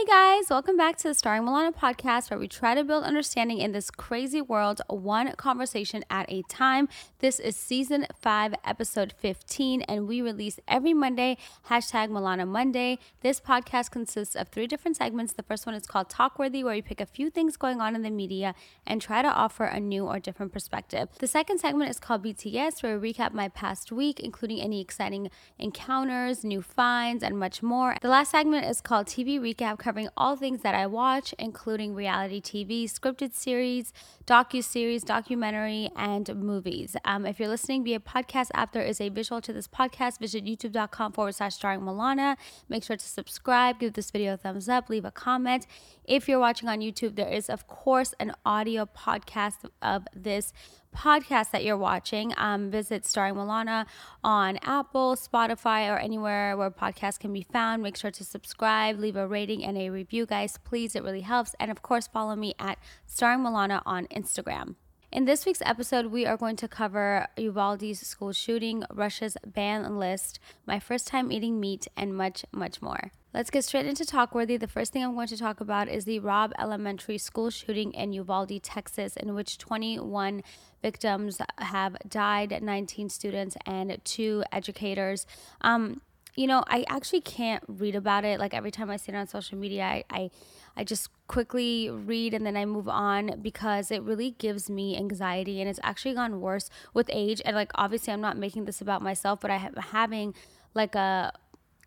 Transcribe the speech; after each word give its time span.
Hey 0.00 0.06
guys, 0.06 0.48
welcome 0.48 0.78
back 0.78 0.96
to 0.96 1.08
the 1.08 1.14
Starring 1.14 1.42
Milana 1.42 1.76
podcast 1.76 2.30
where 2.30 2.38
we 2.38 2.48
try 2.48 2.74
to 2.74 2.82
build 2.82 3.04
understanding 3.04 3.58
in 3.58 3.72
this 3.72 3.90
crazy 3.90 4.40
world, 4.40 4.80
one 4.88 5.30
conversation 5.32 6.04
at 6.08 6.24
a 6.32 6.40
time. 6.48 6.88
This 7.18 7.38
is 7.38 7.54
season 7.54 8.06
five, 8.18 8.54
episode 8.64 9.12
15, 9.18 9.82
and 9.82 10.08
we 10.08 10.22
release 10.22 10.58
every 10.66 10.94
Monday, 10.94 11.36
hashtag 11.68 12.08
Milana 12.08 12.48
Monday. 12.48 12.98
This 13.20 13.40
podcast 13.42 13.90
consists 13.90 14.34
of 14.34 14.48
three 14.48 14.66
different 14.66 14.96
segments. 14.96 15.34
The 15.34 15.42
first 15.42 15.66
one 15.66 15.74
is 15.74 15.84
called 15.84 16.08
Talkworthy, 16.08 16.64
where 16.64 16.76
we 16.76 16.80
pick 16.80 17.02
a 17.02 17.06
few 17.06 17.28
things 17.28 17.58
going 17.58 17.82
on 17.82 17.94
in 17.94 18.00
the 18.00 18.08
media 18.08 18.54
and 18.86 19.02
try 19.02 19.20
to 19.20 19.28
offer 19.28 19.64
a 19.64 19.78
new 19.78 20.06
or 20.06 20.18
different 20.18 20.50
perspective. 20.50 21.10
The 21.18 21.26
second 21.26 21.58
segment 21.58 21.90
is 21.90 22.00
called 22.00 22.24
BTS, 22.24 22.82
where 22.82 22.98
we 22.98 23.12
recap 23.12 23.34
my 23.34 23.48
past 23.48 23.92
week, 23.92 24.18
including 24.18 24.62
any 24.62 24.80
exciting 24.80 25.30
encounters, 25.58 26.42
new 26.42 26.62
finds, 26.62 27.22
and 27.22 27.38
much 27.38 27.62
more. 27.62 27.96
The 28.00 28.08
last 28.08 28.30
segment 28.30 28.64
is 28.64 28.80
called 28.80 29.06
TV 29.06 29.38
Recap 29.38 29.89
covering 29.90 30.08
all 30.16 30.36
things 30.36 30.62
that 30.62 30.72
I 30.72 30.86
watch, 30.86 31.34
including 31.36 31.96
reality 31.96 32.40
TV, 32.40 32.84
scripted 32.84 33.34
series, 33.34 33.92
docu 34.24 34.62
series, 34.62 35.02
documentary, 35.02 35.90
and 35.96 36.32
movies. 36.36 36.96
Um, 37.04 37.26
if 37.26 37.40
you're 37.40 37.48
listening 37.48 37.82
via 37.82 37.98
podcast 37.98 38.50
app, 38.54 38.72
there 38.72 38.84
is 38.84 39.00
a 39.00 39.08
visual 39.08 39.40
to 39.40 39.52
this 39.52 39.66
podcast. 39.66 40.20
Visit 40.20 40.44
youtube.com 40.44 41.10
forward 41.10 41.34
slash 41.34 41.56
starring 41.56 41.80
Milana. 41.80 42.36
Make 42.68 42.84
sure 42.84 42.94
to 42.94 43.04
subscribe, 43.04 43.80
give 43.80 43.94
this 43.94 44.12
video 44.12 44.34
a 44.34 44.36
thumbs 44.36 44.68
up, 44.68 44.88
leave 44.88 45.04
a 45.04 45.10
comment. 45.10 45.66
If 46.04 46.28
you're 46.28 46.38
watching 46.38 46.68
on 46.68 46.78
YouTube, 46.78 47.16
there 47.16 47.28
is, 47.28 47.50
of 47.50 47.66
course, 47.66 48.14
an 48.20 48.32
audio 48.46 48.86
podcast 48.86 49.68
of 49.82 50.06
this 50.14 50.52
podcast 50.96 51.50
that 51.50 51.64
you're 51.64 51.76
watching. 51.76 52.34
Um, 52.36 52.70
visit 52.70 53.06
Starring 53.06 53.34
Milana 53.34 53.86
on 54.22 54.58
Apple, 54.62 55.16
Spotify, 55.16 55.88
or 55.90 55.98
anywhere 55.98 56.56
where 56.56 56.70
podcasts 56.70 57.18
can 57.18 57.32
be 57.32 57.46
found. 57.52 57.82
Make 57.82 57.96
sure 57.96 58.10
to 58.10 58.24
subscribe, 58.24 58.98
leave 58.98 59.16
a 59.16 59.26
rating 59.26 59.64
and 59.64 59.76
a 59.78 59.90
review, 59.90 60.26
guys. 60.26 60.58
Please, 60.58 60.94
it 60.94 61.02
really 61.02 61.22
helps. 61.22 61.54
And 61.58 61.70
of 61.70 61.82
course, 61.82 62.06
follow 62.06 62.36
me 62.36 62.54
at 62.58 62.78
Starring 63.06 63.40
Milana 63.40 63.82
on 63.86 64.06
Instagram. 64.06 64.74
In 65.12 65.24
this 65.24 65.44
week's 65.44 65.62
episode, 65.62 66.06
we 66.06 66.24
are 66.24 66.36
going 66.36 66.54
to 66.54 66.68
cover 66.68 67.26
Uvalde's 67.36 67.98
school 68.06 68.32
shooting, 68.32 68.84
Russia's 68.92 69.36
ban 69.44 69.98
list, 69.98 70.38
my 70.66 70.78
first 70.78 71.08
time 71.08 71.32
eating 71.32 71.58
meat, 71.58 71.88
and 71.96 72.16
much, 72.16 72.44
much 72.52 72.80
more. 72.80 73.10
Let's 73.34 73.50
get 73.50 73.64
straight 73.64 73.86
into 73.86 74.04
Talkworthy. 74.04 74.58
The 74.58 74.68
first 74.68 74.92
thing 74.92 75.02
I'm 75.02 75.14
going 75.14 75.26
to 75.26 75.36
talk 75.36 75.60
about 75.60 75.88
is 75.88 76.04
the 76.04 76.20
Robb 76.20 76.52
Elementary 76.60 77.18
School 77.18 77.50
shooting 77.50 77.92
in 77.92 78.12
Uvalde, 78.12 78.62
Texas, 78.62 79.16
in 79.16 79.34
which 79.34 79.58
21 79.58 80.44
victims 80.80 81.40
have 81.58 81.96
died, 82.08 82.62
19 82.62 83.08
students, 83.08 83.56
and 83.66 83.98
two 84.04 84.44
educators. 84.52 85.26
Um, 85.60 86.02
you 86.34 86.46
know, 86.46 86.64
I 86.66 86.84
actually 86.88 87.20
can't 87.20 87.62
read 87.66 87.94
about 87.94 88.24
it. 88.24 88.38
Like 88.38 88.54
every 88.54 88.70
time 88.70 88.90
I 88.90 88.96
see 88.96 89.12
it 89.12 89.16
on 89.16 89.26
social 89.26 89.58
media, 89.58 89.84
I, 89.84 90.04
I, 90.10 90.30
I 90.76 90.84
just 90.84 91.08
quickly 91.26 91.90
read 91.90 92.34
and 92.34 92.46
then 92.46 92.56
I 92.56 92.64
move 92.64 92.88
on 92.88 93.40
because 93.42 93.90
it 93.90 94.02
really 94.02 94.32
gives 94.32 94.70
me 94.70 94.96
anxiety 94.96 95.60
and 95.60 95.68
it's 95.68 95.80
actually 95.82 96.14
gone 96.14 96.40
worse 96.40 96.70
with 96.94 97.08
age. 97.12 97.42
And 97.44 97.56
like, 97.56 97.70
obviously, 97.74 98.12
I'm 98.12 98.20
not 98.20 98.36
making 98.36 98.64
this 98.64 98.80
about 98.80 99.02
myself, 99.02 99.40
but 99.40 99.50
I 99.50 99.56
am 99.56 99.74
having 99.74 100.34
like 100.74 100.94
a 100.94 101.32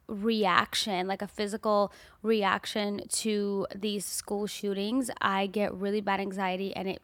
reaction, 0.08 1.08
like 1.08 1.22
a 1.22 1.28
physical 1.28 1.92
reaction 2.22 3.02
to 3.10 3.68
these 3.74 4.06
school 4.06 4.48
shootings. 4.48 5.10
I 5.22 5.48
get 5.48 5.74
really 5.74 6.02
bad 6.02 6.20
anxiety 6.20 6.76
and 6.76 6.88
it 6.88 7.02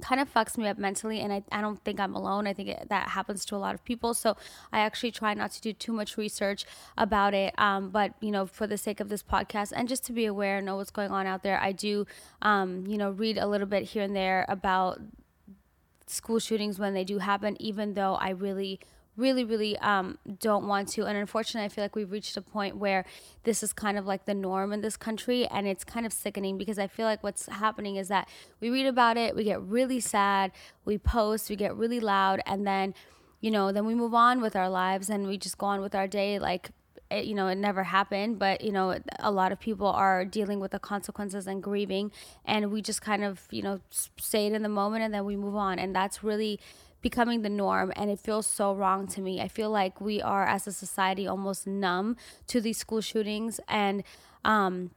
kind 0.00 0.20
of 0.20 0.32
fucks 0.32 0.58
me 0.58 0.68
up 0.68 0.78
mentally 0.78 1.20
and 1.20 1.32
I, 1.32 1.42
I 1.50 1.60
don't 1.60 1.82
think 1.84 1.98
i'm 2.00 2.14
alone. 2.14 2.46
I 2.46 2.52
think 2.52 2.68
it, 2.68 2.88
that 2.88 3.08
happens 3.10 3.44
to 3.46 3.56
a 3.56 3.58
lot 3.58 3.74
of 3.74 3.84
people. 3.84 4.14
So 4.14 4.36
i 4.72 4.80
actually 4.80 5.10
try 5.10 5.34
not 5.34 5.50
to 5.52 5.60
do 5.60 5.72
too 5.72 5.92
much 5.92 6.16
research 6.16 6.64
about 6.96 7.34
it 7.34 7.54
um, 7.58 7.90
but 7.90 8.12
you 8.20 8.30
know 8.30 8.46
for 8.46 8.66
the 8.66 8.78
sake 8.78 9.00
of 9.00 9.08
this 9.08 9.22
podcast 9.22 9.72
and 9.74 9.88
just 9.88 10.04
to 10.06 10.12
be 10.12 10.24
aware 10.26 10.58
and 10.58 10.66
know 10.66 10.76
what's 10.76 10.90
going 10.90 11.10
on 11.10 11.26
out 11.26 11.42
there 11.42 11.60
i 11.60 11.72
do 11.72 12.06
um, 12.42 12.86
you 12.86 12.96
know 12.98 13.10
read 13.10 13.38
a 13.38 13.46
little 13.46 13.66
bit 13.66 13.84
here 13.84 14.02
and 14.02 14.14
there 14.14 14.44
about 14.48 15.00
school 16.06 16.38
shootings 16.38 16.78
when 16.78 16.94
they 16.94 17.04
do 17.04 17.18
happen 17.18 17.60
even 17.60 17.94
though 17.94 18.14
i 18.14 18.30
really 18.30 18.78
really 19.16 19.44
really 19.44 19.78
um, 19.78 20.18
don't 20.38 20.66
want 20.66 20.88
to. 20.88 21.06
And 21.06 21.16
unfortunately 21.16 21.66
i 21.66 21.68
feel 21.68 21.84
like 21.84 21.96
we've 21.96 22.10
reached 22.10 22.36
a 22.36 22.42
point 22.42 22.76
where 22.76 23.04
this 23.44 23.62
is 23.62 23.72
kind 23.72 23.98
of 23.98 24.06
like 24.06 24.24
the 24.24 24.34
norm 24.34 24.72
in 24.72 24.80
this 24.80 24.96
country 24.96 25.46
and 25.46 25.66
it's 25.66 25.84
kind 25.84 26.06
of 26.06 26.12
sickening 26.12 26.58
because 26.58 26.78
i 26.78 26.86
feel 26.86 27.06
like 27.06 27.22
what's 27.22 27.46
happening 27.46 27.96
is 27.96 28.08
that 28.08 28.28
we 28.60 28.70
read 28.70 28.86
about 28.86 29.16
it 29.16 29.34
we 29.34 29.44
get 29.44 29.60
really 29.62 30.00
sad 30.00 30.52
we 30.84 30.98
post 30.98 31.48
we 31.50 31.56
get 31.56 31.74
really 31.76 32.00
loud 32.00 32.40
and 32.46 32.66
then 32.66 32.94
you 33.40 33.50
know 33.50 33.72
then 33.72 33.86
we 33.86 33.94
move 33.94 34.14
on 34.14 34.40
with 34.40 34.56
our 34.56 34.68
lives 34.68 35.08
and 35.10 35.26
we 35.26 35.36
just 35.36 35.58
go 35.58 35.66
on 35.66 35.80
with 35.80 35.94
our 35.94 36.06
day 36.06 36.38
like 36.38 36.70
it, 37.10 37.24
you 37.24 37.34
know 37.34 37.48
it 37.48 37.56
never 37.56 37.84
happened. 37.84 38.38
But 38.38 38.62
you 38.62 38.72
know 38.72 38.98
a 39.20 39.30
lot 39.30 39.52
of 39.52 39.60
people 39.60 39.86
are 39.86 40.24
dealing 40.24 40.60
with 40.60 40.72
the 40.72 40.78
consequences 40.78 41.46
and 41.46 41.62
grieving 41.62 42.10
and 42.44 42.70
we 42.70 42.82
just 42.82 43.02
kind 43.02 43.24
of 43.24 43.46
you 43.50 43.62
know 43.62 43.80
say 44.18 44.46
it 44.46 44.52
in 44.52 44.62
the 44.62 44.68
moment 44.68 45.04
and 45.04 45.14
then 45.14 45.24
we 45.24 45.36
move 45.36 45.56
on. 45.56 45.78
And 45.78 45.94
that's 45.94 46.24
really 46.24 46.60
becoming 47.08 47.42
the 47.42 47.48
norm 47.64 47.92
and 47.94 48.10
it 48.10 48.18
feels 48.18 48.48
so 48.48 48.74
wrong 48.74 49.06
to 49.06 49.20
me. 49.20 49.40
I 49.40 49.46
feel 49.46 49.70
like 49.70 50.00
we 50.00 50.20
are 50.20 50.44
as 50.44 50.66
a 50.66 50.72
society 50.72 51.24
almost 51.28 51.64
numb 51.64 52.16
to 52.48 52.60
these 52.60 52.78
school 52.78 53.00
shootings 53.00 53.60
and 53.68 54.02
um 54.44 54.90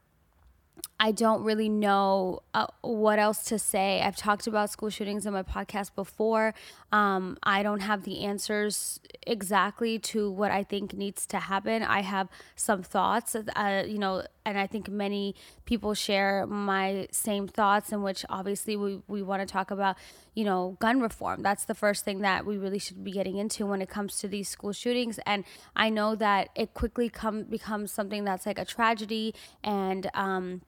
I 1.02 1.12
don't 1.12 1.42
really 1.44 1.70
know 1.70 2.40
uh, 2.52 2.66
what 2.82 3.18
else 3.18 3.44
to 3.44 3.58
say. 3.58 4.02
I've 4.02 4.16
talked 4.16 4.46
about 4.46 4.68
school 4.68 4.90
shootings 4.90 5.24
in 5.24 5.32
my 5.32 5.42
podcast 5.42 5.94
before. 5.94 6.52
Um, 6.92 7.38
I 7.42 7.62
don't 7.62 7.80
have 7.80 8.04
the 8.04 8.22
answers 8.22 9.00
exactly 9.26 9.98
to 9.98 10.30
what 10.30 10.50
I 10.50 10.62
think 10.62 10.92
needs 10.92 11.24
to 11.28 11.38
happen. 11.38 11.82
I 11.82 12.02
have 12.02 12.28
some 12.54 12.82
thoughts, 12.82 13.34
uh, 13.34 13.84
you 13.86 13.98
know, 13.98 14.24
and 14.44 14.58
I 14.58 14.66
think 14.66 14.90
many 14.90 15.34
people 15.64 15.94
share 15.94 16.46
my 16.46 17.08
same 17.12 17.48
thoughts, 17.48 17.92
in 17.92 18.02
which 18.02 18.26
obviously 18.28 18.76
we, 18.76 19.00
we 19.08 19.22
want 19.22 19.40
to 19.40 19.50
talk 19.50 19.70
about, 19.70 19.96
you 20.34 20.44
know, 20.44 20.76
gun 20.80 21.00
reform. 21.00 21.40
That's 21.40 21.64
the 21.64 21.74
first 21.74 22.04
thing 22.04 22.20
that 22.20 22.44
we 22.44 22.58
really 22.58 22.78
should 22.78 23.02
be 23.02 23.12
getting 23.12 23.38
into 23.38 23.64
when 23.64 23.80
it 23.80 23.88
comes 23.88 24.18
to 24.18 24.28
these 24.28 24.50
school 24.50 24.74
shootings. 24.74 25.18
And 25.24 25.44
I 25.74 25.88
know 25.88 26.14
that 26.16 26.50
it 26.54 26.74
quickly 26.74 27.08
come 27.08 27.44
becomes 27.44 27.90
something 27.90 28.24
that's 28.24 28.44
like 28.44 28.58
a 28.58 28.66
tragedy 28.66 29.34
and, 29.64 30.10
um, 30.12 30.60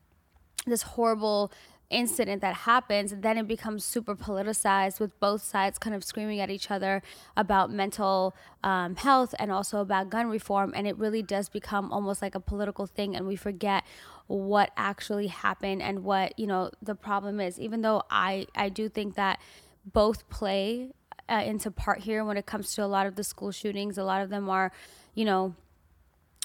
this 0.67 0.83
horrible 0.83 1.53
incident 1.93 2.41
that 2.41 2.55
happens, 2.55 3.15
then 3.19 3.39
it 3.39 3.47
becomes 3.47 3.85
super 3.85 4.17
politicized 4.17 4.99
with 4.99 5.19
both 5.21 5.43
sides 5.43 5.79
kind 5.79 5.95
of 5.95 6.03
screaming 6.03 6.41
at 6.41 6.51
each 6.51 6.71
other 6.71 7.03
about 7.37 7.71
mental 7.71 8.35
um, 8.65 8.97
health 8.97 9.35
and 9.39 9.53
also 9.53 9.81
about 9.81 10.09
gun 10.09 10.29
reform. 10.29 10.73
And 10.75 10.87
it 10.87 10.97
really 10.97 11.23
does 11.23 11.49
become 11.49 11.93
almost 11.93 12.23
like 12.23 12.35
a 12.35 12.41
political 12.41 12.87
thing, 12.87 13.15
and 13.15 13.27
we 13.27 13.37
forget 13.37 13.85
what 14.27 14.71
actually 14.77 15.27
happened 15.27 15.83
and 15.83 16.05
what 16.05 16.39
you 16.39 16.47
know 16.47 16.71
the 16.81 16.95
problem 16.95 17.41
is. 17.41 17.61
Even 17.61 17.83
though 17.83 18.03
I 18.11 18.47
I 18.55 18.69
do 18.69 18.89
think 18.89 19.15
that 19.17 19.39
both 19.85 20.29
play 20.31 20.93
uh, 21.29 21.43
into 21.45 21.71
part 21.71 22.01
here 22.01 22.25
when 22.25 22.37
it 22.37 22.47
comes 22.47 22.75
to 22.75 22.85
a 22.85 22.87
lot 22.87 23.07
of 23.07 23.17
the 23.17 23.25
school 23.25 23.51
shootings. 23.51 23.99
A 23.99 24.05
lot 24.05 24.23
of 24.23 24.31
them 24.31 24.49
are, 24.49 24.73
you 25.15 25.25
know 25.25 25.55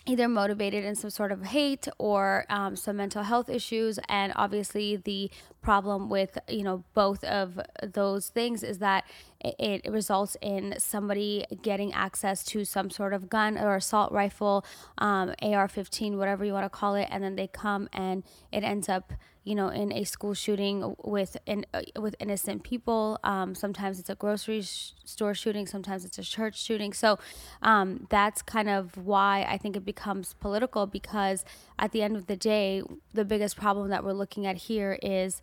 either 0.08 0.28
motivated 0.28 0.86
in 0.86 0.96
some 0.96 1.10
sort 1.10 1.32
of 1.32 1.44
hate 1.44 1.88
or 1.98 2.46
um, 2.50 2.76
some 2.76 2.98
mental 2.98 3.24
health 3.24 3.50
issues. 3.50 4.00
And 4.08 4.34
obviously 4.36 4.96
the 4.96 5.30
problem 5.62 6.10
with 6.10 6.38
you 6.48 6.64
know 6.64 6.84
both 6.94 7.24
of 7.26 7.60
those 7.84 8.30
things 8.30 8.64
is 8.64 8.78
that 8.80 9.04
it, 9.42 9.86
results 9.92 10.38
in 10.42 10.74
somebody 10.78 11.44
getting 11.62 11.92
access 11.94 12.44
to 12.46 12.64
some 12.64 12.90
sort 12.90 13.14
of 13.14 13.30
gun 13.30 13.58
or 13.58 13.76
assault 13.76 14.14
rifle 14.14 14.64
um, 15.00 15.34
ar-15 15.42 16.16
whatever 16.16 16.46
you 16.46 16.54
want 16.54 16.64
to 16.64 16.70
call 16.70 16.96
it 16.96 17.08
and 17.12 17.22
then 17.22 17.36
they 17.36 17.48
come 17.48 17.90
and 17.92 18.24
it 18.52 18.64
ends 18.64 18.88
up 18.88 19.12
you 19.48 19.56
know, 19.56 19.70
in 19.70 19.94
a 19.94 20.04
school 20.04 20.34
shooting 20.34 20.94
with 21.06 21.38
in, 21.46 21.66
uh, 21.74 21.82
with 21.98 22.18
innocent 22.20 22.64
people. 22.64 23.18
Um, 23.24 23.56
sometimes 23.56 23.98
it's 23.98 24.10
a 24.10 24.16
grocery 24.16 24.62
sh- 24.62 24.92
store 25.06 25.34
shooting. 25.34 25.66
Sometimes 25.66 26.04
it's 26.04 26.18
a 26.18 26.22
church 26.22 26.62
shooting. 26.62 26.92
So 26.92 27.18
um, 27.62 28.08
that's 28.10 28.42
kind 28.42 28.68
of 28.68 28.98
why 28.98 29.48
I 29.48 29.58
think 29.58 29.78
it 29.78 29.86
becomes 29.86 30.34
political 30.34 30.86
because 30.86 31.46
at 31.80 31.94
the 31.94 32.02
end 32.02 32.18
of 32.18 32.28
the 32.28 32.36
day, 32.36 32.82
the 33.14 33.24
biggest 33.24 33.56
problem 33.56 33.88
that 33.88 34.04
we're 34.04 34.12
looking 34.12 34.46
at 34.46 34.58
here 34.58 35.00
is 35.02 35.42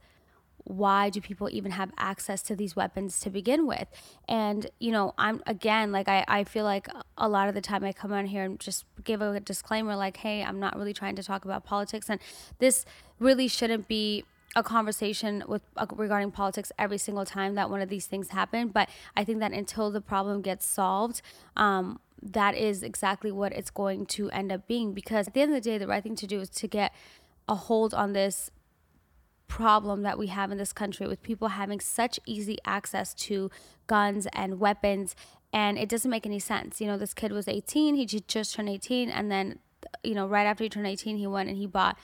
why 0.64 1.10
do 1.10 1.20
people 1.20 1.48
even 1.50 1.72
have 1.72 1.90
access 1.98 2.42
to 2.42 2.56
these 2.56 2.74
weapons 2.74 3.20
to 3.20 3.30
begin 3.30 3.66
with? 3.66 3.88
And 4.28 4.66
you 4.78 4.90
know 4.92 5.14
i'm 5.18 5.42
again 5.46 5.92
like 5.92 6.08
I, 6.08 6.24
I 6.26 6.44
feel 6.44 6.64
like 6.64 6.88
a 7.18 7.28
lot 7.28 7.48
of 7.48 7.54
the 7.54 7.60
time 7.60 7.84
i 7.84 7.92
come 7.92 8.12
on 8.12 8.26
here 8.26 8.44
and 8.44 8.58
just 8.58 8.84
give 9.02 9.20
a 9.20 9.40
disclaimer 9.40 9.94
like 9.96 10.16
hey 10.18 10.42
i'm 10.42 10.58
not 10.58 10.76
really 10.76 10.92
trying 10.92 11.16
to 11.16 11.22
talk 11.22 11.44
about 11.44 11.64
politics. 11.64 12.08
And 12.08 12.20
this 12.58 12.84
really 13.18 13.48
shouldn't 13.48 13.88
be 13.88 14.24
a 14.56 14.62
conversation 14.62 15.42
with 15.48 15.62
uh, 15.76 15.86
regarding 15.96 16.30
politics 16.30 16.70
every 16.78 16.98
single 16.98 17.24
time 17.24 17.56
that 17.56 17.68
one 17.70 17.80
of 17.80 17.88
these 17.88 18.06
things 18.06 18.28
happen. 18.28 18.68
But 18.68 18.88
i 19.16 19.24
think 19.24 19.40
that 19.40 19.52
until 19.52 19.90
the 19.90 20.00
problem 20.00 20.42
gets 20.42 20.66
solved 20.66 21.22
um, 21.56 22.00
that 22.22 22.54
is 22.54 22.82
exactly 22.82 23.30
what 23.30 23.52
it's 23.52 23.70
going 23.70 24.06
to 24.06 24.30
end 24.30 24.50
up 24.50 24.66
being. 24.66 24.94
Because 24.94 25.28
at 25.28 25.34
the 25.34 25.42
end 25.42 25.54
of 25.54 25.62
the 25.62 25.70
day 25.70 25.78
the 25.78 25.86
right 25.86 26.02
thing 26.02 26.16
to 26.16 26.26
do 26.26 26.40
is 26.40 26.48
to 26.50 26.66
get 26.66 26.92
a 27.48 27.54
hold 27.54 27.92
on 27.92 28.14
this 28.14 28.50
problem 29.54 30.02
that 30.02 30.18
we 30.18 30.26
have 30.26 30.50
in 30.50 30.58
this 30.58 30.72
country 30.72 31.06
with 31.06 31.22
people 31.22 31.46
having 31.46 31.78
such 31.78 32.18
easy 32.26 32.58
access 32.64 33.14
to 33.14 33.48
guns 33.86 34.26
and 34.32 34.58
weapons 34.58 35.14
and 35.52 35.78
it 35.78 35.88
doesn't 35.88 36.10
make 36.10 36.26
any 36.26 36.40
sense 36.40 36.80
you 36.80 36.88
know 36.88 36.98
this 36.98 37.14
kid 37.14 37.30
was 37.30 37.46
18 37.46 37.94
he 37.94 38.04
just 38.04 38.52
turned 38.52 38.68
18 38.68 39.08
and 39.10 39.30
then 39.30 39.60
you 40.02 40.12
know 40.12 40.26
right 40.26 40.44
after 40.44 40.64
he 40.64 40.68
turned 40.70 40.88
18 40.88 41.16
he 41.18 41.26
went 41.28 41.48
and 41.48 41.56
he 41.56 41.68
bought 41.68 41.96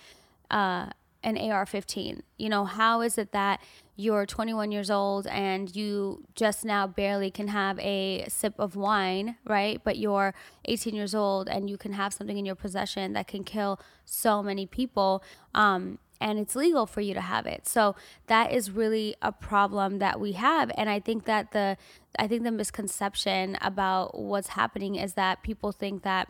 uh, 0.52 0.86
an 1.22 1.36
AR 1.36 1.66
15? 1.66 2.22
You 2.38 2.48
know, 2.48 2.64
how 2.64 3.02
is 3.02 3.18
it 3.18 3.32
that 3.32 3.60
you're 3.96 4.24
21 4.24 4.72
years 4.72 4.90
old 4.90 5.26
and 5.26 5.74
you 5.76 6.24
just 6.34 6.64
now 6.64 6.86
barely 6.86 7.30
can 7.30 7.48
have 7.48 7.78
a 7.80 8.24
sip 8.28 8.54
of 8.58 8.74
wine, 8.76 9.36
right? 9.44 9.80
But 9.84 9.98
you're 9.98 10.34
18 10.64 10.94
years 10.94 11.14
old 11.14 11.48
and 11.48 11.68
you 11.68 11.76
can 11.76 11.92
have 11.92 12.14
something 12.14 12.38
in 12.38 12.46
your 12.46 12.54
possession 12.54 13.12
that 13.12 13.28
can 13.28 13.44
kill 13.44 13.78
so 14.04 14.42
many 14.42 14.66
people. 14.66 15.22
Um, 15.54 15.98
and 16.20 16.38
it's 16.38 16.54
legal 16.54 16.86
for 16.86 17.00
you 17.00 17.14
to 17.14 17.20
have 17.20 17.46
it. 17.46 17.66
So 17.66 17.96
that 18.26 18.52
is 18.52 18.70
really 18.70 19.16
a 19.22 19.32
problem 19.32 19.98
that 19.98 20.20
we 20.20 20.32
have 20.32 20.70
and 20.76 20.88
I 20.88 21.00
think 21.00 21.24
that 21.24 21.52
the 21.52 21.76
I 22.18 22.26
think 22.26 22.42
the 22.42 22.50
misconception 22.50 23.56
about 23.60 24.18
what's 24.18 24.48
happening 24.48 24.96
is 24.96 25.14
that 25.14 25.42
people 25.42 25.72
think 25.72 26.02
that 26.02 26.28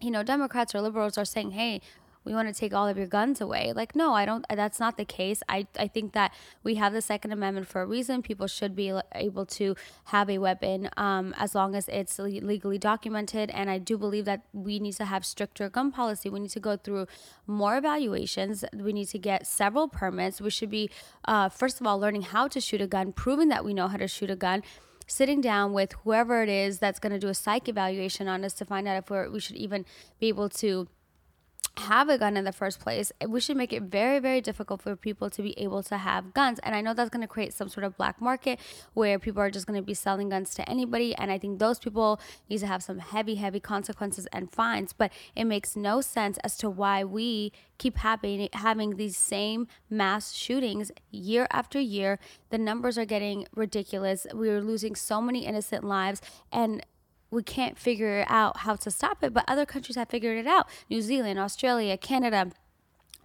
you 0.00 0.10
know 0.10 0.22
Democrats 0.22 0.74
or 0.74 0.80
liberals 0.80 1.16
are 1.16 1.24
saying, 1.24 1.52
"Hey, 1.52 1.80
we 2.24 2.34
want 2.34 2.48
to 2.48 2.54
take 2.54 2.72
all 2.72 2.88
of 2.88 2.96
your 2.96 3.06
guns 3.06 3.40
away. 3.40 3.72
Like, 3.74 3.94
no, 3.96 4.14
I 4.14 4.24
don't, 4.24 4.44
that's 4.48 4.78
not 4.78 4.96
the 4.96 5.04
case. 5.04 5.42
I, 5.48 5.66
I 5.78 5.88
think 5.88 6.12
that 6.12 6.32
we 6.62 6.76
have 6.76 6.92
the 6.92 7.02
Second 7.02 7.32
Amendment 7.32 7.68
for 7.68 7.82
a 7.82 7.86
reason. 7.86 8.22
People 8.22 8.46
should 8.46 8.76
be 8.76 8.92
able 9.14 9.46
to 9.46 9.74
have 10.06 10.30
a 10.30 10.38
weapon 10.38 10.88
um, 10.96 11.34
as 11.38 11.54
long 11.54 11.74
as 11.74 11.88
it's 11.88 12.18
legally 12.18 12.78
documented. 12.78 13.50
And 13.50 13.68
I 13.68 13.78
do 13.78 13.98
believe 13.98 14.24
that 14.26 14.42
we 14.52 14.78
need 14.78 14.94
to 14.94 15.04
have 15.04 15.24
stricter 15.24 15.68
gun 15.68 15.90
policy. 15.90 16.30
We 16.30 16.40
need 16.40 16.50
to 16.50 16.60
go 16.60 16.76
through 16.76 17.06
more 17.46 17.76
evaluations. 17.76 18.64
We 18.72 18.92
need 18.92 19.08
to 19.08 19.18
get 19.18 19.46
several 19.46 19.88
permits. 19.88 20.40
We 20.40 20.50
should 20.50 20.70
be, 20.70 20.90
uh, 21.24 21.48
first 21.48 21.80
of 21.80 21.86
all, 21.86 21.98
learning 21.98 22.22
how 22.22 22.48
to 22.48 22.60
shoot 22.60 22.80
a 22.80 22.86
gun, 22.86 23.12
proving 23.12 23.48
that 23.48 23.64
we 23.64 23.74
know 23.74 23.88
how 23.88 23.96
to 23.96 24.08
shoot 24.08 24.30
a 24.30 24.36
gun 24.36 24.62
sitting 25.06 25.40
down 25.40 25.72
with 25.72 25.92
whoever 26.04 26.42
it 26.42 26.48
is 26.48 26.78
that's 26.78 26.98
going 26.98 27.12
to 27.12 27.18
do 27.18 27.28
a 27.28 27.34
psych 27.34 27.68
evaluation 27.68 28.28
on 28.28 28.44
us 28.44 28.54
to 28.54 28.64
find 28.64 28.88
out 28.88 28.96
if 28.96 29.30
we 29.30 29.40
should 29.40 29.56
even 29.56 29.84
be 30.18 30.28
able 30.28 30.48
to 30.48 30.88
have 31.78 32.08
a 32.10 32.18
gun 32.18 32.36
in 32.36 32.44
the 32.44 32.52
first 32.52 32.80
place, 32.80 33.12
we 33.26 33.40
should 33.40 33.56
make 33.56 33.72
it 33.72 33.84
very, 33.84 34.18
very 34.18 34.40
difficult 34.40 34.82
for 34.82 34.94
people 34.94 35.30
to 35.30 35.42
be 35.42 35.58
able 35.58 35.82
to 35.84 35.96
have 35.96 36.34
guns. 36.34 36.58
And 36.62 36.74
I 36.74 36.82
know 36.82 36.92
that's 36.92 37.08
going 37.08 37.22
to 37.22 37.28
create 37.28 37.54
some 37.54 37.68
sort 37.68 37.84
of 37.84 37.96
black 37.96 38.20
market 38.20 38.60
where 38.92 39.18
people 39.18 39.40
are 39.40 39.50
just 39.50 39.66
going 39.66 39.80
to 39.80 39.84
be 39.84 39.94
selling 39.94 40.28
guns 40.28 40.54
to 40.56 40.68
anybody. 40.68 41.14
And 41.14 41.32
I 41.32 41.38
think 41.38 41.58
those 41.58 41.78
people 41.78 42.20
need 42.50 42.58
to 42.58 42.66
have 42.66 42.82
some 42.82 42.98
heavy, 42.98 43.36
heavy 43.36 43.60
consequences 43.60 44.26
and 44.32 44.50
fines. 44.52 44.92
But 44.92 45.12
it 45.34 45.44
makes 45.44 45.74
no 45.74 46.02
sense 46.02 46.36
as 46.44 46.58
to 46.58 46.68
why 46.68 47.04
we 47.04 47.52
keep 47.78 47.96
having 47.98 48.48
having 48.52 48.96
these 48.96 49.16
same 49.16 49.66
mass 49.88 50.32
shootings 50.32 50.92
year 51.10 51.46
after 51.50 51.80
year. 51.80 52.18
The 52.50 52.58
numbers 52.58 52.98
are 52.98 53.06
getting 53.06 53.46
ridiculous. 53.54 54.26
We 54.34 54.50
are 54.50 54.60
losing 54.60 54.94
so 54.94 55.22
many 55.22 55.46
innocent 55.46 55.84
lives, 55.84 56.20
and 56.52 56.84
we 57.32 57.42
can't 57.42 57.78
figure 57.78 58.24
out 58.28 58.58
how 58.58 58.76
to 58.76 58.90
stop 58.90 59.24
it, 59.24 59.32
but 59.32 59.44
other 59.48 59.64
countries 59.64 59.96
have 59.96 60.08
figured 60.08 60.38
it 60.38 60.46
out. 60.46 60.68
New 60.90 61.00
Zealand, 61.00 61.38
Australia, 61.38 61.96
Canada, 61.96 62.52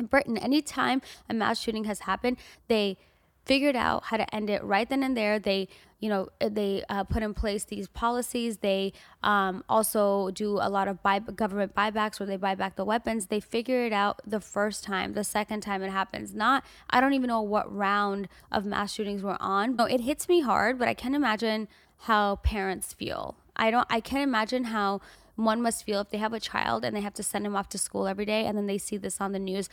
Britain, 0.09 0.38
anytime 0.38 1.01
a 1.30 1.33
mass 1.33 1.59
shooting 1.59 1.83
has 1.83 2.00
happened, 2.01 2.38
they 2.69 2.98
figured 3.45 3.75
out 3.75 4.06
how 4.06 4.18
to 4.18 4.36
end 4.36 4.50
it 4.50 4.63
right 4.63 4.89
then 4.89 5.04
and 5.04 5.15
there. 5.18 5.39
They, 5.39 5.68
you 6.00 6.09
know, 6.09 6.30
they 6.39 6.83
uh, 6.89 7.04
put 7.04 7.21
in 7.21 7.33
place 7.33 7.65
these 7.65 7.88
policies. 7.88 8.57
They 8.57 8.94
um, 9.24 9.63
also 9.68 10.31
do 10.31 10.59
a 10.62 10.69
lot 10.69 10.88
of 10.88 11.04
buy- 11.04 11.19
government 11.19 11.75
buybacks 11.75 12.19
where 12.19 12.27
they 12.27 12.38
buy 12.38 12.56
back 12.56 12.77
the 12.77 12.86
weapons. 12.86 13.27
They 13.27 13.39
figure 13.42 13.86
it 13.86 13.94
out 13.94 14.21
the 14.25 14.39
first 14.39 14.83
time. 14.83 15.13
The 15.13 15.24
second 15.24 15.62
time 15.62 15.81
it 15.83 15.92
happens, 15.92 16.33
not. 16.33 16.63
I 16.89 17.01
don't 17.01 17.13
even 17.13 17.27
know 17.27 17.42
what 17.42 17.74
round 17.74 18.30
of 18.51 18.65
mass 18.65 18.94
shootings 18.94 19.21
we're 19.24 19.38
on. 19.39 19.75
No, 19.75 19.86
it 19.86 20.01
hits 20.01 20.30
me 20.30 20.42
hard, 20.42 20.80
but 20.80 20.88
I 20.88 20.94
can 20.94 21.13
imagine 21.15 21.68
how 22.01 22.38
parents 22.38 22.94
feel 22.94 23.36
I 23.57 23.71
don't 23.71 23.88
I 23.89 24.00
can't 24.00 24.24
imagine 24.24 24.65
how 24.65 25.01
one 25.36 25.62
must 25.62 25.83
feel 25.83 26.01
if 26.01 26.09
they 26.09 26.18
have 26.18 26.33
a 26.33 26.39
child 26.39 26.83
and 26.83 26.95
they 26.95 27.01
have 27.01 27.13
to 27.15 27.24
send 27.24 27.45
him 27.45 27.56
off 27.56 27.69
to 27.69 27.77
school 27.77 28.07
every 28.07 28.25
day 28.25 28.45
and 28.45 28.57
then 28.57 28.65
they 28.65 28.77
see 28.77 28.98
this 28.98 29.21
on 29.21 29.33
the 29.33 29.39
news. 29.39 29.69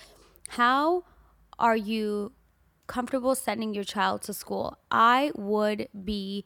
How 0.50 1.04
are 1.58 1.76
you 1.76 2.32
comfortable 2.86 3.34
sending 3.34 3.74
your 3.74 3.84
child 3.84 4.22
to 4.22 4.34
school? 4.34 4.78
I 4.90 5.32
would 5.34 5.88
be 6.04 6.44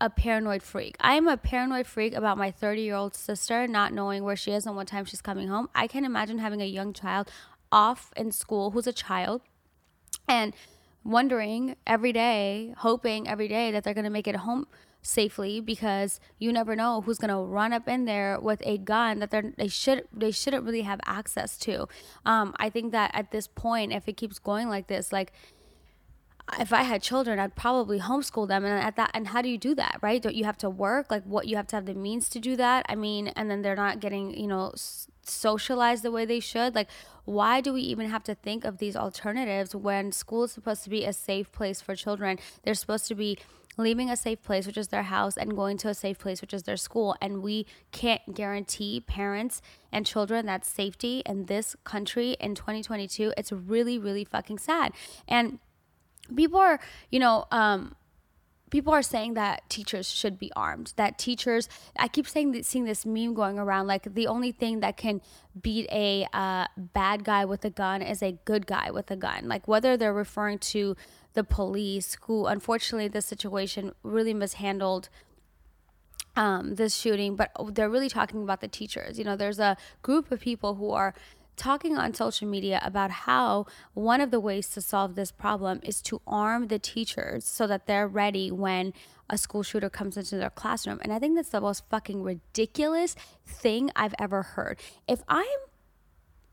a 0.00 0.10
paranoid 0.10 0.62
freak. 0.62 0.96
I 1.00 1.14
am 1.14 1.28
a 1.28 1.36
paranoid 1.36 1.86
freak 1.86 2.14
about 2.14 2.36
my 2.36 2.50
30 2.50 2.82
year 2.82 2.96
old 2.96 3.14
sister 3.14 3.66
not 3.66 3.92
knowing 3.92 4.24
where 4.24 4.36
she 4.36 4.52
is 4.52 4.66
and 4.66 4.76
what 4.76 4.88
time 4.88 5.04
she's 5.04 5.22
coming 5.22 5.48
home. 5.48 5.68
I 5.74 5.86
can't 5.86 6.04
imagine 6.04 6.38
having 6.38 6.60
a 6.60 6.66
young 6.66 6.92
child 6.92 7.30
off 7.72 8.12
in 8.16 8.32
school 8.32 8.72
who's 8.72 8.86
a 8.86 8.92
child 8.92 9.42
and 10.28 10.54
wondering 11.04 11.76
every 11.86 12.12
day, 12.12 12.74
hoping 12.78 13.28
every 13.28 13.48
day 13.48 13.70
that 13.70 13.84
they're 13.84 13.94
going 13.94 14.04
to 14.04 14.10
make 14.10 14.26
it 14.26 14.36
home 14.36 14.66
safely 15.06 15.60
because 15.60 16.20
you 16.38 16.52
never 16.52 16.74
know 16.74 17.00
who's 17.00 17.18
to 17.18 17.34
run 17.34 17.72
up 17.72 17.88
in 17.88 18.04
there 18.04 18.38
with 18.40 18.60
a 18.64 18.78
gun 18.78 19.20
that 19.20 19.30
they're, 19.30 19.52
they 19.56 19.68
should 19.68 20.04
they 20.12 20.30
shouldn't 20.30 20.64
really 20.64 20.82
have 20.82 21.00
access 21.06 21.56
to. 21.58 21.86
Um, 22.24 22.54
I 22.58 22.70
think 22.70 22.92
that 22.92 23.10
at 23.14 23.30
this 23.30 23.46
point, 23.46 23.92
if 23.92 24.08
it 24.08 24.16
keeps 24.16 24.38
going 24.38 24.68
like 24.68 24.88
this, 24.88 25.12
like 25.12 25.32
if 26.60 26.72
I 26.72 26.82
had 26.82 27.02
children, 27.02 27.38
I'd 27.38 27.56
probably 27.56 27.98
homeschool 27.98 28.46
them. 28.46 28.64
And 28.64 28.78
at 28.78 28.96
that, 28.96 29.10
and 29.14 29.28
how 29.28 29.42
do 29.42 29.48
you 29.48 29.58
do 29.58 29.74
that, 29.74 29.98
right? 30.00 30.22
Don't 30.22 30.34
you 30.34 30.44
have 30.44 30.58
to 30.58 30.70
work? 30.70 31.10
Like, 31.10 31.24
what 31.24 31.48
you 31.48 31.56
have 31.56 31.66
to 31.68 31.76
have 31.76 31.86
the 31.86 31.94
means 31.94 32.28
to 32.30 32.38
do 32.38 32.54
that? 32.56 32.86
I 32.88 32.94
mean, 32.94 33.28
and 33.28 33.50
then 33.50 33.62
they're 33.62 33.74
not 33.74 33.98
getting, 33.98 34.32
you 34.38 34.46
know, 34.46 34.72
socialized 35.22 36.04
the 36.04 36.12
way 36.12 36.24
they 36.24 36.38
should. 36.38 36.74
Like, 36.74 36.88
why 37.24 37.60
do 37.60 37.72
we 37.72 37.80
even 37.80 38.10
have 38.10 38.22
to 38.24 38.34
think 38.36 38.64
of 38.64 38.78
these 38.78 38.94
alternatives 38.94 39.74
when 39.74 40.12
school 40.12 40.44
is 40.44 40.52
supposed 40.52 40.84
to 40.84 40.90
be 40.90 41.04
a 41.04 41.12
safe 41.12 41.50
place 41.50 41.80
for 41.80 41.96
children? 41.96 42.38
They're 42.62 42.74
supposed 42.74 43.08
to 43.08 43.16
be 43.16 43.38
leaving 43.76 44.10
a 44.10 44.16
safe 44.16 44.42
place, 44.42 44.66
which 44.66 44.76
is 44.76 44.88
their 44.88 45.04
house, 45.04 45.36
and 45.36 45.54
going 45.54 45.76
to 45.78 45.88
a 45.88 45.94
safe 45.94 46.18
place, 46.18 46.40
which 46.40 46.54
is 46.54 46.64
their 46.64 46.76
school. 46.76 47.16
And 47.20 47.42
we 47.42 47.66
can't 47.92 48.34
guarantee 48.34 49.00
parents 49.00 49.60
and 49.92 50.06
children 50.06 50.46
that 50.46 50.64
safety 50.64 51.22
in 51.26 51.46
this 51.46 51.76
country 51.84 52.36
in 52.40 52.54
2022. 52.54 53.32
It's 53.36 53.52
really, 53.52 53.98
really 53.98 54.24
fucking 54.24 54.58
sad. 54.58 54.92
And 55.28 55.58
people 56.34 56.58
are, 56.58 56.80
you 57.10 57.18
know, 57.18 57.46
um, 57.50 57.94
people 58.70 58.92
are 58.92 59.02
saying 59.02 59.34
that 59.34 59.68
teachers 59.68 60.10
should 60.10 60.38
be 60.38 60.50
armed 60.56 60.92
that 60.96 61.18
teachers 61.18 61.68
i 61.98 62.08
keep 62.08 62.28
saying 62.28 62.52
that, 62.52 62.64
seeing 62.64 62.84
this 62.84 63.06
meme 63.06 63.34
going 63.34 63.58
around 63.58 63.86
like 63.86 64.14
the 64.14 64.26
only 64.26 64.52
thing 64.52 64.80
that 64.80 64.96
can 64.96 65.20
beat 65.62 65.86
a 65.90 66.26
uh, 66.32 66.66
bad 66.76 67.24
guy 67.24 67.44
with 67.44 67.64
a 67.64 67.70
gun 67.70 68.02
is 68.02 68.22
a 68.22 68.32
good 68.44 68.66
guy 68.66 68.90
with 68.90 69.10
a 69.10 69.16
gun 69.16 69.48
like 69.48 69.66
whether 69.68 69.96
they're 69.96 70.12
referring 70.12 70.58
to 70.58 70.96
the 71.36 71.44
police, 71.44 72.16
who 72.22 72.46
unfortunately 72.46 73.06
this 73.06 73.26
situation 73.26 73.92
really 74.02 74.34
mishandled 74.34 75.08
um, 76.34 76.74
this 76.74 76.94
shooting, 76.96 77.36
but 77.36 77.50
they're 77.72 77.88
really 77.88 78.08
talking 78.08 78.42
about 78.42 78.60
the 78.60 78.68
teachers. 78.68 79.18
You 79.18 79.24
know, 79.24 79.36
there's 79.36 79.58
a 79.58 79.76
group 80.02 80.32
of 80.32 80.40
people 80.40 80.74
who 80.74 80.90
are 80.90 81.14
talking 81.56 81.96
on 81.96 82.14
social 82.14 82.48
media 82.48 82.80
about 82.84 83.10
how 83.10 83.66
one 83.94 84.20
of 84.20 84.30
the 84.30 84.40
ways 84.40 84.68
to 84.70 84.80
solve 84.80 85.14
this 85.14 85.32
problem 85.32 85.80
is 85.82 86.00
to 86.02 86.20
arm 86.26 86.68
the 86.68 86.78
teachers 86.78 87.44
so 87.44 87.66
that 87.66 87.86
they're 87.86 88.08
ready 88.08 88.50
when 88.50 88.92
a 89.28 89.36
school 89.36 89.62
shooter 89.62 89.90
comes 89.90 90.16
into 90.16 90.36
their 90.36 90.50
classroom. 90.50 91.00
And 91.02 91.12
I 91.12 91.18
think 91.18 91.34
that's 91.34 91.48
the 91.48 91.60
most 91.60 91.84
fucking 91.88 92.22
ridiculous 92.22 93.16
thing 93.46 93.90
I've 93.96 94.14
ever 94.18 94.42
heard. 94.42 94.78
If 95.08 95.22
I'm 95.28 95.46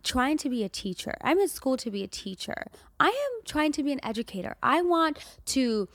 trying 0.04 0.38
to 0.38 0.50
be 0.50 0.64
a 0.64 0.70
teacher. 0.70 1.16
I'm 1.22 1.40
in 1.40 1.48
school 1.48 1.78
to 1.78 1.90
be 1.90 2.04
a 2.04 2.08
teacher. 2.08 2.66
I 3.00 3.08
am 3.08 3.46
trying 3.46 3.72
to 3.74 3.84
be 3.84 3.94
an 3.94 4.04
educator. 4.04 4.56
I 4.62 4.82
want 4.82 5.18
to 5.46 5.88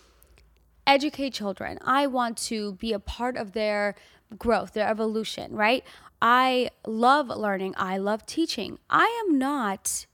educate 0.86 1.34
children. 1.34 1.78
I 1.84 2.06
want 2.06 2.38
to 2.38 2.72
be 2.74 2.92
a 2.94 2.98
part 2.98 3.36
of 3.36 3.52
their 3.52 3.94
growth, 4.36 4.72
their 4.72 4.88
evolution, 4.88 5.54
right? 5.54 5.84
I 6.20 6.70
love 6.86 7.28
learning. 7.28 7.74
I 7.76 7.98
love 7.98 8.26
teaching. 8.26 8.78
I 8.90 9.24
am 9.26 9.38
not 9.38 10.06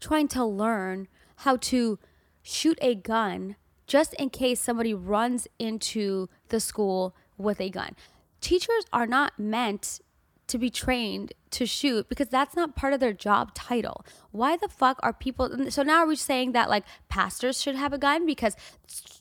trying 0.00 0.28
to 0.28 0.44
learn 0.44 1.08
how 1.36 1.56
to 1.56 1.98
shoot 2.42 2.78
a 2.80 2.94
gun 2.94 3.56
just 3.86 4.14
in 4.14 4.30
case 4.30 4.60
somebody 4.60 4.92
runs 4.92 5.46
into 5.58 6.28
the 6.48 6.60
school 6.60 7.14
with 7.38 7.60
a 7.60 7.70
gun. 7.70 7.94
Teachers 8.40 8.84
are 8.92 9.06
not 9.06 9.38
meant 9.38 10.00
to 10.48 10.58
be 10.58 10.70
trained 10.70 11.32
to 11.50 11.66
shoot 11.66 12.08
because 12.08 12.28
that's 12.28 12.54
not 12.54 12.76
part 12.76 12.92
of 12.92 13.00
their 13.00 13.12
job 13.12 13.54
title. 13.54 14.04
Why 14.30 14.56
the 14.56 14.68
fuck 14.68 15.00
are 15.02 15.12
people 15.12 15.70
so 15.70 15.82
now 15.82 15.98
are 15.98 16.06
we 16.06 16.16
saying 16.16 16.52
that 16.52 16.68
like 16.70 16.84
pastors 17.08 17.60
should 17.60 17.74
have 17.74 17.92
a 17.92 17.98
gun 17.98 18.26
because 18.26 18.56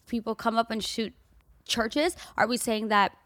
people 0.08 0.36
come 0.36 0.58
up 0.58 0.70
and 0.70 0.84
shoot 0.84 1.14
churches? 1.66 2.16
Are 2.38 2.48
we 2.48 2.58
saying 2.58 2.90
that 2.90 3.18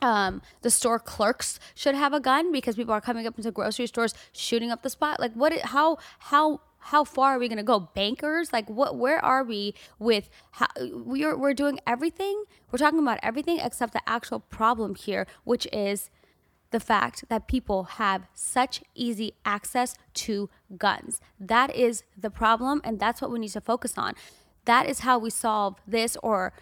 um, 0.00 0.42
the 0.62 0.70
store 0.70 0.98
clerks 0.98 1.58
should 1.74 1.94
have 1.94 2.12
a 2.12 2.20
gun 2.20 2.52
because 2.52 2.76
people 2.76 2.94
are 2.94 3.00
coming 3.00 3.26
up 3.26 3.36
into 3.36 3.50
grocery 3.50 3.86
stores 3.86 4.14
shooting 4.32 4.70
up 4.70 4.82
the 4.82 4.90
spot? 4.90 5.20
Like 5.20 5.32
what 5.32 5.58
how 5.60 5.98
how 6.18 6.60
how 6.80 7.04
far 7.04 7.34
are 7.34 7.38
we 7.38 7.48
going 7.48 7.58
to 7.58 7.64
go 7.64 7.80
bankers 7.80 8.52
like 8.52 8.70
what 8.70 8.96
where 8.96 9.22
are 9.22 9.42
we 9.42 9.74
with 9.98 10.30
how 10.52 10.68
we're 10.78 11.36
we're 11.36 11.52
doing 11.52 11.80
everything 11.88 12.44
we're 12.70 12.78
talking 12.78 13.00
about 13.00 13.18
everything 13.20 13.58
except 13.58 13.92
the 13.92 14.00
actual 14.08 14.38
problem 14.38 14.94
here 14.94 15.26
which 15.42 15.66
is 15.72 16.08
the 16.70 16.80
fact 16.80 17.24
that 17.28 17.48
people 17.48 17.84
have 17.84 18.26
such 18.34 18.82
easy 18.94 19.34
access 19.44 19.94
to 20.14 20.50
guns. 20.76 21.20
That 21.40 21.74
is 21.74 22.04
the 22.16 22.30
problem, 22.30 22.80
and 22.84 23.00
that's 23.00 23.22
what 23.22 23.30
we 23.30 23.38
need 23.38 23.50
to 23.50 23.60
focus 23.60 23.96
on. 23.96 24.14
That 24.64 24.88
is 24.88 25.00
how 25.00 25.18
we 25.18 25.30
solve 25.30 25.76
this 25.86 26.16
or 26.22 26.52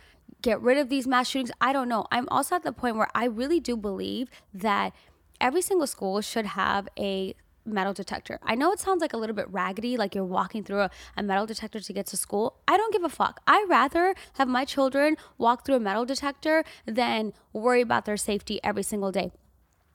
get 0.46 0.62
rid 0.62 0.78
of 0.78 0.88
these 0.88 1.08
mass 1.08 1.28
shootings. 1.28 1.50
I 1.60 1.72
don't 1.72 1.88
know. 1.88 2.06
I'm 2.12 2.28
also 2.28 2.54
at 2.54 2.62
the 2.62 2.72
point 2.72 2.94
where 2.94 3.08
I 3.16 3.24
really 3.24 3.58
do 3.58 3.76
believe 3.76 4.30
that 4.54 4.92
every 5.40 5.60
single 5.60 5.88
school 5.88 6.20
should 6.20 6.46
have 6.46 6.88
a 6.96 7.34
metal 7.64 7.92
detector. 7.92 8.38
I 8.44 8.54
know 8.54 8.70
it 8.70 8.78
sounds 8.78 9.00
like 9.00 9.12
a 9.12 9.16
little 9.16 9.34
bit 9.34 9.50
raggedy, 9.50 9.96
like 9.96 10.14
you're 10.14 10.24
walking 10.24 10.62
through 10.62 10.82
a, 10.82 10.90
a 11.16 11.22
metal 11.24 11.46
detector 11.46 11.80
to 11.80 11.92
get 11.92 12.06
to 12.06 12.16
school. 12.16 12.60
I 12.68 12.76
don't 12.76 12.92
give 12.92 13.02
a 13.02 13.08
fuck. 13.08 13.40
I 13.48 13.66
rather 13.68 14.14
have 14.34 14.46
my 14.46 14.64
children 14.64 15.16
walk 15.36 15.66
through 15.66 15.74
a 15.74 15.80
metal 15.80 16.04
detector 16.04 16.62
than 16.86 17.32
worry 17.52 17.80
about 17.80 18.04
their 18.04 18.16
safety 18.16 18.60
every 18.62 18.84
single 18.84 19.10
day. 19.10 19.32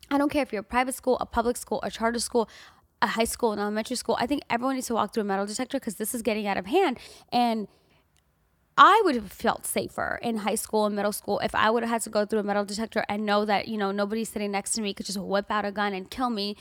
I 0.10 0.18
don't 0.18 0.30
care 0.30 0.44
if 0.44 0.52
you're 0.52 0.68
a 0.68 0.76
private 0.76 0.96
school, 0.96 1.18
a 1.22 1.26
public 1.26 1.56
school, 1.56 1.80
a 1.82 1.90
charter 1.90 2.20
school, 2.20 2.50
a 3.02 3.08
high 3.08 3.24
school, 3.24 3.54
an 3.54 3.60
elementary 3.60 3.96
school. 3.96 4.18
I 4.20 4.28
think 4.28 4.42
everyone 4.50 4.76
needs 4.76 4.88
to 4.88 4.96
walk 4.96 5.14
through 5.14 5.22
a 5.22 5.32
metal 5.34 5.46
detector 5.46 5.80
because 5.80 5.96
this 5.96 6.14
is 6.14 6.22
getting 6.22 6.46
out 6.46 6.58
of 6.58 6.66
hand. 6.66 7.00
And 7.32 7.70
I 8.84 9.00
would 9.06 9.14
have 9.14 9.32
felt 9.32 9.68
safer 9.68 10.18
in 10.24 10.38
high 10.38 10.56
school 10.56 10.88
and 10.88 10.96
middle 10.96 11.12
school 11.12 11.38
if 11.44 11.54
I 11.54 11.70
would 11.70 11.84
have 11.84 11.92
had 11.92 12.02
to 12.02 12.10
go 12.10 12.26
through 12.26 12.40
a 12.40 12.44
metal 12.44 12.66
detector 12.66 13.06
and 13.08 13.28
know 13.28 13.46
that, 13.46 13.68
you 13.68 13.78
know, 13.78 13.92
nobody 13.92 14.24
sitting 14.24 14.50
next 14.50 14.72
to 14.72 14.82
me 14.82 14.96
could 14.96 15.06
just 15.06 15.20
whip 15.20 15.52
out 15.52 15.66
a 15.66 15.72
gun 15.72 15.94
and 15.94 16.10
kill 16.10 16.32
me. 16.32 16.56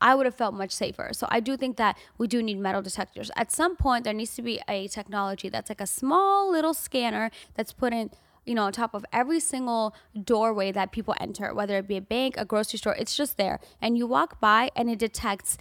I 0.00 0.14
would 0.14 0.24
have 0.24 0.34
felt 0.34 0.54
much 0.54 0.70
safer. 0.70 1.10
So 1.12 1.26
I 1.30 1.40
do 1.40 1.58
think 1.58 1.76
that 1.76 1.98
we 2.16 2.26
do 2.26 2.42
need 2.42 2.58
metal 2.58 2.80
detectors. 2.80 3.30
At 3.36 3.52
some 3.52 3.76
point, 3.76 4.04
there 4.04 4.14
needs 4.14 4.34
to 4.36 4.42
be 4.42 4.62
a 4.66 4.88
technology 4.88 5.50
that's 5.50 5.68
like 5.68 5.82
a 5.82 5.86
small 5.86 6.50
little 6.50 6.72
scanner 6.72 7.30
that's 7.54 7.74
put 7.74 7.92
in 7.92 8.12
you 8.46 8.54
know, 8.54 8.62
on 8.62 8.72
top 8.72 8.94
of 8.94 9.04
every 9.12 9.40
single 9.40 9.94
doorway 10.24 10.72
that 10.72 10.90
people 10.90 11.14
enter, 11.20 11.52
whether 11.52 11.76
it 11.76 11.86
be 11.86 11.98
a 11.98 12.00
bank, 12.00 12.34
a 12.38 12.46
grocery 12.46 12.78
store, 12.78 12.94
it's 12.94 13.14
just 13.14 13.36
there. 13.36 13.60
And 13.82 13.98
you 13.98 14.06
walk 14.06 14.40
by 14.40 14.70
and 14.74 14.88
it 14.88 14.98
detects 14.98 15.58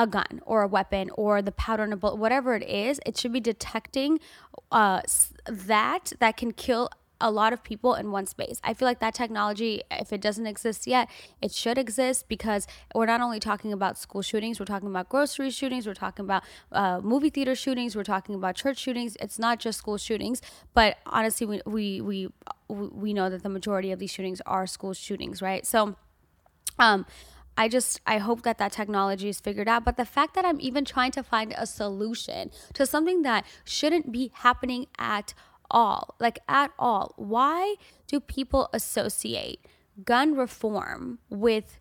a 0.00 0.06
gun 0.06 0.40
or 0.46 0.62
a 0.62 0.66
weapon 0.76 1.10
or 1.22 1.42
the 1.42 1.52
powder 1.52 1.84
in 1.84 1.92
a 1.92 1.96
bullet, 1.96 2.16
whatever 2.16 2.54
it 2.54 2.66
is, 2.66 2.98
it 3.04 3.18
should 3.18 3.34
be 3.38 3.40
detecting 3.52 4.18
uh, 4.72 5.02
that 5.46 6.04
that 6.20 6.36
can 6.38 6.52
kill 6.52 6.88
a 7.20 7.30
lot 7.30 7.52
of 7.52 7.62
people 7.62 7.92
in 7.94 8.10
one 8.10 8.24
space. 8.24 8.58
I 8.64 8.72
feel 8.72 8.88
like 8.88 9.00
that 9.00 9.12
technology, 9.12 9.82
if 9.90 10.10
it 10.10 10.22
doesn't 10.22 10.46
exist 10.46 10.86
yet, 10.86 11.06
it 11.42 11.52
should 11.52 11.76
exist 11.76 12.28
because 12.28 12.66
we're 12.94 13.04
not 13.04 13.20
only 13.20 13.38
talking 13.38 13.74
about 13.74 13.98
school 13.98 14.22
shootings, 14.22 14.58
we're 14.58 14.64
talking 14.74 14.88
about 14.88 15.10
grocery 15.10 15.50
shootings, 15.50 15.86
we're 15.86 15.92
talking 16.06 16.24
about 16.24 16.44
uh, 16.72 17.00
movie 17.02 17.28
theater 17.28 17.54
shootings, 17.54 17.94
we're 17.94 18.04
talking 18.04 18.34
about 18.34 18.54
church 18.54 18.78
shootings. 18.78 19.18
It's 19.20 19.38
not 19.38 19.60
just 19.60 19.76
school 19.78 19.98
shootings, 19.98 20.40
but 20.72 20.96
honestly, 21.04 21.46
we 21.46 21.60
we 21.66 22.00
we 22.00 22.28
we 23.04 23.12
know 23.12 23.28
that 23.28 23.42
the 23.42 23.50
majority 23.50 23.92
of 23.92 23.98
these 23.98 24.10
shootings 24.10 24.40
are 24.46 24.66
school 24.66 24.94
shootings, 24.94 25.42
right? 25.42 25.66
So, 25.66 25.96
um. 26.78 27.04
I 27.56 27.68
just 27.68 28.00
I 28.06 28.18
hope 28.18 28.42
that 28.42 28.58
that 28.58 28.72
technology 28.72 29.28
is 29.28 29.40
figured 29.40 29.68
out 29.68 29.84
but 29.84 29.96
the 29.96 30.04
fact 30.04 30.34
that 30.34 30.44
I'm 30.44 30.60
even 30.60 30.84
trying 30.84 31.12
to 31.12 31.22
find 31.22 31.54
a 31.56 31.66
solution 31.66 32.50
to 32.74 32.86
something 32.86 33.22
that 33.22 33.44
shouldn't 33.64 34.12
be 34.12 34.30
happening 34.34 34.86
at 34.98 35.34
all 35.70 36.14
like 36.18 36.38
at 36.48 36.72
all 36.78 37.14
why 37.16 37.76
do 38.06 38.18
people 38.18 38.68
associate 38.72 39.66
gun 40.04 40.34
reform 40.34 41.18
with 41.28 41.78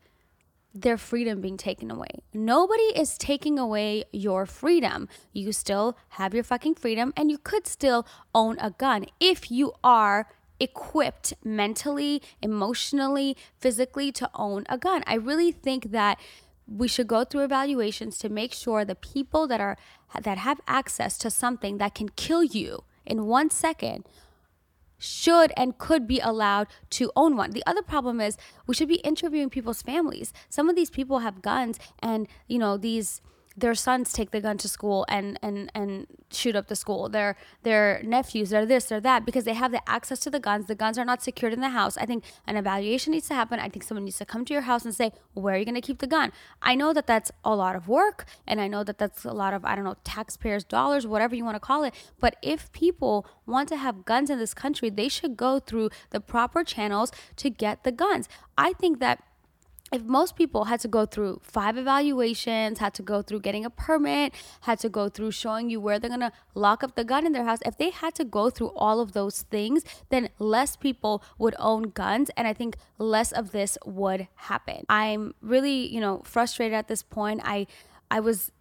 their 0.74 0.98
freedom 0.98 1.42
being 1.42 1.58
taken 1.58 1.90
away. 1.90 2.10
Nobody 2.34 2.84
is 2.96 3.18
taking 3.18 3.58
away 3.58 4.04
your 4.12 4.46
freedom. 4.46 5.08
You 5.34 5.52
still 5.52 5.98
have 6.10 6.34
your 6.34 6.44
fucking 6.44 6.76
freedom 6.76 7.14
and 7.18 7.32
you 7.32 7.38
could 7.38 7.66
still 7.66 8.06
own 8.36 8.58
a 8.60 8.72
gun 8.72 9.06
if 9.20 9.50
you 9.50 9.74
are 9.84 10.28
equipped 10.60 11.34
mentally, 11.44 12.22
emotionally, 12.42 13.38
physically 13.58 14.12
to 14.13 14.30
own 14.34 14.66
a 14.70 14.78
gun. 14.78 15.04
I 15.08 15.16
really 15.16 15.51
think 15.51 15.92
that 15.92 16.20
we 16.68 16.88
should 16.88 17.08
go 17.08 17.24
through 17.24 17.44
evaluations 17.44 18.18
to 18.20 18.30
make 18.30 18.54
sure 18.54 18.86
the 18.86 18.96
people 18.96 19.48
that 19.48 19.60
are 19.60 19.78
that 20.22 20.38
have 20.38 20.60
access 20.68 21.18
to 21.20 21.30
something 21.30 21.78
that 21.78 21.96
can 21.96 22.10
kill 22.10 22.44
you 22.44 22.84
in 23.06 23.25
1 23.25 23.50
second 23.50 24.06
should 24.98 25.51
and 25.56 25.78
could 25.78 26.06
be 26.06 26.20
allowed 26.20 26.68
to 26.92 27.12
own 27.16 27.38
one. 27.38 27.51
The 27.51 27.63
other 27.66 27.82
problem 27.82 28.20
is 28.20 28.38
we 28.68 28.75
should 28.75 28.89
be 28.89 28.96
interviewing 28.96 29.50
people's 29.50 29.82
families. 29.82 30.34
Some 30.50 30.70
of 30.70 30.75
these 30.75 30.89
people 30.89 31.20
have 31.20 31.42
guns 31.42 31.80
and 32.00 32.28
you 32.48 32.60
know 32.60 32.78
these 32.78 33.22
their 33.58 33.75
sons 33.75 34.13
take 34.13 34.32
the 34.32 34.41
gun 34.41 34.58
to 34.58 34.68
school 34.68 35.06
and 35.10 35.38
and 35.41 35.72
and 35.75 36.08
shoot 36.32 36.56
up 36.56 36.68
the 36.68 36.75
school. 36.75 37.10
Their 37.10 37.36
their 37.63 38.01
nephews, 38.03 38.51
they're 38.51 38.65
this, 38.65 38.86
they're 38.86 39.01
that, 39.01 39.25
because 39.25 39.44
they 39.44 39.53
have 39.53 39.72
the 39.72 39.88
access 39.89 40.20
to 40.22 40.29
the 40.29 40.39
guns. 40.39 40.68
The 40.68 40.75
guns 40.75 40.98
are 40.98 41.06
not 41.06 41.22
secured 41.22 41.53
in 41.53 41.62
the 41.62 41.70
house. 41.70 41.98
I 41.98 42.06
think 42.06 42.24
an 42.48 42.56
evaluation 42.56 43.12
needs 43.12 43.27
to 43.29 43.34
happen. 43.34 43.60
I 43.60 43.70
think 43.70 43.84
someone 43.84 44.06
needs 44.06 44.18
to 44.20 44.25
come 44.25 44.46
to 44.46 44.53
your 44.53 44.63
house 44.63 44.86
and 44.86 44.94
say, 44.94 45.12
where 45.34 45.56
are 45.56 45.58
you 45.58 45.65
going 45.65 45.75
to 45.75 45.82
keep 45.82 46.00
the 46.00 46.08
gun? 46.08 46.32
I 46.62 46.75
know 46.75 46.94
that 46.94 47.08
that's 47.08 47.32
a 47.44 47.56
lot 47.56 47.75
of 47.75 47.88
work, 47.88 48.25
and 48.48 48.62
I 48.62 48.68
know 48.68 48.84
that 48.84 48.98
that's 48.98 49.25
a 49.25 49.34
lot 49.34 49.53
of 49.53 49.65
I 49.65 49.75
don't 49.75 49.86
know 49.86 49.98
taxpayers' 50.03 50.63
dollars, 50.63 51.06
whatever 51.06 51.36
you 51.36 51.44
want 51.44 51.56
to 51.56 51.60
call 51.60 51.84
it. 51.84 51.94
But 52.20 52.36
if 52.41 52.72
people 52.72 53.25
want 53.46 53.68
to 53.70 53.77
have 53.77 54.06
guns 54.06 54.29
in 54.29 54.39
this 54.39 54.53
country, 54.53 54.89
they 54.89 55.10
should 55.10 55.36
go 55.36 55.60
through 55.60 55.89
the 56.12 56.20
proper 56.20 56.63
channels 56.63 57.12
to 57.38 57.50
get 57.50 57.84
the 57.84 57.91
guns. 57.91 58.29
I 58.58 58.74
think 58.74 59.00
that 59.00 59.24
if 59.91 60.03
most 60.03 60.36
people 60.36 60.65
had 60.65 60.79
to 60.81 60.88
go 60.88 61.05
through 61.05 61.41
five 61.43 61.77
evaluations, 61.77 62.79
had 62.79 62.93
to 62.96 63.01
go 63.01 63.22
through 63.22 63.41
getting 63.41 63.65
a 63.65 63.69
permit, 63.69 64.34
had 64.62 64.79
to 64.79 64.89
go 64.89 65.10
through 65.10 65.31
showing 65.31 65.69
you 65.69 65.79
where 65.79 66.00
they're 66.00 66.10
gonna 66.10 66.31
lock 66.55 66.84
up 66.84 66.96
the 66.96 67.03
gun 67.03 67.25
in 67.25 67.31
their 67.31 67.46
house, 67.46 67.60
if 67.65 67.77
they 67.77 67.89
had 67.89 68.15
to 68.15 68.24
go 68.24 68.50
through 68.50 68.72
all 68.75 69.00
of 69.00 69.13
those 69.13 69.43
things, 69.43 69.84
then 70.10 70.29
less 70.39 70.75
people 70.75 71.24
would 71.38 71.55
own 71.60 71.84
guns. 71.84 72.29
And 72.38 72.48
I 72.48 72.53
think 72.53 72.77
less 72.98 73.31
of 73.31 73.51
this 73.51 73.77
would 73.86 74.27
happen. 74.36 74.86
I'm 74.89 75.34
really, 75.41 75.88
you 75.88 76.01
know, 76.01 76.22
frustrated 76.24 76.75
at 76.75 76.88
this 76.88 77.03
point. 77.03 77.41
I, 77.43 77.67
I 78.12 78.19
was 78.19 78.51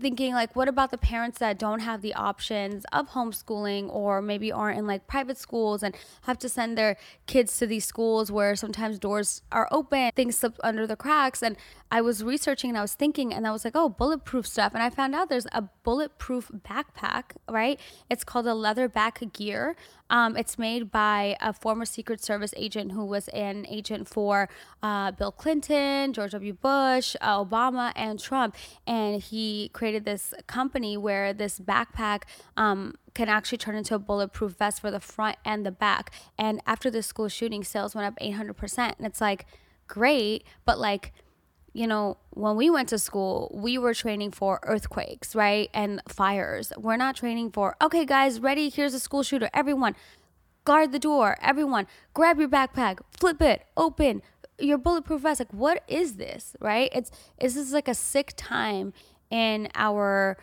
thinking 0.00 0.34
like 0.34 0.56
what 0.56 0.68
about 0.68 0.90
the 0.90 0.98
parents 0.98 1.38
that 1.38 1.58
don't 1.58 1.80
have 1.80 2.02
the 2.02 2.14
options 2.14 2.84
of 2.92 3.10
homeschooling 3.10 3.88
or 3.88 4.20
maybe 4.20 4.50
aren't 4.50 4.78
in 4.78 4.86
like 4.86 5.06
private 5.06 5.38
schools 5.38 5.82
and 5.82 5.94
have 6.22 6.38
to 6.38 6.48
send 6.48 6.76
their 6.76 6.96
kids 7.26 7.56
to 7.58 7.66
these 7.66 7.84
schools 7.84 8.30
where 8.30 8.56
sometimes 8.56 8.98
doors 8.98 9.42
are 9.52 9.68
open 9.70 10.10
things 10.16 10.36
slip 10.36 10.56
under 10.62 10.86
the 10.86 10.96
cracks? 10.96 11.42
And 11.42 11.56
i 11.92 12.00
was 12.00 12.24
researching 12.24 12.70
and 12.70 12.78
i 12.78 12.82
was 12.82 12.94
thinking 12.94 13.32
and 13.32 13.46
i 13.46 13.52
was 13.52 13.64
like 13.64 13.76
oh 13.76 13.88
bulletproof 13.88 14.46
stuff. 14.46 14.74
And 14.74 14.82
i 14.82 14.90
found 14.90 15.14
out 15.14 15.28
there's 15.28 15.46
a 15.52 15.62
bulletproof 15.84 16.50
backpack 16.68 17.36
right? 17.48 17.78
It's 18.10 18.24
called 18.24 18.46
a 18.46 18.50
leatherback 18.50 19.32
gear 19.32 19.76
um, 20.14 20.36
it's 20.36 20.60
made 20.60 20.92
by 20.92 21.36
a 21.40 21.52
former 21.52 21.84
Secret 21.84 22.22
Service 22.22 22.54
agent 22.56 22.92
who 22.92 23.04
was 23.04 23.26
an 23.28 23.66
agent 23.68 24.06
for 24.06 24.48
uh, 24.80 25.10
Bill 25.10 25.32
Clinton, 25.32 26.12
George 26.12 26.30
W. 26.30 26.52
Bush, 26.52 27.16
uh, 27.20 27.44
Obama, 27.44 27.92
and 27.96 28.20
Trump. 28.20 28.54
And 28.86 29.20
he 29.20 29.70
created 29.72 30.04
this 30.04 30.32
company 30.46 30.96
where 30.96 31.32
this 31.32 31.58
backpack 31.58 32.22
um, 32.56 32.94
can 33.14 33.28
actually 33.28 33.58
turn 33.58 33.74
into 33.74 33.96
a 33.96 33.98
bulletproof 33.98 34.52
vest 34.52 34.80
for 34.80 34.92
the 34.92 35.00
front 35.00 35.36
and 35.44 35.66
the 35.66 35.72
back. 35.72 36.12
And 36.38 36.60
after 36.64 36.92
the 36.92 37.02
school 37.02 37.28
shooting, 37.28 37.64
sales 37.64 37.96
went 37.96 38.06
up 38.06 38.16
800%. 38.20 38.94
And 38.96 39.04
it's 39.08 39.20
like, 39.20 39.46
great, 39.88 40.44
but 40.64 40.78
like, 40.78 41.12
you 41.74 41.88
know, 41.88 42.16
when 42.30 42.56
we 42.56 42.70
went 42.70 42.88
to 42.90 42.98
school, 42.98 43.50
we 43.52 43.76
were 43.78 43.92
training 43.92 44.30
for 44.30 44.60
earthquakes, 44.62 45.34
right? 45.34 45.68
And 45.74 46.00
fires. 46.08 46.72
We're 46.78 46.96
not 46.96 47.16
training 47.16 47.50
for, 47.50 47.76
okay, 47.82 48.04
guys, 48.04 48.38
ready? 48.38 48.68
Here's 48.70 48.94
a 48.94 49.00
school 49.00 49.24
shooter. 49.24 49.50
Everyone, 49.52 49.96
guard 50.64 50.92
the 50.92 51.00
door. 51.00 51.36
Everyone, 51.42 51.88
grab 52.14 52.38
your 52.38 52.48
backpack, 52.48 53.00
flip 53.10 53.42
it, 53.42 53.64
open 53.76 54.22
your 54.58 54.78
bulletproof 54.78 55.22
vest. 55.22 55.40
Like, 55.40 55.52
what 55.52 55.82
is 55.88 56.14
this, 56.14 56.54
right? 56.60 56.90
It's, 56.94 57.10
this 57.40 57.56
is 57.56 57.72
like 57.72 57.88
a 57.88 57.94
sick 57.94 58.34
time 58.36 58.92
in 59.28 59.68
our 59.74 60.38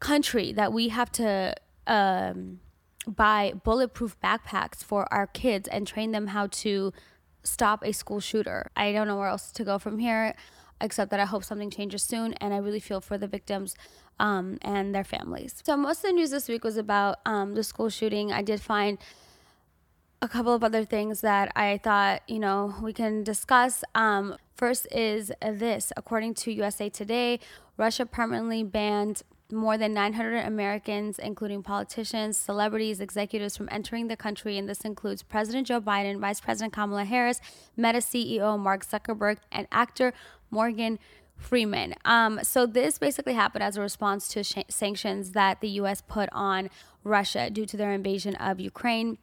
country 0.00 0.54
that 0.54 0.72
we 0.72 0.88
have 0.88 1.12
to 1.12 1.54
um, 1.86 2.60
buy 3.06 3.52
bulletproof 3.62 4.18
backpacks 4.24 4.82
for 4.82 5.12
our 5.12 5.26
kids 5.26 5.68
and 5.68 5.86
train 5.86 6.12
them 6.12 6.28
how 6.28 6.46
to 6.46 6.94
stop 7.44 7.84
a 7.84 7.92
school 7.92 8.20
shooter. 8.20 8.70
I 8.74 8.92
don't 8.92 9.06
know 9.06 9.18
where 9.18 9.28
else 9.28 9.52
to 9.52 9.64
go 9.64 9.78
from 9.78 9.98
here 9.98 10.34
except 10.82 11.10
that 11.12 11.20
I 11.20 11.24
hope 11.24 11.44
something 11.44 11.70
changes 11.70 12.02
soon. 12.02 12.34
And 12.34 12.52
I 12.52 12.58
really 12.58 12.80
feel 12.80 13.00
for 13.00 13.16
the 13.16 13.26
victims 13.26 13.74
um, 14.18 14.58
and 14.60 14.94
their 14.94 15.04
families. 15.04 15.62
So, 15.64 15.76
most 15.76 15.98
of 15.98 16.10
the 16.10 16.12
news 16.12 16.30
this 16.30 16.48
week 16.48 16.64
was 16.64 16.76
about 16.76 17.18
um, 17.24 17.54
the 17.54 17.64
school 17.64 17.88
shooting. 17.88 18.32
I 18.32 18.42
did 18.42 18.60
find 18.60 18.98
a 20.20 20.28
couple 20.28 20.54
of 20.54 20.62
other 20.62 20.84
things 20.84 21.20
that 21.22 21.50
I 21.56 21.78
thought, 21.82 22.22
you 22.28 22.38
know, 22.38 22.74
we 22.82 22.92
can 22.92 23.24
discuss. 23.24 23.82
Um, 23.94 24.36
first 24.54 24.86
is 24.92 25.32
this 25.40 25.92
according 25.96 26.34
to 26.34 26.52
USA 26.52 26.88
Today, 26.88 27.40
Russia 27.76 28.06
permanently 28.06 28.62
banned 28.62 29.22
more 29.52 29.76
than 29.76 29.92
900 29.92 30.46
Americans, 30.46 31.18
including 31.18 31.62
politicians, 31.62 32.36
celebrities, 32.36 33.00
executives, 33.00 33.56
from 33.56 33.68
entering 33.70 34.08
the 34.08 34.16
country. 34.16 34.56
And 34.58 34.68
this 34.68 34.80
includes 34.80 35.22
President 35.22 35.66
Joe 35.66 35.80
Biden, 35.80 36.18
Vice 36.18 36.40
President 36.40 36.72
Kamala 36.72 37.04
Harris, 37.04 37.40
Meta 37.76 37.98
CEO 37.98 38.58
Mark 38.58 38.84
Zuckerberg, 38.84 39.36
and 39.52 39.68
actor 39.70 40.12
Morgan 40.50 40.98
Freeman. 41.36 41.94
Um, 42.04 42.40
so 42.42 42.66
this 42.66 42.98
basically 42.98 43.34
happened 43.34 43.62
as 43.62 43.76
a 43.76 43.80
response 43.80 44.28
to 44.28 44.42
sh- 44.42 44.58
sanctions 44.68 45.32
that 45.32 45.60
the 45.60 45.68
U.S. 45.70 46.00
put 46.00 46.28
on 46.32 46.70
Russia 47.04 47.50
due 47.50 47.66
to 47.66 47.76
their 47.76 47.92
invasion 47.92 48.36
of 48.36 48.60
Ukraine. 48.60 49.18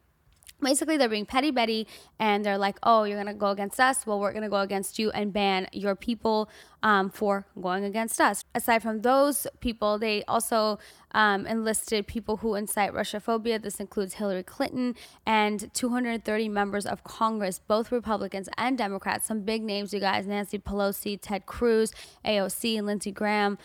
Basically 0.62 0.98
they're 0.98 1.10
being 1.10 1.26
petty 1.26 1.52
betty 1.52 1.88
and 2.20 2.46
they're 2.46 2.58
like 2.58 2.78
oh 2.84 3.04
you're 3.04 3.18
gonna 3.18 3.34
go 3.34 3.50
against 3.50 3.80
us? 3.80 4.06
Well 4.06 4.20
we're 4.20 4.34
gonna 4.34 4.50
go 4.50 4.62
against 4.62 5.00
you 5.00 5.12
and 5.12 5.34
ban 5.34 5.68
your 5.72 5.96
people 5.96 6.50
um, 6.82 7.10
for 7.10 7.46
going 7.62 7.84
against 7.84 8.22
us. 8.22 8.44
Aside 8.56 8.82
from 8.82 9.02
those 9.02 9.48
people 9.60 9.98
they 9.98 10.24
also 10.26 10.80
um, 11.12 11.46
enlisted 11.48 12.08
people 12.08 12.38
who 12.38 12.56
incite 12.56 12.94
russophobia. 12.94 13.62
This 13.62 13.80
includes 13.80 14.16
hillary 14.16 14.44
clinton 14.44 14.96
and 15.26 15.74
230 15.74 16.50
members 16.50 16.86
of 16.86 17.04
congress 17.04 17.60
both 17.60 17.92
republicans 17.92 18.50
and 18.58 18.78
democrats. 18.78 19.28
Some 19.28 19.42
big 19.42 19.64
names 19.64 19.94
you 19.94 20.00
guys 20.00 20.28
nancy 20.28 20.60
pelosi 20.60 21.18
ted 21.22 21.46
cruz 21.46 21.94
aoc 22.26 22.82
lindsey 22.82 23.12
graham 23.12 23.58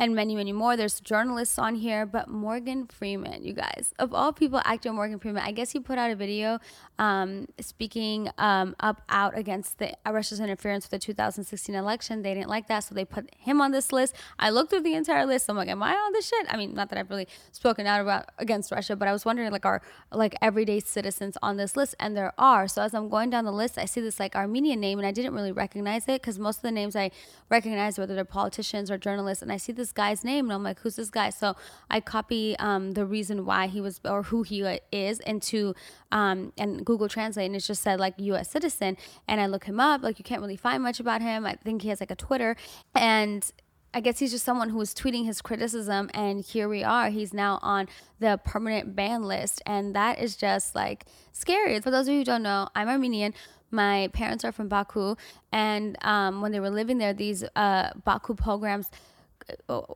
and 0.00 0.14
many, 0.14 0.34
many 0.34 0.50
more. 0.50 0.78
There's 0.78 0.98
journalists 0.98 1.58
on 1.58 1.74
here, 1.74 2.06
but 2.06 2.26
Morgan 2.26 2.86
Freeman, 2.86 3.44
you 3.44 3.52
guys, 3.52 3.92
of 3.98 4.14
all 4.14 4.32
people, 4.32 4.62
actor 4.64 4.90
Morgan 4.94 5.18
Freeman, 5.18 5.42
I 5.42 5.52
guess 5.52 5.72
he 5.72 5.78
put 5.78 5.98
out 5.98 6.10
a 6.10 6.16
video 6.16 6.58
um, 6.98 7.48
speaking 7.60 8.30
um, 8.38 8.74
up 8.80 9.02
out 9.10 9.36
against 9.36 9.78
the 9.78 9.92
Russia's 10.06 10.40
interference 10.40 10.86
with 10.86 10.92
the 10.92 10.98
2016 10.98 11.74
election. 11.74 12.22
They 12.22 12.32
didn't 12.32 12.48
like 12.48 12.66
that, 12.68 12.80
so 12.80 12.94
they 12.94 13.04
put 13.04 13.28
him 13.36 13.60
on 13.60 13.72
this 13.72 13.92
list. 13.92 14.14
I 14.38 14.48
looked 14.48 14.70
through 14.70 14.80
the 14.80 14.94
entire 14.94 15.26
list. 15.26 15.50
I'm 15.50 15.56
like, 15.56 15.68
am 15.68 15.82
I 15.82 15.92
on 15.92 16.12
this 16.14 16.26
shit? 16.26 16.46
I 16.48 16.56
mean, 16.56 16.74
not 16.74 16.88
that 16.88 16.98
I've 16.98 17.10
really 17.10 17.28
spoken 17.52 17.86
out 17.86 18.00
about 18.00 18.30
against 18.38 18.72
Russia, 18.72 18.96
but 18.96 19.06
I 19.06 19.12
was 19.12 19.26
wondering, 19.26 19.52
like, 19.52 19.66
are 19.66 19.82
like 20.10 20.34
everyday 20.40 20.80
citizens 20.80 21.36
on 21.42 21.58
this 21.58 21.76
list? 21.76 21.94
And 22.00 22.16
there 22.16 22.32
are. 22.38 22.68
So 22.68 22.80
as 22.80 22.94
I'm 22.94 23.10
going 23.10 23.28
down 23.28 23.44
the 23.44 23.52
list, 23.52 23.76
I 23.76 23.84
see 23.84 24.00
this 24.00 24.18
like 24.18 24.34
Armenian 24.34 24.80
name, 24.80 24.98
and 24.98 25.06
I 25.06 25.12
didn't 25.12 25.34
really 25.34 25.52
recognize 25.52 26.04
it 26.08 26.22
because 26.22 26.38
most 26.38 26.56
of 26.56 26.62
the 26.62 26.72
names 26.72 26.96
I 26.96 27.10
recognize, 27.50 27.98
whether 27.98 28.14
they're 28.14 28.24
politicians 28.24 28.90
or 28.90 28.96
journalists, 28.96 29.42
and 29.42 29.52
I 29.52 29.58
see 29.58 29.72
this 29.72 29.89
this 29.90 29.92
guy's 29.92 30.24
name 30.24 30.46
and 30.46 30.52
i'm 30.52 30.62
like 30.62 30.78
who's 30.80 30.96
this 30.96 31.10
guy 31.10 31.30
so 31.30 31.56
i 31.90 32.00
copy 32.00 32.56
um, 32.58 32.92
the 32.92 33.04
reason 33.04 33.44
why 33.44 33.66
he 33.66 33.80
was 33.80 34.00
or 34.04 34.22
who 34.22 34.42
he 34.42 34.62
is 34.92 35.18
into 35.20 35.74
um, 36.12 36.52
and 36.56 36.86
google 36.86 37.08
translate 37.08 37.46
and 37.46 37.56
it 37.56 37.60
just 37.60 37.82
said 37.82 37.98
like 37.98 38.14
us 38.18 38.50
citizen 38.50 38.96
and 39.26 39.40
i 39.40 39.46
look 39.46 39.64
him 39.64 39.80
up 39.80 40.02
like 40.02 40.18
you 40.18 40.24
can't 40.24 40.40
really 40.40 40.56
find 40.56 40.82
much 40.82 41.00
about 41.00 41.20
him 41.20 41.44
i 41.44 41.54
think 41.64 41.82
he 41.82 41.88
has 41.88 42.00
like 42.00 42.10
a 42.10 42.16
twitter 42.16 42.56
and 42.94 43.52
I 43.92 44.00
guess 44.00 44.20
he's 44.20 44.30
just 44.30 44.44
someone 44.44 44.68
who 44.68 44.78
was 44.78 44.94
tweeting 44.94 45.24
his 45.24 45.42
criticism, 45.42 46.10
and 46.14 46.44
here 46.44 46.68
we 46.68 46.84
are. 46.84 47.10
He's 47.10 47.34
now 47.34 47.58
on 47.60 47.88
the 48.20 48.38
permanent 48.44 48.94
ban 48.94 49.24
list, 49.24 49.60
and 49.66 49.96
that 49.96 50.20
is 50.20 50.36
just 50.36 50.76
like 50.76 51.06
scary. 51.32 51.80
For 51.80 51.90
those 51.90 52.06
of 52.06 52.12
you 52.12 52.20
who 52.20 52.24
don't 52.24 52.44
know, 52.44 52.68
I'm 52.76 52.88
Armenian. 52.88 53.34
My 53.72 54.08
parents 54.12 54.44
are 54.44 54.52
from 54.52 54.68
Baku, 54.68 55.16
and 55.50 55.96
um, 56.02 56.40
when 56.40 56.52
they 56.52 56.60
were 56.60 56.70
living 56.70 56.98
there, 56.98 57.12
these 57.12 57.42
uh, 57.56 57.90
Baku 58.04 58.34
pogroms 58.34 58.90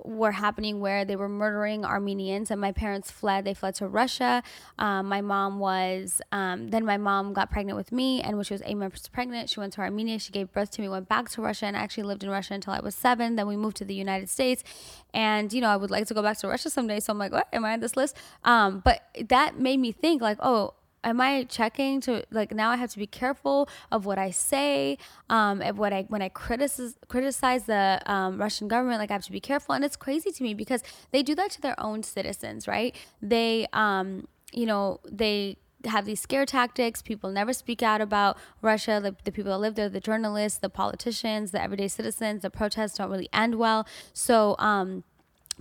were 0.05 0.33
happening 0.33 0.81
where 0.81 1.05
they 1.05 1.17
were 1.17 1.29
murdering 1.29 1.85
Armenians, 1.85 2.51
and 2.51 2.61
my 2.61 2.73
parents 2.73 3.11
fled. 3.11 3.45
They 3.45 3.55
fled 3.55 3.75
to 3.77 3.89
Russia. 3.89 4.43
Um, 4.79 5.09
my 5.09 5.21
mom 5.21 5.59
was, 5.59 6.21
um, 6.33 6.69
then 6.69 6.85
my 6.85 6.97
mom 6.97 7.33
got 7.33 7.51
pregnant 7.51 7.77
with 7.77 7.93
me, 7.93 8.21
and 8.23 8.37
when 8.37 8.45
she 8.45 8.55
was 8.55 8.63
eight 8.65 8.77
months 8.77 9.09
pregnant, 9.09 9.51
she 9.51 9.61
went 9.61 9.73
to 9.75 9.81
Armenia. 9.81 10.19
She 10.19 10.33
gave 10.33 10.53
birth 10.53 10.71
to 10.73 10.83
me, 10.83 10.89
went 10.89 11.09
back 11.09 11.29
to 11.31 11.43
Russia, 11.43 11.67
and 11.67 11.77
actually 11.77 12.05
lived 12.05 12.25
in 12.25 12.31
Russia 12.31 12.55
until 12.55 12.73
I 12.73 12.81
was 12.81 12.95
seven. 12.95 13.37
Then 13.37 13.47
we 13.47 13.57
moved 13.57 13.77
to 13.79 13.85
the 13.85 13.95
United 13.95 14.29
States, 14.29 14.65
and 15.13 15.53
you 15.53 15.61
know, 15.61 15.69
I 15.69 15.77
would 15.77 15.91
like 15.91 16.07
to 16.09 16.15
go 16.15 16.23
back 16.23 16.39
to 16.39 16.49
Russia 16.49 16.71
someday. 16.71 17.01
So 17.01 17.13
I'm 17.13 17.19
like, 17.19 17.33
what? 17.33 17.49
Am 17.53 17.65
I 17.65 17.73
on 17.75 17.81
this 17.81 17.97
list? 17.97 18.17
Um, 18.45 18.81
but 18.85 19.03
that 19.29 19.59
made 19.59 19.79
me 19.79 19.93
think, 19.93 20.23
like, 20.23 20.39
oh, 20.41 20.75
am 21.05 21.21
I 21.21 21.45
checking 21.45 22.01
to 22.03 22.25
like 22.31 22.53
now 22.53 22.71
I 22.71 22.77
have 22.77 22.91
to 22.93 22.99
be 22.99 23.07
careful 23.07 23.69
of 23.93 24.07
what 24.07 24.19
I 24.19 24.31
say, 24.31 24.99
um, 25.31 25.63
and 25.63 25.77
what 25.79 25.93
I 25.93 26.03
when 26.09 26.23
I 26.23 26.31
criticize 26.31 26.97
criticize 27.09 27.65
the 27.65 28.01
um, 28.07 28.41
Russian 28.41 28.67
government, 28.67 28.99
like 28.99 29.11
I 29.11 29.15
have 29.15 29.25
to 29.25 29.33
be 29.33 29.41
careful, 29.41 29.75
and 29.75 29.85
it's 29.85 29.97
crazy 29.97 30.33
to 30.33 30.43
me 30.43 30.55
because 30.55 30.83
they 31.13 31.23
do 31.23 31.35
that 31.37 31.51
to 31.53 31.61
their 31.61 31.79
own 31.79 32.03
citizens, 32.03 32.67
right? 32.67 32.97
They, 33.23 33.67
um, 33.73 34.27
you 34.53 34.67
know, 34.67 35.01
they 35.11 35.59
have 35.85 36.07
these 36.07 36.21
scare 36.21 36.47
tactics. 36.47 37.03
People 37.03 37.31
never 37.31 37.53
speak 37.53 37.83
out 37.83 38.01
about 38.01 38.39
Russia. 38.63 39.01
The, 39.03 39.15
the, 39.25 39.33
people 39.33 39.53
that 39.53 39.59
live 39.59 39.75
there, 39.75 39.89
the 39.89 40.01
journalists, 40.01 40.59
the 40.59 40.71
politicians, 40.71 41.51
the 41.51 41.63
everyday 41.63 41.89
citizens, 41.89 42.43
the 42.43 42.51
protests 42.51 42.97
don't 42.97 43.11
really 43.11 43.29
end 43.33 43.57
well. 43.57 43.87
So, 44.15 44.57
um, 44.59 45.05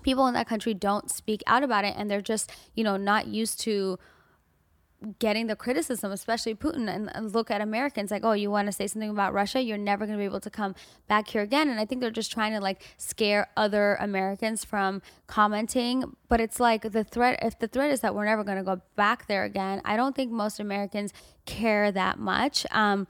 people 0.01 0.27
in 0.27 0.33
that 0.33 0.47
country 0.47 0.73
don't 0.73 1.09
speak 1.12 1.43
out 1.47 1.63
about 1.63 1.85
it, 1.85 1.93
and 1.97 2.09
they're 2.09 2.21
just, 2.21 2.51
you 2.73 2.83
know, 2.83 2.97
not 2.97 3.27
used 3.27 3.59
to 3.62 4.00
getting 5.19 5.48
the 5.48 5.55
criticism, 5.55 6.12
especially 6.12 6.55
Putin, 6.55 6.88
and, 6.89 7.33
look 7.33 7.50
at 7.50 7.62
Americans 7.62 8.12
like, 8.12 8.24
oh, 8.24 8.33
you 8.33 8.51
want 8.51 8.67
to 8.67 8.72
say 8.72 8.88
something 8.88 9.10
about 9.10 9.33
Russia? 9.33 9.62
You're 9.62 9.77
never 9.77 10.05
going 10.05 10.17
to 10.17 10.22
be 10.22 10.25
able 10.25 10.41
to 10.41 10.50
come 10.50 10.75
back 11.07 11.27
here 11.27 11.41
again. 11.41 11.69
And 11.69 11.79
I 11.79 11.86
think 11.86 12.01
they're 12.01 12.12
just 12.12 12.31
trying 12.31 12.51
to 12.53 12.60
like 12.60 12.83
scare 12.98 13.48
other 13.55 13.95
Americans 13.95 14.63
from 14.63 15.01
commenting. 15.27 16.15
But 16.27 16.41
it's 16.41 16.60
like 16.60 16.91
the 16.91 17.03
threat, 17.03 17.39
if 17.41 17.57
the 17.60 17.67
threat 17.67 17.91
is 17.91 18.01
that 18.01 18.13
we're 18.13 18.25
never 18.25 18.43
going 18.43 18.57
to 18.57 18.63
go 18.63 18.81
back 18.95 19.27
there 19.27 19.43
again, 19.43 19.82
I 19.86 19.95
don't 19.95 20.15
think 20.15 20.32
most 20.32 20.60
Americans 20.60 21.13
care 21.45 21.91
that 21.91 22.19
much. 22.19 22.65
Um, 22.71 23.08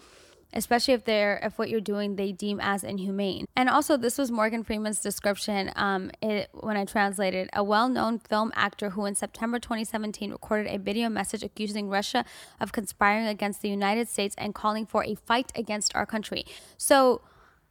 especially 0.54 0.94
if 0.94 1.06
they're 1.06 1.39
if 1.44 1.58
what 1.58 1.70
you're 1.70 1.82
doing 1.82 2.16
they 2.16 2.32
deem 2.32 2.60
as 2.62 2.84
inhumane. 2.84 3.46
And 3.56 3.70
also, 3.70 3.98
this 3.98 4.18
was 4.18 4.32
Morgan 4.32 4.63
Freeman's 4.63 5.00
description 5.00 5.72
um, 5.76 6.12
it, 6.22 6.50
when 6.54 6.78
I 6.78 6.86
translated. 6.86 7.50
A 7.54 7.63
well-known 7.63 8.20
film 8.20 8.52
actor 8.56 8.92
who, 8.92 9.06
in 9.06 9.16
September 9.16 9.60
2017, 9.60 10.32
recorded 10.32 10.74
a 10.74 10.78
video 10.78 11.10
message 11.10 11.44
accusing 11.44 11.89
Russia 11.89 12.26
of 12.60 12.72
conspiring 12.72 13.28
against 13.28 13.62
the 13.62 13.70
United 13.70 14.08
States 14.08 14.36
and 14.38 14.56
calling 14.56 14.86
for 14.86 15.04
a 15.04 15.16
fight 15.16 15.52
against 15.56 15.96
our 15.96 16.06
country. 16.06 16.46
So 16.78 17.22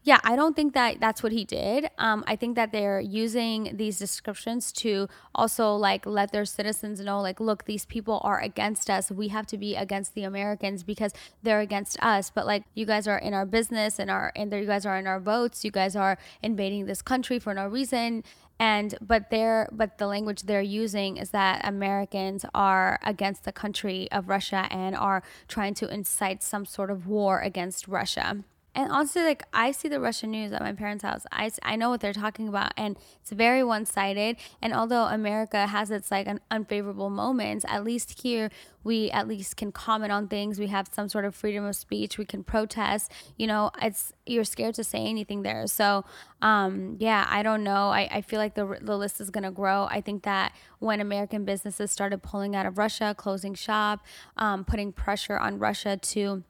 yeah, 0.04 0.18
I 0.24 0.34
don't 0.34 0.56
think 0.56 0.74
that 0.74 0.98
that's 0.98 1.22
what 1.22 1.30
he 1.30 1.44
did. 1.44 1.88
Um, 1.96 2.24
I 2.26 2.34
think 2.34 2.56
that 2.56 2.72
they're 2.72 3.00
using 3.00 3.76
these 3.76 4.00
descriptions 4.00 4.72
to 4.72 5.08
also 5.32 5.76
like 5.76 6.06
let 6.06 6.32
their 6.32 6.44
citizens 6.44 7.00
know, 7.00 7.20
like, 7.20 7.38
look, 7.38 7.66
these 7.66 7.86
people 7.86 8.20
are 8.24 8.40
against 8.40 8.90
us. 8.90 9.12
We 9.12 9.28
have 9.28 9.46
to 9.46 9.58
be 9.58 9.76
against 9.76 10.14
the 10.14 10.24
Americans 10.24 10.82
because 10.82 11.12
they're 11.44 11.60
against 11.60 12.02
us. 12.02 12.30
But 12.30 12.46
like, 12.46 12.64
you 12.74 12.84
guys 12.84 13.06
are 13.06 13.18
in 13.18 13.32
our 13.32 13.46
business 13.46 14.00
and 14.00 14.10
our 14.10 14.32
and 14.34 14.52
you 14.52 14.66
guys 14.66 14.84
are 14.84 14.98
in 14.98 15.06
our 15.06 15.20
votes. 15.20 15.64
You 15.64 15.70
guys 15.70 15.94
are 15.94 16.18
invading 16.42 16.86
this 16.86 17.00
country 17.00 17.38
for 17.38 17.54
no 17.54 17.68
reason. 17.68 18.24
And 18.58 18.96
but 19.00 19.30
they're 19.30 19.68
but 19.70 19.98
the 19.98 20.08
language 20.08 20.42
they're 20.42 20.62
using 20.62 21.16
is 21.16 21.30
that 21.30 21.60
Americans 21.64 22.44
are 22.54 22.98
against 23.04 23.44
the 23.44 23.52
country 23.52 24.10
of 24.10 24.28
Russia 24.28 24.66
and 24.70 24.96
are 24.96 25.22
trying 25.46 25.74
to 25.74 25.88
incite 25.88 26.42
some 26.42 26.66
sort 26.66 26.90
of 26.90 27.06
war 27.06 27.40
against 27.40 27.86
Russia 27.86 28.44
and 28.74 28.90
honestly 28.90 29.22
like 29.22 29.42
i 29.52 29.70
see 29.70 29.88
the 29.88 30.00
russian 30.00 30.30
news 30.30 30.52
at 30.52 30.60
my 30.60 30.72
parents 30.72 31.02
house. 31.04 31.24
I, 31.30 31.50
I 31.62 31.76
know 31.76 31.90
what 31.90 32.00
they're 32.00 32.12
talking 32.12 32.48
about 32.48 32.72
and 32.76 32.96
it's 33.20 33.30
very 33.30 33.62
one-sided. 33.64 34.36
And 34.60 34.72
although 34.72 35.04
america 35.04 35.66
has 35.66 35.90
its 35.90 36.10
like 36.10 36.26
an 36.26 36.40
unfavorable 36.50 37.10
moments 37.10 37.64
at 37.68 37.84
least 37.84 38.22
here 38.22 38.50
we 38.84 39.10
at 39.10 39.28
least 39.28 39.56
can 39.56 39.70
comment 39.70 40.10
on 40.10 40.28
things. 40.28 40.58
We 40.58 40.66
have 40.68 40.88
some 40.92 41.08
sort 41.08 41.24
of 41.24 41.34
freedom 41.34 41.64
of 41.64 41.76
speech. 41.76 42.18
We 42.18 42.24
can 42.24 42.42
protest. 42.42 43.12
You 43.36 43.46
know 43.46 43.70
it's 43.80 44.12
you're 44.26 44.44
scared 44.44 44.74
to 44.76 44.84
say 44.84 44.98
anything 44.98 45.42
there. 45.42 45.66
So 45.66 46.04
um, 46.40 46.96
yeah 46.98 47.26
i 47.28 47.42
don't 47.42 47.62
know. 47.62 47.88
I, 47.90 48.08
I 48.10 48.20
feel 48.22 48.38
like 48.38 48.54
the, 48.54 48.78
the 48.80 48.96
list 48.96 49.20
is 49.20 49.30
going 49.30 49.44
to 49.44 49.50
grow. 49.50 49.84
I 49.90 50.00
think 50.00 50.24
that 50.24 50.52
when 50.78 51.00
american 51.00 51.44
businesses 51.44 51.92
started 51.92 52.22
pulling 52.22 52.56
out 52.56 52.66
of 52.66 52.76
russia 52.76 53.14
closing 53.16 53.54
shop 53.54 54.00
um, 54.36 54.64
putting 54.64 54.92
pressure 54.92 55.38
on 55.38 55.58
russia 55.58 55.96
to 55.96 56.42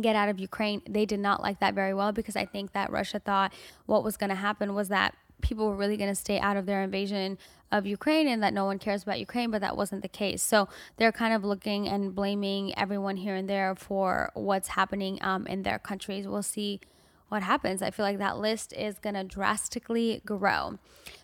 get 0.00 0.16
out 0.16 0.28
of 0.28 0.38
Ukraine, 0.38 0.82
they 0.88 1.06
did 1.06 1.20
not 1.20 1.42
like 1.42 1.60
that 1.60 1.74
very 1.74 1.94
well 1.94 2.12
because 2.12 2.36
I 2.36 2.44
think 2.44 2.72
that 2.72 2.90
Russia 2.90 3.18
thought 3.18 3.52
what 3.86 4.04
was 4.04 4.16
going 4.16 4.30
to 4.30 4.36
happen 4.36 4.74
was 4.74 4.88
that 4.88 5.14
people 5.40 5.68
were 5.68 5.76
really 5.76 5.96
going 5.96 6.10
to 6.10 6.14
stay 6.14 6.38
out 6.38 6.56
of 6.56 6.66
their 6.66 6.82
invasion 6.82 7.38
of 7.70 7.86
Ukraine 7.86 8.26
and 8.26 8.42
that 8.42 8.54
no 8.54 8.64
one 8.64 8.78
cares 8.78 9.02
about 9.02 9.20
Ukraine, 9.20 9.50
but 9.50 9.60
that 9.60 9.76
wasn't 9.76 10.02
the 10.02 10.08
case. 10.08 10.42
So 10.42 10.68
they're 10.96 11.12
kind 11.12 11.34
of 11.34 11.44
looking 11.44 11.88
and 11.88 12.14
blaming 12.14 12.76
everyone 12.78 13.16
here 13.16 13.34
and 13.34 13.48
there 13.48 13.74
for 13.74 14.30
what's 14.34 14.68
happening 14.68 15.18
um, 15.22 15.46
in 15.46 15.62
their 15.62 15.78
countries. 15.78 16.26
We'll 16.26 16.42
see 16.42 16.80
what 17.28 17.42
happens. 17.42 17.82
I 17.82 17.90
feel 17.90 18.06
like 18.06 18.18
that 18.18 18.38
list 18.38 18.72
is 18.72 18.98
going 18.98 19.14
to 19.14 19.24
drastically 19.24 20.22
grow. 20.24 20.78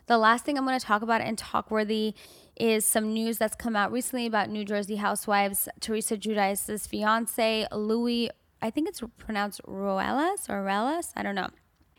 The 0.07 0.19
last 0.19 0.45
thing 0.45 0.59
I'm 0.59 0.67
going 0.67 0.79
to 0.79 0.85
talk 0.85 1.01
about 1.01 1.23
in 1.23 1.37
Talkworthy 1.37 2.13
is 2.57 2.85
some 2.85 3.13
news 3.13 3.39
that's 3.39 3.57
come 3.57 3.75
out 3.75 3.91
recently 3.91 4.27
about 4.27 4.51
New 4.51 4.65
Jersey 4.65 4.97
housewives 4.97 5.69
Teresa 5.81 6.17
Giudice's 6.17 6.87
fiance, 6.87 7.67
Louis 7.73 8.31
I 8.65 8.71
think 8.71 8.89
it's 8.89 9.03
pronounced 9.19 9.61
Ruelas 9.69 10.49
or 10.49 10.65
Relas. 10.65 11.13
I 11.15 11.23
don't 11.23 11.35
know. 11.35 11.51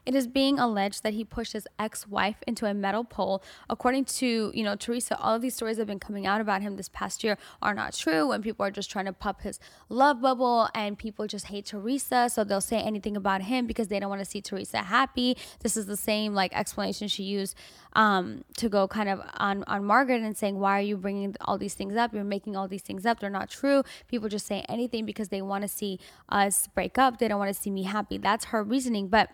It 0.06 0.15
is 0.15 0.28
being 0.28 0.60
alleged 0.60 1.04
that 1.04 1.13
he 1.13 1.24
pushed 1.24 1.54
his 1.54 1.68
ex-wife 1.80 2.38
into 2.46 2.65
a 2.65 2.74
metal 2.74 3.04
pole. 3.04 3.41
According 3.70 4.06
to, 4.06 4.52
you 4.54 4.63
know, 4.63 4.76
Teresa, 4.76 5.18
all 5.20 5.36
of 5.36 5.41
these 5.41 5.56
stories 5.56 5.78
that 5.78 5.82
have 5.82 5.88
been 5.88 6.00
coming 6.00 6.28
out 6.28 6.41
about 6.41 6.62
him 6.62 6.76
this 6.76 6.89
past 6.89 7.24
year 7.24 7.38
are 7.62 7.74
not 7.74 7.94
true 7.94 8.32
and 8.32 8.44
people 8.44 8.65
are 8.65 8.72
just 8.72 8.91
trying 8.91 9.06
to 9.06 9.13
pop 9.13 9.41
his 9.41 9.60
love 9.89 10.22
bubble 10.22 10.70
and 10.76 10.98
people 10.98 11.28
just 11.28 11.48
hate 11.48 11.65
Teresa, 11.65 12.30
so 12.30 12.44
they'll 12.44 12.62
say 12.62 12.78
anything 12.78 13.18
about 13.18 13.41
him 13.44 13.65
because 13.65 13.88
they 13.88 14.00
don't 14.00 14.10
want 14.10 14.22
to 14.22 14.26
see 14.26 14.41
Teresa 14.41 14.78
happy. 14.78 15.38
This 15.62 15.76
is 15.76 15.86
the 15.88 15.98
same 15.98 16.34
like 16.34 16.56
explanation 16.56 17.08
she 17.08 17.24
used 17.24 17.56
um, 17.94 18.44
to 18.58 18.70
go 18.70 18.88
kind 18.88 19.10
of 19.10 19.22
on 19.38 19.63
on 19.68 19.84
Margaret 19.86 20.22
and 20.22 20.38
saying, 20.38 20.60
"Why 20.60 20.78
are 20.78 20.82
you 20.82 20.98
bringing 20.98 21.36
all 21.41 21.58
these 21.58 21.74
things 21.74 21.96
up? 21.96 22.13
You're 22.13 22.24
making 22.24 22.56
all 22.56 22.68
these 22.68 22.82
things 22.82 23.06
up. 23.06 23.20
They're 23.20 23.30
not 23.30 23.50
true." 23.50 23.84
People 24.08 24.30
just 24.30 24.46
say 24.46 24.65
anything 24.68 25.06
because 25.06 25.30
they 25.30 25.41
want 25.41 25.62
to 25.63 25.68
see 25.68 26.00
us 26.30 26.68
break 26.68 26.98
up. 26.98 27.18
They 27.18 27.28
don't 27.28 27.39
want 27.39 27.56
to 27.56 27.60
see 27.62 27.72
me 27.72 27.84
happy. 27.84 28.18
That's 28.18 28.46
her 28.46 28.63
reasoning, 28.63 29.08
but 29.08 29.30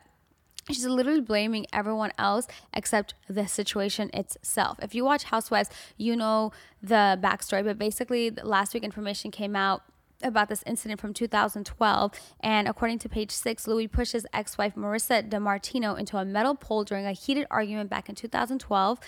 She's 0.69 0.85
literally 0.85 1.21
blaming 1.21 1.65
everyone 1.73 2.11
else 2.17 2.47
except 2.73 3.13
the 3.27 3.47
situation 3.47 4.09
itself. 4.13 4.79
If 4.81 4.93
you 4.93 5.03
watch 5.03 5.23
Housewives, 5.25 5.69
you 5.97 6.15
know 6.15 6.51
the 6.81 7.19
backstory, 7.21 7.63
but 7.63 7.77
basically, 7.77 8.29
last 8.29 8.73
week 8.73 8.83
information 8.83 9.31
came 9.31 9.55
out 9.55 9.83
about 10.23 10.49
this 10.49 10.63
incident 10.65 11.01
from 11.01 11.13
2012. 11.13 12.11
And 12.41 12.67
according 12.67 12.99
to 12.99 13.09
page 13.09 13.31
six, 13.31 13.67
Louis 13.67 13.87
pushed 13.87 14.13
his 14.13 14.27
ex 14.33 14.57
wife, 14.57 14.75
Marissa 14.75 15.27
DiMartino, 15.27 15.97
into 15.97 16.17
a 16.17 16.25
metal 16.25 16.55
pole 16.55 16.83
during 16.83 17.05
a 17.05 17.11
heated 17.11 17.47
argument 17.49 17.89
back 17.89 18.09
in 18.09 18.15
2012 18.15 18.99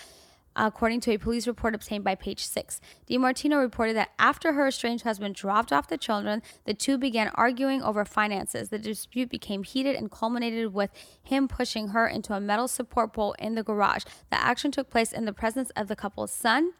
according 0.55 0.99
to 1.01 1.11
a 1.11 1.17
police 1.17 1.47
report 1.47 1.75
obtained 1.75 2.03
by 2.03 2.15
page 2.15 2.45
6. 2.45 2.79
DiMartino 3.09 3.59
reported 3.59 3.95
that 3.95 4.11
after 4.19 4.53
her 4.53 4.67
estranged 4.67 5.03
husband 5.03 5.35
dropped 5.35 5.71
off 5.71 5.87
the 5.87 5.97
children, 5.97 6.41
the 6.65 6.73
two 6.73 6.97
began 6.97 7.31
arguing 7.35 7.81
over 7.81 8.05
finances. 8.05 8.69
The 8.69 8.79
dispute 8.79 9.29
became 9.29 9.63
heated 9.63 9.95
and 9.95 10.11
culminated 10.11 10.73
with 10.73 10.91
him 11.21 11.47
pushing 11.47 11.89
her 11.89 12.07
into 12.07 12.33
a 12.33 12.41
metal 12.41 12.67
support 12.67 13.13
pole 13.13 13.35
in 13.39 13.55
the 13.55 13.63
garage. 13.63 14.03
The 14.29 14.41
action 14.41 14.71
took 14.71 14.89
place 14.89 15.11
in 15.11 15.25
the 15.25 15.33
presence 15.33 15.69
of 15.71 15.87
the 15.87 15.95
couple's 15.95 16.31
son. 16.31 16.73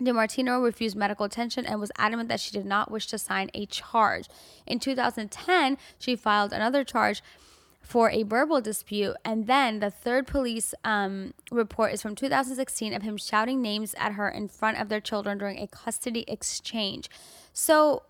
DiMartino 0.00 0.62
refused 0.62 0.96
medical 0.96 1.26
attention 1.26 1.66
and 1.66 1.78
was 1.78 1.92
adamant 1.98 2.28
that 2.30 2.40
she 2.40 2.52
did 2.52 2.64
not 2.64 2.90
wish 2.90 3.06
to 3.08 3.18
sign 3.18 3.50
a 3.52 3.66
charge. 3.66 4.28
In 4.66 4.78
2010, 4.78 5.76
she 5.98 6.16
filed 6.16 6.52
another 6.52 6.84
charge 6.84 7.22
for 7.80 8.10
a 8.10 8.22
verbal 8.22 8.60
dispute. 8.60 9.16
And 9.24 9.46
then 9.46 9.80
the 9.80 9.90
third 9.90 10.26
police 10.26 10.74
um, 10.84 11.34
report 11.50 11.92
is 11.92 12.02
from 12.02 12.14
2016 12.14 12.94
of 12.94 13.02
him 13.02 13.16
shouting 13.16 13.60
names 13.60 13.94
at 13.98 14.12
her 14.12 14.28
in 14.28 14.48
front 14.48 14.78
of 14.78 14.88
their 14.88 15.00
children 15.00 15.38
during 15.38 15.58
a 15.58 15.66
custody 15.66 16.24
exchange. 16.28 17.10
So, 17.52 18.04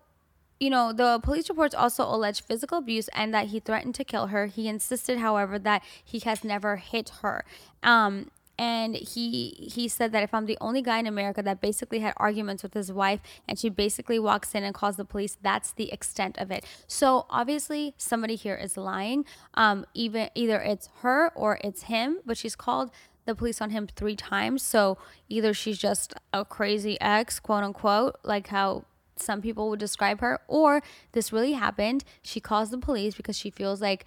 you 0.59 0.69
know, 0.69 0.93
the 0.93 1.19
police 1.23 1.49
reports 1.49 1.73
also 1.73 2.03
allege 2.03 2.43
physical 2.43 2.77
abuse 2.77 3.07
and 3.09 3.33
that 3.33 3.47
he 3.47 3.59
threatened 3.59 3.95
to 3.95 4.03
kill 4.03 4.27
her. 4.27 4.45
He 4.45 4.67
insisted, 4.67 5.17
however, 5.17 5.57
that 5.59 5.83
he 6.03 6.19
has 6.19 6.43
never 6.43 6.75
hit 6.75 7.09
her. 7.21 7.43
Um, 7.81 8.29
and 8.61 8.95
he 8.95 9.71
he 9.73 9.87
said 9.87 10.11
that 10.11 10.21
if 10.21 10.35
I'm 10.35 10.45
the 10.45 10.57
only 10.61 10.83
guy 10.83 10.99
in 10.99 11.07
America 11.07 11.41
that 11.41 11.61
basically 11.61 11.97
had 11.97 12.13
arguments 12.17 12.61
with 12.61 12.75
his 12.75 12.93
wife 12.93 13.19
and 13.47 13.57
she 13.57 13.69
basically 13.69 14.19
walks 14.19 14.53
in 14.53 14.63
and 14.63 14.75
calls 14.75 14.97
the 14.97 15.03
police, 15.03 15.35
that's 15.41 15.71
the 15.71 15.91
extent 15.91 16.37
of 16.37 16.51
it. 16.51 16.63
So 16.85 17.25
obviously 17.31 17.95
somebody 17.97 18.35
here 18.35 18.53
is 18.53 18.77
lying. 18.77 19.25
Um, 19.55 19.87
even 19.95 20.29
either 20.35 20.61
it's 20.61 20.89
her 21.01 21.31
or 21.33 21.59
it's 21.63 21.83
him, 21.83 22.19
but 22.23 22.37
she's 22.37 22.55
called 22.55 22.91
the 23.25 23.33
police 23.33 23.61
on 23.61 23.71
him 23.71 23.87
three 23.87 24.15
times. 24.15 24.61
So 24.61 24.99
either 25.27 25.55
she's 25.55 25.79
just 25.79 26.13
a 26.31 26.45
crazy 26.45 27.01
ex, 27.01 27.39
quote 27.39 27.63
unquote, 27.63 28.17
like 28.23 28.49
how 28.49 28.85
some 29.15 29.41
people 29.41 29.71
would 29.71 29.79
describe 29.79 30.19
her, 30.19 30.39
or 30.47 30.83
this 31.13 31.33
really 31.33 31.53
happened. 31.53 32.03
She 32.21 32.39
calls 32.39 32.69
the 32.69 32.77
police 32.77 33.15
because 33.15 33.37
she 33.37 33.49
feels 33.49 33.81
like 33.81 34.05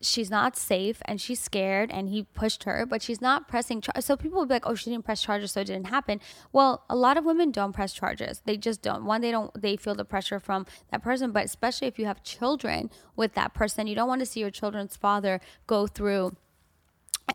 she's 0.00 0.30
not 0.30 0.56
safe 0.56 1.02
and 1.04 1.20
she's 1.20 1.40
scared 1.40 1.90
and 1.90 2.08
he 2.08 2.22
pushed 2.22 2.64
her, 2.64 2.86
but 2.86 3.02
she's 3.02 3.20
not 3.20 3.48
pressing. 3.48 3.82
So 4.00 4.16
people 4.16 4.38
will 4.38 4.46
be 4.46 4.54
like, 4.54 4.66
oh, 4.66 4.74
she 4.74 4.90
didn't 4.90 5.04
press 5.04 5.22
charges, 5.22 5.52
so 5.52 5.60
it 5.60 5.66
didn't 5.66 5.88
happen. 5.88 6.20
Well, 6.52 6.84
a 6.88 6.96
lot 6.96 7.16
of 7.16 7.24
women 7.24 7.50
don't 7.50 7.72
press 7.72 7.92
charges. 7.92 8.42
They 8.44 8.56
just 8.56 8.82
don't. 8.82 9.04
One, 9.04 9.20
they 9.20 9.30
don't, 9.30 9.50
they 9.60 9.76
feel 9.76 9.94
the 9.94 10.04
pressure 10.04 10.40
from 10.40 10.66
that 10.90 11.02
person, 11.02 11.32
but 11.32 11.44
especially 11.44 11.88
if 11.88 11.98
you 11.98 12.06
have 12.06 12.22
children 12.22 12.90
with 13.16 13.34
that 13.34 13.54
person, 13.54 13.86
you 13.86 13.94
don't 13.94 14.08
want 14.08 14.20
to 14.20 14.26
see 14.26 14.40
your 14.40 14.50
children's 14.50 14.96
father 14.96 15.40
go 15.66 15.86
through 15.86 16.36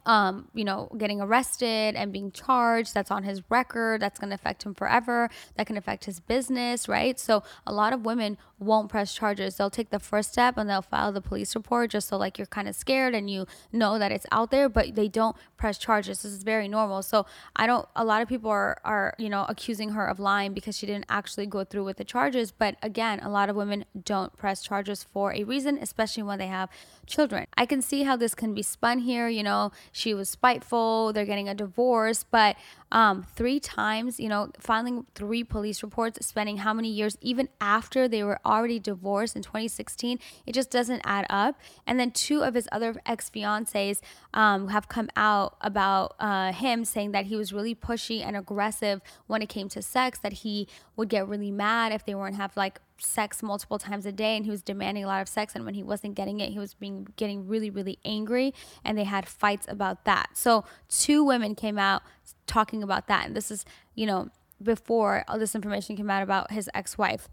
um, 0.05 0.49
you 0.53 0.63
know, 0.63 0.89
getting 0.97 1.21
arrested 1.21 1.95
and 1.95 2.11
being 2.11 2.31
charged. 2.31 2.93
That's 2.93 3.11
on 3.11 3.23
his 3.23 3.41
record. 3.49 4.01
That's 4.01 4.19
going 4.19 4.29
to 4.29 4.35
affect 4.35 4.63
him 4.63 4.73
forever. 4.73 5.29
That 5.55 5.67
can 5.67 5.77
affect 5.77 6.05
his 6.05 6.19
business, 6.19 6.87
right? 6.87 7.19
So 7.19 7.43
a 7.65 7.73
lot 7.73 7.93
of 7.93 8.05
women 8.05 8.37
won't 8.59 8.89
press 8.89 9.13
charges. 9.13 9.55
They'll 9.55 9.69
take 9.69 9.89
the 9.89 9.99
first 9.99 10.31
step 10.31 10.57
and 10.57 10.69
they'll 10.69 10.81
file 10.81 11.11
the 11.11 11.21
police 11.21 11.55
report 11.55 11.91
just 11.91 12.07
so 12.07 12.17
like 12.17 12.37
you're 12.37 12.47
kind 12.47 12.67
of 12.67 12.75
scared 12.75 13.13
and 13.13 13.29
you 13.29 13.45
know 13.71 13.99
that 13.99 14.11
it's 14.11 14.25
out 14.31 14.51
there, 14.51 14.69
but 14.69 14.95
they 14.95 15.07
don't 15.07 15.35
press 15.57 15.77
charges. 15.77 16.23
This 16.23 16.31
is 16.31 16.43
very 16.43 16.67
normal. 16.67 17.01
So 17.01 17.25
I 17.55 17.67
don't. 17.67 17.87
A 17.95 18.05
lot 18.05 18.21
of 18.21 18.27
people 18.27 18.49
are 18.49 18.77
are 18.83 19.13
you 19.17 19.29
know 19.29 19.45
accusing 19.49 19.89
her 19.89 20.05
of 20.05 20.19
lying 20.19 20.53
because 20.53 20.77
she 20.77 20.85
didn't 20.85 21.05
actually 21.09 21.45
go 21.45 21.63
through 21.63 21.83
with 21.83 21.97
the 21.97 22.03
charges. 22.03 22.51
But 22.51 22.77
again, 22.81 23.19
a 23.21 23.29
lot 23.29 23.49
of 23.49 23.55
women 23.55 23.85
don't 24.03 24.35
press 24.37 24.61
charges 24.61 25.03
for 25.03 25.33
a 25.33 25.43
reason, 25.43 25.77
especially 25.81 26.23
when 26.23 26.39
they 26.39 26.47
have 26.47 26.69
children. 27.05 27.45
I 27.57 27.65
can 27.65 27.81
see 27.81 28.03
how 28.03 28.15
this 28.15 28.35
can 28.35 28.53
be 28.53 28.61
spun 28.61 28.99
here. 28.99 29.27
You 29.27 29.43
know, 29.43 29.71
she 29.91 30.13
was 30.13 30.29
spiteful. 30.29 31.13
They're 31.13 31.25
getting 31.25 31.49
a 31.49 31.55
divorce, 31.55 32.23
but 32.23 32.55
um, 32.91 33.25
three 33.35 33.59
times, 33.59 34.19
you 34.19 34.29
know, 34.29 34.51
filing 34.59 35.05
three 35.15 35.43
police 35.43 35.83
reports, 35.83 36.25
spending 36.25 36.57
how 36.57 36.73
many 36.73 36.89
years, 36.89 37.17
even 37.21 37.49
after 37.59 38.07
they 38.07 38.23
were 38.23 38.39
already 38.55 38.79
divorced 38.79 39.35
in 39.35 39.41
2016, 39.41 40.19
it 40.45 40.53
just 40.53 40.71
doesn't 40.71 41.01
add 41.03 41.25
up. 41.29 41.59
And 41.85 41.99
then 41.99 42.11
two 42.11 42.43
of 42.43 42.53
his 42.53 42.67
other 42.71 42.95
ex 43.05 43.29
fiancés 43.29 43.99
um, 44.33 44.69
have 44.69 44.87
come 44.87 45.09
out 45.15 45.57
about 45.61 46.15
uh, 46.19 46.51
him 46.51 46.85
saying 46.85 47.11
that 47.11 47.25
he 47.25 47.35
was 47.35 47.53
really 47.53 47.75
pushy 47.75 48.25
and 48.25 48.35
aggressive 48.35 49.01
when 49.27 49.41
it 49.41 49.49
came 49.49 49.69
to 49.69 49.81
sex, 49.81 50.19
that 50.19 50.33
he 50.33 50.67
would 50.95 51.09
get 51.09 51.27
really 51.27 51.51
mad 51.51 51.91
if 51.91 52.05
they 52.05 52.15
weren't 52.15 52.35
have 52.35 52.55
like 52.55 52.79
sex 52.97 53.43
multiple 53.43 53.77
times 53.77 54.05
a 54.05 54.11
day 54.11 54.37
and 54.37 54.45
he 54.45 54.51
was 54.51 54.61
demanding 54.61 55.03
a 55.03 55.07
lot 55.07 55.21
of 55.21 55.27
sex 55.27 55.53
and 55.55 55.65
when 55.65 55.73
he 55.73 55.83
wasn't 55.83 56.15
getting 56.15 56.39
it 56.39 56.51
he 56.51 56.59
was 56.59 56.73
being 56.73 57.07
getting 57.17 57.47
really 57.47 57.69
really 57.69 57.99
angry 58.05 58.53
and 58.83 58.97
they 58.97 59.03
had 59.03 59.27
fights 59.27 59.65
about 59.69 60.05
that 60.05 60.29
so 60.33 60.63
two 60.87 61.23
women 61.23 61.55
came 61.55 61.77
out 61.77 62.01
talking 62.47 62.81
about 62.81 63.07
that 63.07 63.25
and 63.25 63.35
this 63.35 63.51
is 63.51 63.65
you 63.95 64.05
know 64.05 64.29
before 64.61 65.25
all 65.27 65.37
this 65.37 65.55
information 65.55 65.97
came 65.97 66.09
out 66.09 66.23
about 66.23 66.51
his 66.51 66.69
ex-wife 66.73 67.27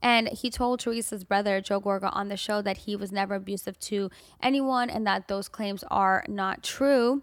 and 0.00 0.28
he 0.28 0.50
told 0.50 0.80
Teresa's 0.80 1.24
brother, 1.24 1.60
Joe 1.60 1.80
Gorga, 1.80 2.10
on 2.14 2.28
the 2.28 2.36
show 2.36 2.62
that 2.62 2.78
he 2.78 2.96
was 2.96 3.12
never 3.12 3.34
abusive 3.36 3.78
to 3.80 4.10
anyone 4.42 4.90
and 4.90 5.06
that 5.06 5.28
those 5.28 5.48
claims 5.48 5.84
are 5.90 6.24
not 6.28 6.62
true. 6.62 7.22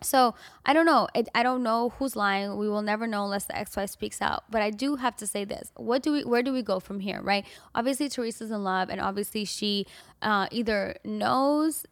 So 0.00 0.34
I 0.64 0.74
don't 0.74 0.86
know. 0.86 1.08
It, 1.14 1.28
I 1.34 1.42
don't 1.42 1.62
know 1.62 1.88
who's 1.98 2.14
lying. 2.14 2.56
We 2.56 2.68
will 2.68 2.82
never 2.82 3.06
know 3.06 3.24
unless 3.24 3.46
the 3.46 3.58
ex-wife 3.58 3.90
speaks 3.90 4.22
out. 4.22 4.44
But 4.48 4.62
I 4.62 4.70
do 4.70 4.96
have 4.96 5.16
to 5.16 5.26
say 5.26 5.44
this: 5.44 5.72
what 5.74 6.04
do 6.04 6.12
we? 6.12 6.24
Where 6.24 6.42
do 6.42 6.52
we 6.52 6.62
go 6.62 6.78
from 6.78 7.00
here? 7.00 7.20
Right? 7.20 7.44
Obviously, 7.74 8.08
Teresa's 8.08 8.52
in 8.52 8.62
love, 8.62 8.90
and 8.90 9.00
obviously 9.00 9.44
she 9.44 9.86
uh, 10.22 10.46
either 10.52 10.96
knows. 11.04 11.84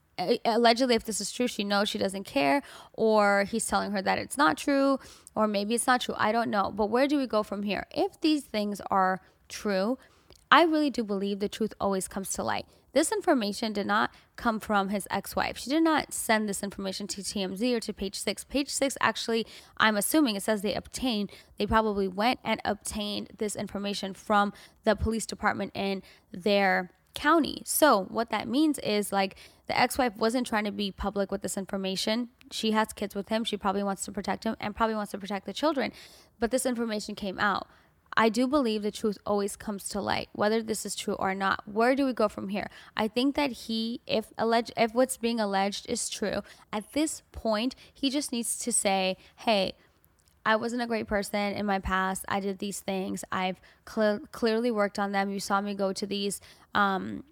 Allegedly, 0.47 0.95
if 0.95 1.05
this 1.05 1.21
is 1.21 1.31
true, 1.31 1.47
she 1.47 1.63
knows 1.63 1.91
she 1.91 1.99
doesn't 1.99 2.25
care, 2.25 2.63
or 2.95 3.45
he's 3.51 3.67
telling 3.67 3.91
her 3.91 4.01
that 4.01 4.19
it's 4.19 4.39
not 4.39 4.57
true, 4.57 4.99
or 5.35 5.47
maybe 5.47 5.75
it's 5.75 5.87
not 5.87 6.01
true. 6.01 6.15
I 6.17 6.33
don't 6.33 6.49
know. 6.49 6.73
But 6.75 6.87
where 6.87 7.07
do 7.07 7.19
we 7.19 7.27
go 7.27 7.43
from 7.43 7.65
here? 7.65 7.87
If 7.91 8.19
these 8.21 8.45
things 8.45 8.81
are 8.91 9.21
true, 9.49 9.99
I 10.51 10.63
really 10.63 10.91
do 10.91 11.05
believe 11.05 11.41
the 11.41 11.49
truth 11.49 11.75
always 11.81 12.09
comes 12.09 12.31
to 12.33 12.43
light. 12.43 12.67
This 12.93 13.13
information 13.13 13.75
did 13.75 13.87
not 13.87 14.11
come 14.37 14.59
from 14.59 14.89
his 14.89 15.07
ex 15.11 15.37
wife. 15.37 15.59
She 15.59 15.69
did 15.69 15.83
not 15.83 16.15
send 16.15 16.49
this 16.49 16.63
information 16.63 17.07
to 17.09 17.21
TMZ 17.21 17.75
or 17.75 17.81
to 17.81 17.93
page 17.93 18.15
six. 18.15 18.43
Page 18.43 18.71
six, 18.71 18.97
actually, 19.03 19.47
I'm 19.77 19.97
assuming 19.97 20.35
it 20.35 20.43
says 20.43 20.63
they 20.63 20.73
obtained, 20.73 21.31
they 21.59 21.67
probably 21.67 22.09
went 22.09 22.41
and 22.43 22.59
obtained 22.65 23.33
this 23.37 23.55
information 23.55 24.15
from 24.15 24.55
the 24.85 24.97
police 24.97 25.27
department 25.27 25.73
in 25.75 26.03
their 26.33 26.91
county. 27.13 27.63
So, 27.67 28.05
what 28.05 28.31
that 28.31 28.49
means 28.49 28.79
is 28.79 29.13
like 29.13 29.37
the 29.67 29.79
ex 29.79 29.99
wife 29.99 30.17
wasn't 30.17 30.47
trying 30.47 30.65
to 30.65 30.73
be 30.73 30.91
public 30.91 31.31
with 31.31 31.43
this 31.43 31.59
information. 31.59 32.31
She 32.51 32.71
has 32.71 32.95
kids 32.95 33.15
with 33.15 33.29
him. 33.29 33.45
She 33.45 33.59
probably 33.59 33.83
wants 33.83 34.07
to 34.07 34.13
protect 34.13 34.45
him 34.45 34.57
and 34.59 34.75
probably 34.75 34.95
wants 34.95 35.11
to 35.11 35.19
protect 35.19 35.45
the 35.45 35.53
children. 35.53 35.93
But 36.39 36.51
this 36.51 36.65
information 36.65 37.15
came 37.15 37.39
out. 37.39 37.67
I 38.17 38.31
do 38.31 38.47
believe 38.47 38.83
the 38.83 38.91
truth 38.91 39.19
always 39.27 39.57
comes 39.57 39.89
to 39.91 40.01
light, 40.01 40.29
whether 40.33 40.63
this 40.63 40.87
is 40.87 40.97
true 40.97 41.15
or 41.15 41.35
not. 41.35 41.63
Where 41.67 41.95
do 41.95 42.07
we 42.07 42.15
go 42.15 42.29
from 42.29 42.49
here? 42.49 42.71
I 42.97 43.09
think 43.09 43.37
that 43.37 43.53
he, 43.53 44.01
if 44.07 44.33
alleged, 44.39 44.73
if 44.77 44.95
what's 44.95 45.19
being 45.19 45.39
alleged 45.39 45.87
is 45.89 46.09
true, 46.09 46.41
at 46.73 46.93
this 46.93 47.23
point, 47.33 47.75
he 47.93 48.09
just 48.09 48.33
needs 48.33 48.57
to 48.59 48.73
say, 48.73 49.19
"Hey, 49.37 49.75
I 50.47 50.57
wasn't 50.57 50.83
a 50.83 50.87
great 50.87 51.07
person 51.07 51.55
in 51.55 51.67
my 51.67 51.79
past. 51.79 52.25
I 52.29 52.41
did 52.41 52.59
these 52.59 52.81
things. 52.81 53.23
I've 53.31 53.61
cl- 53.87 54.21
clearly 54.33 54.71
worked 54.71 54.99
on 54.99 55.13
them. 55.13 55.31
You 55.31 55.41
saw 55.41 55.61
me 55.61 55.75
go 55.75 55.93
to 55.93 56.07
these." 56.07 56.41
Um, 56.75 57.25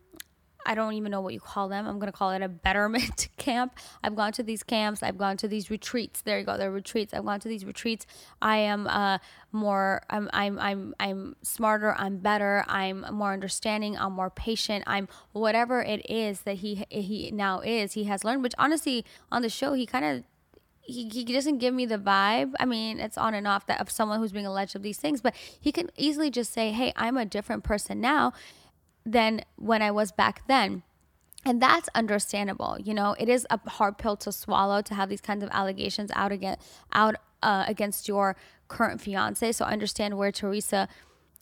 I 0.67 0.75
don't 0.75 0.95
even 0.95 1.11
know 1.11 1.21
what 1.21 1.35
you 1.35 1.41
call 1.41 1.69
them. 1.69 1.87
I'm 1.87 1.99
going 1.99 2.11
to 2.11 2.17
call 2.17 2.31
it 2.31 2.43
a 2.43 2.49
betterment 2.49 3.29
camp. 3.37 3.77
I've 4.03 4.15
gone 4.15 4.33
to 4.33 4.43
these 4.43 4.63
camps. 4.63 5.03
I've 5.03 5.19
gone 5.19 5.37
to 5.39 5.49
these 5.49 5.71
retreats. 5.71 6.23
There 6.23 6.39
you 6.39 6.45
go. 6.45 6.57
They're 6.57 6.71
retreats. 6.71 7.13
I've 7.13 7.25
gone 7.25 7.41
to 7.41 7.49
these 7.49 7.65
retreats. 7.65 8.07
I 8.41 8.57
am 8.59 8.87
uh, 8.87 9.19
more, 9.53 10.03
I'm, 10.09 10.31
I'm, 10.33 10.59
I'm, 10.59 10.95
I'm 10.99 11.37
smarter. 11.43 11.95
I'm 11.99 12.19
better. 12.19 12.65
I'm 12.69 13.07
more 13.13 13.33
understanding. 13.33 13.97
I'm 13.99 14.13
more 14.13 14.31
patient. 14.31 14.85
I'm 14.87 15.09
whatever 15.33 15.83
it 15.83 16.09
is 16.11 16.41
that 16.41 16.57
he, 16.57 16.85
he 16.89 17.31
now 17.31 17.61
is, 17.61 17.93
he 17.93 18.05
has 18.05 18.25
learned, 18.25 18.43
which 18.43 18.55
honestly 18.59 19.05
on 19.31 19.43
the 19.43 19.51
show, 19.51 19.75
he 19.75 19.87
kind 19.87 20.05
of, 20.05 20.25
he, 20.81 21.09
he 21.09 21.25
doesn't 21.25 21.59
give 21.59 21.73
me 21.73 21.87
the 21.87 21.99
vibe. 21.99 22.53
I 22.61 22.67
mean, 22.67 23.01
it's 23.01 23.17
on 23.17 23.33
and 23.33 23.47
off 23.47 23.67
that 23.67 23.81
of 23.81 23.91
someone 23.91 24.19
who's 24.19 24.33
being 24.33 24.47
alleged 24.47 24.77
of 24.77 24.83
these 24.83 24.99
things, 24.99 25.23
but 25.23 25.35
he 25.59 25.73
can 25.73 25.89
easily 25.97 26.31
just 26.31 26.53
say, 26.53 26.73
Hey, 26.73 26.93
I'm 26.95 27.17
a 27.17 27.25
different 27.25 27.65
person 27.65 28.01
now 28.03 28.35
than 29.05 29.43
when 29.57 29.83
I 29.83 29.91
was 29.91 30.13
back 30.13 30.47
then. 30.49 30.83
And 31.47 31.61
that's 31.61 31.89
understandable. 31.95 32.79
You 32.81 32.95
know, 32.95 33.15
it 33.19 33.29
is 33.29 33.47
a 33.51 33.59
hard 33.69 33.99
pill 33.99 34.17
to 34.19 34.33
swallow 34.33 34.81
to 34.83 34.95
have 34.95 35.11
these 35.11 35.21
kinds 35.21 35.43
of 35.43 35.51
allegations 35.53 36.11
out 36.15 36.33
again 36.33 36.57
out 36.93 37.17
uh, 37.43 37.65
against 37.69 38.09
your 38.09 38.37
current 38.69 39.01
fiance. 39.01 39.53
So 39.53 39.65
I 39.67 39.73
understand 39.73 40.17
where 40.17 40.33
Teresa 40.33 40.89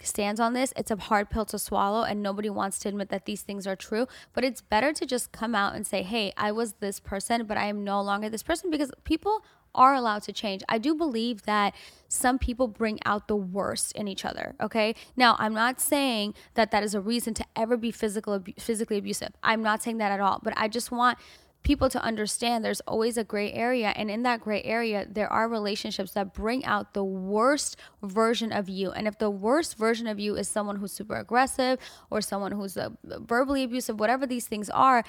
stands 0.03 0.41
on 0.41 0.53
this. 0.55 0.73
It's 0.77 0.91
a 0.91 0.97
hard 0.97 1.31
pill 1.31 1.45
to 1.47 1.59
swallow, 1.59 2.03
and 2.03 2.21
nobody 2.23 2.51
wants 2.51 2.81
to 2.81 2.89
admit 2.89 3.09
that 3.11 3.25
these 3.25 3.43
things 3.43 3.67
are 3.67 3.77
true. 3.77 4.07
But 4.33 4.45
it's 4.45 4.61
better 4.61 4.93
to 4.93 5.07
just 5.07 5.31
come 5.31 5.55
out 5.55 5.77
and 5.77 5.87
say, 5.87 6.03
hey, 6.03 6.33
I 6.37 6.51
was 6.51 6.75
this 6.75 6.99
person, 6.99 7.47
but 7.47 7.57
I 7.57 7.67
am 7.67 7.85
no 7.85 8.03
longer 8.03 8.29
this 8.29 8.43
person 8.43 8.71
because 8.71 8.91
people 9.05 9.45
are 9.75 9.95
allowed 9.95 10.23
to 10.25 10.33
change. 10.33 10.63
I 10.69 10.79
do 10.79 10.95
believe 10.95 11.43
that 11.43 11.75
some 12.09 12.39
people 12.39 12.69
bring 12.69 12.99
out 13.05 13.29
the 13.29 13.37
worst 13.37 13.93
in 13.93 14.09
each 14.09 14.25
other, 14.25 14.55
okay? 14.61 14.95
Now, 15.17 15.37
I'm 15.39 15.55
not 15.55 15.81
saying 15.81 16.35
that 16.55 16.71
that 16.71 16.83
is 16.83 16.95
a 16.95 17.01
reason 17.01 17.35
to 17.35 17.45
ever 17.57 17.77
be 17.77 17.91
physical 17.91 18.43
physically 18.59 18.99
abusive. 18.99 19.31
I'm 19.43 19.63
not 19.63 19.83
saying 19.83 19.99
that 19.99 20.13
at 20.13 20.21
all, 20.21 20.41
but 20.43 20.55
I 20.57 20.69
just 20.69 20.91
want 20.91 21.19
people 21.63 21.89
to 21.89 22.03
understand 22.03 22.65
there's 22.65 22.81
always 22.83 23.17
a 23.17 23.25
gray 23.25 23.53
area 23.53 23.93
and 23.97 24.11
in 24.11 24.23
that 24.25 24.41
gray 24.41 24.63
area 24.65 25.07
there 25.09 25.33
are 25.33 25.49
relationships 25.49 26.13
that 26.13 26.35
bring 26.35 26.65
out 26.65 26.93
the 26.93 27.05
worst 27.05 27.77
version 28.03 28.53
of 28.53 28.69
you 28.69 28.91
and 28.91 29.07
if 29.07 29.19
the 29.19 29.31
worst 29.31 29.77
version 29.79 30.07
of 30.07 30.19
you 30.19 30.35
is 30.37 30.49
someone 30.49 30.77
who's 30.77 30.93
super 30.93 31.15
aggressive 31.15 31.79
or 32.11 32.21
someone 32.21 32.53
who's 32.53 32.77
uh, 32.77 32.91
verbally 33.05 33.63
abusive 33.63 34.01
whatever 34.01 34.27
these 34.27 34.47
things 34.47 34.69
are 34.71 35.05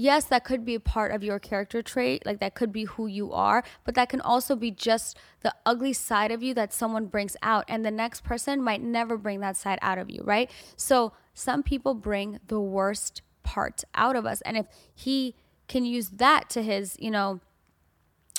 yes, 0.00 0.24
that 0.24 0.44
could 0.44 0.64
be 0.64 0.74
a 0.74 0.80
part 0.80 1.12
of 1.12 1.22
your 1.22 1.38
character 1.38 1.82
trait, 1.82 2.24
like 2.24 2.40
that 2.40 2.54
could 2.54 2.72
be 2.72 2.84
who 2.84 3.06
you 3.06 3.32
are, 3.32 3.62
but 3.84 3.94
that 3.94 4.08
can 4.08 4.20
also 4.20 4.56
be 4.56 4.70
just 4.70 5.18
the 5.42 5.54
ugly 5.66 5.92
side 5.92 6.32
of 6.32 6.42
you 6.42 6.54
that 6.54 6.72
someone 6.72 7.06
brings 7.06 7.36
out, 7.42 7.64
and 7.68 7.84
the 7.84 7.90
next 7.90 8.24
person 8.24 8.62
might 8.62 8.82
never 8.82 9.16
bring 9.16 9.40
that 9.40 9.56
side 9.56 9.78
out 9.82 9.98
of 9.98 10.10
you, 10.10 10.22
right? 10.24 10.50
So 10.76 11.12
some 11.34 11.62
people 11.62 11.94
bring 11.94 12.40
the 12.46 12.60
worst 12.60 13.22
part 13.42 13.84
out 13.94 14.16
of 14.16 14.24
us, 14.26 14.40
and 14.42 14.56
if 14.56 14.66
he 14.94 15.34
can 15.68 15.84
use 15.84 16.10
that 16.10 16.50
to 16.50 16.62
his, 16.62 16.96
you 16.98 17.10
know, 17.10 17.40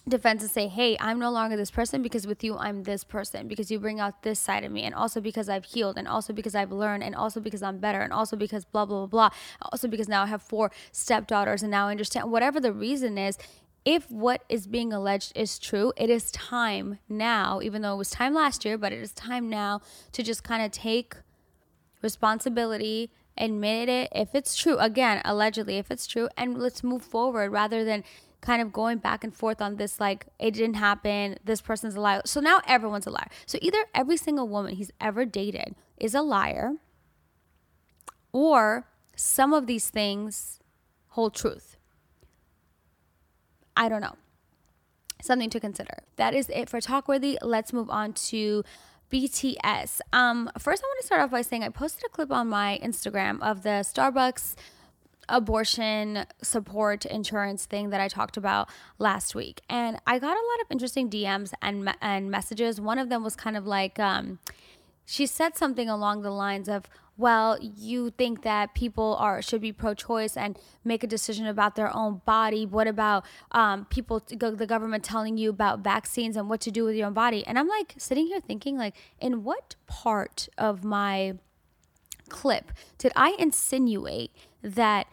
defense 0.08 0.42
and 0.42 0.52
say, 0.52 0.68
hey, 0.68 0.98
I'm 1.00 1.20
no 1.20 1.30
longer 1.30 1.56
this 1.56 1.72
person 1.72 2.02
because 2.02 2.26
with 2.26 2.44
you, 2.44 2.58
I'm 2.58 2.84
this 2.84 3.04
person 3.04 3.48
because 3.48 3.70
you 3.70 3.80
bring 3.80 4.00
out 4.00 4.24
this 4.24 4.40
side 4.40 4.64
of 4.64 4.72
me. 4.72 4.84
And 4.84 4.96
also 4.96 5.22
because 5.22 5.48
I've 5.48 5.66
healed, 5.66 5.98
and 5.98 6.08
also 6.08 6.34
because 6.34 6.56
I've 6.56 6.72
learned, 6.72 7.04
and 7.04 7.16
also 7.16 7.40
because 7.40 7.62
I'm 7.62 7.78
better, 7.78 8.02
and 8.02 8.12
also 8.12 8.36
because 8.36 8.66
blah, 8.66 8.86
blah, 8.86 9.06
blah, 9.06 9.30
blah. 9.30 9.38
Also 9.72 9.88
because 9.88 10.08
now 10.08 10.24
I 10.24 10.28
have 10.28 10.42
four 10.42 10.72
stepdaughters 10.92 11.62
and 11.62 11.72
now 11.72 11.88
I 11.88 11.92
understand 11.92 12.32
whatever 12.32 12.60
the 12.60 12.74
reason 12.74 13.18
is. 13.18 13.38
If 13.84 14.12
what 14.12 14.44
is 14.48 14.68
being 14.68 14.94
alleged 14.94 15.34
is 15.36 15.58
true, 15.58 15.92
it 15.98 16.10
is 16.10 16.32
time 16.32 17.00
now, 17.10 17.62
even 17.64 17.82
though 17.82 17.96
it 17.96 17.98
was 17.98 18.12
time 18.12 18.36
last 18.36 18.64
year, 18.64 18.78
but 18.78 18.94
it 18.94 19.00
is 19.00 19.12
time 19.12 19.50
now 19.50 19.82
to 20.12 20.22
just 20.22 20.44
kind 20.44 20.64
of 20.64 20.72
take 20.72 21.16
responsibility 22.02 23.12
admit 23.38 23.88
it 23.88 24.10
if 24.14 24.36
it's 24.36 24.56
true 24.56 24.78
again 24.78 25.22
allegedly 25.24 25.78
if 25.78 25.90
it's 25.90 26.06
true 26.06 26.28
and 26.36 26.58
let's 26.58 26.84
move 26.84 27.02
forward 27.02 27.50
rather 27.50 27.86
than 27.86 28.04
kind 28.41 28.62
of 28.62 28.73
going 28.73 28.97
back 28.97 29.23
and 29.23 29.34
forth 29.34 29.62
on 29.62 29.75
this 29.75 29.99
like 29.99 30.27
it 30.39 30.51
didn't 30.51 30.75
happen 30.75 31.38
this 31.43 31.62
person's 31.62 31.95
a 31.95 32.01
liar. 32.01 32.21
So 32.25 32.39
now 32.39 32.60
everyone's 32.67 33.08
a 33.08 33.12
liar. 33.12 33.30
So 33.45 33.58
either 33.62 33.86
every 33.93 34.17
single 34.17 34.47
woman 34.47 34.75
he's 34.75 34.91
ever 34.99 35.25
dated 35.25 35.75
is 35.97 36.15
a 36.15 36.21
liar 36.21 36.73
or 38.32 38.88
some 39.15 39.54
of 39.54 39.67
these 39.67 39.89
things 39.89 40.60
hold 41.10 41.36
truth. 41.36 41.77
I 43.77 43.89
don't 43.89 44.01
know. 44.01 44.15
Something 45.21 45.51
to 45.51 45.60
consider. 45.60 46.04
That 46.15 46.34
is 46.34 46.49
it 46.49 46.67
for 46.67 46.80
talkworthy 46.80 47.38
let's 47.41 47.71
move 47.71 47.89
on 47.89 48.13
to 48.13 48.63
BTS. 49.12 49.99
Um, 50.13 50.49
first, 50.58 50.82
I 50.84 50.88
want 50.88 51.01
to 51.01 51.06
start 51.06 51.21
off 51.21 51.32
by 51.32 51.41
saying 51.41 51.63
I 51.63 51.69
posted 51.69 52.06
a 52.06 52.10
clip 52.10 52.32
on 52.32 52.47
my 52.47 52.80
Instagram 52.82 53.41
of 53.41 53.63
the 53.63 53.84
Starbucks 53.84 54.56
abortion 55.32 56.26
support 56.44 57.06
insurance 57.06 57.65
thing 57.65 57.89
that 57.89 58.02
I 58.02 58.08
talked 58.08 58.38
about 58.38 58.70
last 59.00 59.34
week. 59.34 59.62
And 59.70 60.00
I 60.06 60.20
got 60.20 60.34
a 60.34 60.46
lot 60.52 60.62
of 60.62 60.67
interesting 60.70 61.10
DMs 61.10 61.54
and 61.62 61.96
and 62.02 62.30
messages. 62.30 62.80
One 62.80 63.00
of 63.00 63.10
them 63.10 63.24
was 63.24 63.36
kind 63.36 63.58
of 63.58 63.65
like 63.65 63.98
um, 63.98 64.39
she 65.06 65.26
said 65.26 65.58
something 65.58 65.89
along 65.89 66.22
the 66.22 66.30
lines 66.30 66.67
of, 66.70 66.88
"Well, 67.17 67.58
you 67.62 68.12
think 68.12 68.44
that 68.44 68.76
people 68.76 69.15
are 69.20 69.41
should 69.41 69.62
be 69.62 69.72
pro-choice 69.72 70.36
and 70.38 70.60
make 70.84 71.04
a 71.04 71.08
decision 71.08 71.48
about 71.48 71.76
their 71.76 71.96
own 71.96 72.22
body. 72.26 72.65
What 72.65 72.88
about 72.88 73.26
um, 73.52 73.86
people, 73.86 74.22
the 74.28 74.67
government 74.67 75.04
telling 75.04 75.38
you 75.38 75.50
about 75.50 75.80
vaccines 75.80 76.36
and 76.36 76.50
what 76.50 76.62
to 76.62 76.72
do 76.72 76.84
with 76.84 76.96
your 76.96 77.08
own 77.08 77.13
body?" 77.13 77.48
And 77.48 77.58
I'm 77.58 77.67
like 77.67 77.96
sitting 77.98 78.28
here 78.28 78.41
thinking, 78.41 78.78
like, 78.78 78.96
in 79.20 79.44
what 79.44 79.76
part 79.88 80.50
of 80.58 80.84
my 80.84 81.36
clip 82.30 82.72
did 82.98 83.12
I 83.15 83.36
insinuate 83.39 84.32
that? 84.62 85.08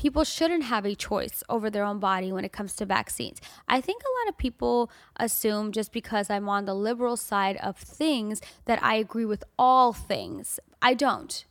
People 0.00 0.24
shouldn't 0.24 0.62
have 0.62 0.86
a 0.86 0.94
choice 0.94 1.42
over 1.50 1.68
their 1.68 1.84
own 1.84 1.98
body 1.98 2.32
when 2.32 2.42
it 2.42 2.52
comes 2.52 2.74
to 2.74 2.86
vaccines. 2.86 3.38
I 3.68 3.82
think 3.82 4.02
a 4.02 4.14
lot 4.18 4.30
of 4.30 4.38
people 4.38 4.90
assume 5.16 5.72
just 5.72 5.92
because 5.92 6.30
I'm 6.30 6.48
on 6.48 6.64
the 6.64 6.72
liberal 6.72 7.18
side 7.18 7.58
of 7.58 7.76
things 7.76 8.40
that 8.64 8.82
I 8.82 8.94
agree 8.94 9.26
with 9.26 9.44
all 9.58 9.92
things. 9.92 10.58
I 10.80 10.94
don't. 10.94 11.44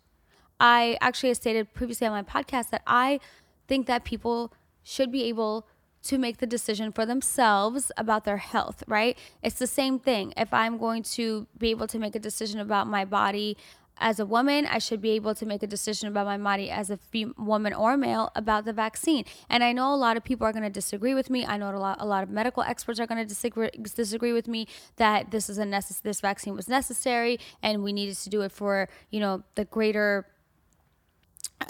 I 0.60 0.98
actually 1.00 1.32
stated 1.36 1.76
previously 1.76 2.08
on 2.08 2.14
my 2.14 2.24
podcast 2.24 2.72
that 2.72 2.82
I 2.88 3.20
think 3.68 3.86
that 3.86 4.04
people 4.04 4.52
should 4.82 5.12
be 5.12 5.26
able 5.26 5.68
to 6.02 6.18
make 6.18 6.40
the 6.40 6.48
decision 6.48 6.92
for 6.92 7.06
themselves 7.06 7.92
about 7.98 8.24
their 8.24 8.38
health, 8.38 8.84
right? 8.88 9.16
It's 9.44 9.60
the 9.60 9.68
same 9.68 10.00
thing. 10.00 10.34
If 10.36 10.52
I'm 10.56 10.80
going 10.80 11.04
to 11.04 11.46
be 11.56 11.70
able 11.70 11.86
to 11.86 12.00
make 12.00 12.16
a 12.16 12.20
decision 12.20 12.60
about 12.60 12.88
my 12.88 13.06
body 13.06 13.58
as 14.00 14.20
a 14.20 14.26
woman, 14.26 14.66
I 14.66 14.80
should 14.80 15.02
be 15.02 15.12
able 15.12 15.36
to 15.36 15.46
make 15.46 15.62
a 15.62 15.68
decision 15.68 16.08
about 16.08 16.26
my 16.26 16.38
body 16.38 16.70
as 16.70 16.90
a 16.90 16.98
fem- 16.98 17.36
woman 17.38 17.74
or 17.74 17.98
male 17.98 18.32
about 18.36 18.66
the 18.66 18.74
vaccine. 18.74 19.26
And 19.50 19.64
I 19.64 19.74
know 19.74 19.94
a 19.94 19.96
lot 19.96 20.18
of 20.18 20.24
people 20.24 20.48
are 20.48 20.54
going 20.54 20.64
to 20.64 20.70
disagree 20.70 21.14
with 21.14 21.30
me. 21.30 21.46
I 21.46 21.58
know 21.58 21.70
a 21.70 21.78
lot, 21.78 21.98
a 22.00 22.06
lot 22.06 22.24
of 22.24 22.30
medical 22.30 22.64
experts 22.64 23.00
are 23.00 23.08
going 23.08 23.22
to 23.22 23.28
disagree, 23.28 23.70
disagree 23.96 24.34
with 24.34 24.48
me 24.48 24.68
that 24.96 25.32
this 25.32 25.50
is 25.50 25.58
a 25.58 25.64
necess- 25.64 26.02
this 26.02 26.22
vaccine 26.22 26.56
was 26.56 26.68
necessary 26.68 27.40
and 27.62 27.84
we 27.84 27.94
needed 27.94 28.16
to 28.18 28.30
do 28.30 28.42
it 28.42 28.52
for 28.52 28.90
you 29.12 29.20
know 29.20 29.44
the 29.56 29.66
greater 29.66 30.26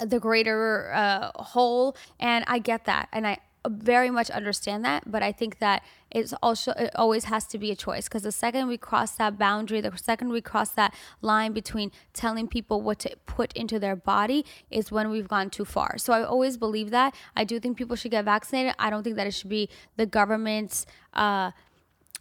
the 0.04 0.20
greater 0.20 0.92
uh, 0.92 1.30
whole. 1.42 1.96
And 2.18 2.44
I 2.46 2.58
get 2.58 2.84
that, 2.84 3.08
and 3.12 3.26
I 3.26 3.38
very 3.68 4.10
much 4.10 4.30
understand 4.30 4.84
that, 4.84 5.10
but 5.10 5.22
I 5.22 5.32
think 5.32 5.58
that 5.58 5.82
it's 6.10 6.32
also 6.42 6.72
it 6.72 6.90
always 6.94 7.24
has 7.24 7.46
to 7.48 7.58
be 7.58 7.70
a 7.70 7.76
choice 7.76 8.08
because 8.08 8.22
the 8.22 8.32
second 8.32 8.68
we 8.68 8.78
cross 8.78 9.12
that 9.16 9.38
boundary, 9.38 9.80
the 9.80 9.96
second 9.96 10.30
we 10.30 10.40
cross 10.40 10.70
that 10.70 10.94
line 11.20 11.52
between 11.52 11.92
telling 12.12 12.48
people 12.48 12.80
what 12.80 12.98
to 13.00 13.14
put 13.26 13.52
into 13.52 13.78
their 13.78 13.96
body 13.96 14.44
is 14.70 14.90
when 14.90 15.10
we've 15.10 15.28
gone 15.28 15.50
too 15.50 15.64
far. 15.64 15.98
So 15.98 16.12
I 16.12 16.24
always 16.24 16.56
believe 16.56 16.90
that. 16.90 17.14
I 17.36 17.44
do 17.44 17.60
think 17.60 17.76
people 17.76 17.96
should 17.96 18.10
get 18.10 18.24
vaccinated. 18.24 18.74
I 18.78 18.88
don't 18.88 19.02
think 19.02 19.16
that 19.16 19.26
it 19.26 19.34
should 19.34 19.50
be 19.50 19.68
the 19.96 20.06
government's 20.06 20.86
uh 21.14 21.50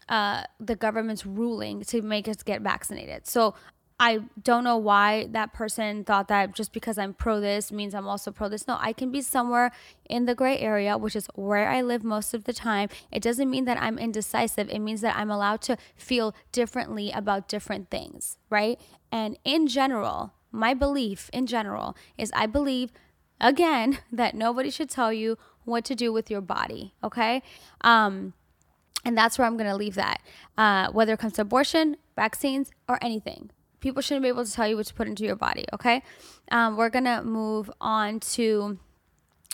uh, 0.10 0.43
the 0.60 0.75
government's 0.75 1.23
ruling 1.23 1.84
to 1.84 2.02
make 2.02 2.28
us 2.28 2.41
get 2.41 2.62
vaccinated. 2.62 3.28
So 3.28 3.54
I 4.02 4.22
don't 4.42 4.64
know 4.64 4.78
why 4.78 5.28
that 5.32 5.52
person 5.52 6.06
thought 6.06 6.30
that 6.30 6.56
just 6.56 6.72
because 6.72 6.98
I'm 6.98 7.14
pro 7.14 7.42
this 7.42 7.70
means 7.70 7.94
I'm 7.94 8.08
also 8.08 8.32
pro 8.32 8.48
this. 8.48 8.66
No, 8.66 8.78
I 8.80 8.94
can 8.94 9.12
be 9.12 9.22
somewhere 9.22 9.72
in 10.10 10.26
the 10.26 10.34
gray 10.34 10.58
area, 10.58 10.98
which 10.98 11.18
is 11.18 11.28
where 11.36 11.68
I 11.68 11.82
live 11.82 12.02
most 12.02 12.34
of 12.34 12.46
the 12.46 12.54
time. 12.54 12.88
It 13.12 13.22
doesn't 13.22 13.50
mean 13.50 13.66
that 13.66 13.82
I'm 13.82 14.00
indecisive. 14.00 14.70
It 14.70 14.80
means 14.80 15.02
that 15.02 15.18
I'm 15.18 15.30
allowed 15.30 15.62
to 15.64 15.78
feel 15.98 16.34
differently 16.54 17.12
about 17.12 17.50
different 17.50 17.90
things, 17.90 18.38
right? 18.50 18.80
And 19.12 19.38
in 19.44 19.68
general, 19.68 20.34
my 20.50 20.74
belief 20.74 21.30
in 21.34 21.46
general 21.46 21.98
is 22.18 22.32
I 22.34 22.46
believe 22.46 22.94
again 23.42 24.00
that 24.14 24.34
nobody 24.34 24.70
should 24.70 24.90
tell 24.90 25.12
you 25.12 25.38
what 25.66 25.84
to 25.86 25.94
do 25.94 26.14
with 26.14 26.32
your 26.32 26.42
body, 26.42 26.94
okay? 27.04 27.44
Um 27.82 28.34
and 29.04 29.18
that's 29.18 29.38
where 29.38 29.48
I'm 29.48 29.58
to 29.58 29.76
leave 29.76 29.96
that. 29.96 30.22
Uh, 30.58 30.92
whether 30.92 31.14
it 31.14 31.20
comes 31.20 31.34
to 31.34 31.44
abortion, 31.44 31.96
vaccines, 32.18 32.70
or 32.90 33.00
anything 33.02 33.50
people 33.80 34.02
shouldn't 34.02 34.24
be 34.24 34.30
able 34.30 34.46
to 34.46 34.52
tell 34.52 34.68
you 34.68 34.78
what 34.78 34.86
to 34.88 34.94
put 34.94 35.08
into 35.08 35.24
your 35.24 35.36
body, 35.36 35.65
okay? 35.74 36.04
Um, 36.52 36.78
we're 36.78 36.89
gonna 36.89 37.24
move 37.24 37.72
on 37.80 38.20
to 38.22 38.80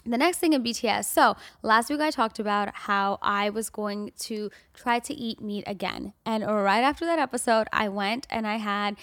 the 0.05 0.17
next 0.17 0.37
thing 0.37 0.53
in 0.53 0.63
BTS. 0.63 1.05
So, 1.05 1.35
last 1.63 1.89
week 1.89 1.99
I 1.99 2.11
talked 2.11 2.39
about 2.39 2.69
how 2.75 3.17
I 3.21 3.49
was 3.49 3.69
going 3.69 4.11
to 4.19 4.51
try 4.73 4.99
to 4.99 5.13
eat 5.13 5.41
meat 5.41 5.63
again. 5.65 6.13
And 6.25 6.45
right 6.45 6.83
after 6.83 7.05
that 7.05 7.17
episode, 7.17 7.67
I 7.73 7.89
went 7.89 8.27
and 8.29 8.45
I 8.45 8.57
had 8.57 8.97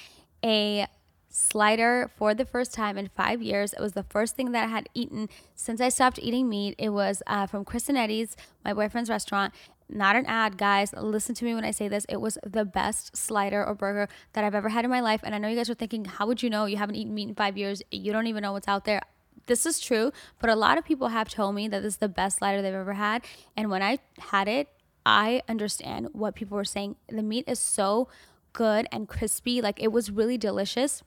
a 0.44 0.86
slider 1.28 2.10
for 2.16 2.34
the 2.34 2.44
first 2.44 2.72
time 2.74 2.98
in 2.98 3.08
five 3.08 3.42
years. 3.42 3.72
It 3.72 3.80
was 3.80 3.94
the 3.94 4.02
first 4.04 4.36
thing 4.36 4.52
that 4.52 4.64
I 4.64 4.66
had 4.68 4.88
eaten 4.94 5.28
since 5.54 5.80
I 5.80 5.88
stopped 5.88 6.18
eating 6.20 6.48
meat. 6.48 6.74
It 6.78 6.90
was 6.90 7.22
uh, 7.26 7.46
from 7.46 7.64
Chris 7.64 7.88
and 7.88 7.98
Eddie's, 7.98 8.36
my 8.64 8.72
boyfriend's 8.72 9.10
restaurant, 9.10 9.52
not 9.92 10.16
an 10.16 10.26
ad, 10.26 10.56
guys. 10.58 10.92
Listen 10.96 11.34
to 11.36 11.44
me 11.44 11.54
when 11.54 11.64
I 11.64 11.70
say 11.70 11.88
this. 11.88 12.04
It 12.08 12.20
was 12.20 12.38
the 12.44 12.64
best 12.64 13.16
slider 13.16 13.64
or 13.64 13.74
burger 13.74 14.08
that 14.32 14.44
I've 14.44 14.54
ever 14.54 14.70
had 14.70 14.84
in 14.84 14.90
my 14.90 15.00
life. 15.00 15.20
And 15.22 15.34
I 15.34 15.38
know 15.38 15.48
you 15.48 15.56
guys 15.56 15.70
are 15.70 15.74
thinking, 15.74 16.04
how 16.04 16.26
would 16.26 16.42
you 16.42 16.50
know? 16.50 16.66
You 16.66 16.76
haven't 16.76 16.96
eaten 16.96 17.14
meat 17.14 17.28
in 17.28 17.34
five 17.34 17.56
years. 17.56 17.82
You 17.90 18.12
don't 18.12 18.26
even 18.26 18.42
know 18.42 18.52
what's 18.52 18.68
out 18.68 18.84
there. 18.84 19.02
This 19.46 19.66
is 19.66 19.80
true, 19.80 20.12
but 20.38 20.50
a 20.50 20.54
lot 20.54 20.78
of 20.78 20.84
people 20.84 21.08
have 21.08 21.28
told 21.28 21.54
me 21.54 21.66
that 21.68 21.82
this 21.82 21.94
is 21.94 21.98
the 21.98 22.08
best 22.08 22.38
slider 22.38 22.62
they've 22.62 22.72
ever 22.72 22.92
had. 22.92 23.24
And 23.56 23.70
when 23.70 23.82
I 23.82 23.98
had 24.18 24.46
it, 24.46 24.68
I 25.04 25.42
understand 25.48 26.08
what 26.12 26.34
people 26.34 26.56
were 26.56 26.64
saying. 26.64 26.96
The 27.08 27.22
meat 27.22 27.44
is 27.48 27.58
so 27.58 28.08
good 28.52 28.86
and 28.92 29.08
crispy. 29.08 29.60
Like 29.60 29.82
it 29.82 29.90
was 29.90 30.10
really 30.10 30.38
delicious. 30.38 31.02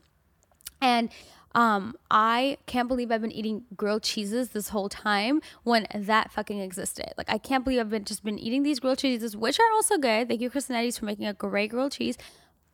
And 0.81 1.09
um, 1.55 1.95
I 2.11 2.57
can't 2.65 2.89
believe 2.89 3.11
I've 3.11 3.21
been 3.21 3.31
eating 3.31 3.63
grilled 3.77 4.03
cheeses 4.03 4.49
this 4.49 4.69
whole 4.69 4.89
time 4.89 5.41
when 5.63 5.87
that 5.95 6.29
fucking 6.31 6.59
existed. 6.59 7.13
Like 7.17 7.29
I 7.29 7.37
can't 7.37 7.63
believe 7.63 7.79
I've 7.79 7.89
been 7.89 8.03
just 8.03 8.25
been 8.25 8.37
eating 8.37 8.63
these 8.63 8.81
grilled 8.81 8.99
cheeses, 8.99 9.37
which 9.37 9.57
are 9.57 9.71
also 9.73 9.97
good. 9.97 10.27
Thank 10.27 10.41
you, 10.41 10.49
Chris 10.49 10.69
and 10.69 10.93
for 10.93 11.05
making 11.05 11.25
a 11.25 11.33
great 11.33 11.71
grilled 11.71 11.93
cheese. 11.93 12.17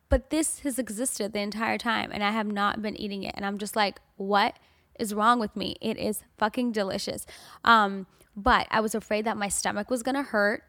But 0.08 0.30
this 0.30 0.58
has 0.60 0.80
existed 0.80 1.32
the 1.32 1.38
entire 1.38 1.78
time, 1.78 2.10
and 2.12 2.24
I 2.24 2.32
have 2.32 2.48
not 2.48 2.82
been 2.82 2.96
eating 2.96 3.22
it. 3.22 3.34
And 3.36 3.46
I'm 3.46 3.56
just 3.56 3.76
like, 3.76 4.00
what 4.16 4.58
is 4.98 5.14
wrong 5.14 5.38
with 5.38 5.54
me? 5.56 5.76
It 5.80 5.96
is 5.96 6.24
fucking 6.36 6.72
delicious. 6.72 7.24
Um, 7.64 8.06
but 8.36 8.66
I 8.70 8.80
was 8.80 8.96
afraid 8.96 9.24
that 9.26 9.36
my 9.36 9.48
stomach 9.48 9.90
was 9.90 10.02
gonna 10.02 10.24
hurt 10.24 10.64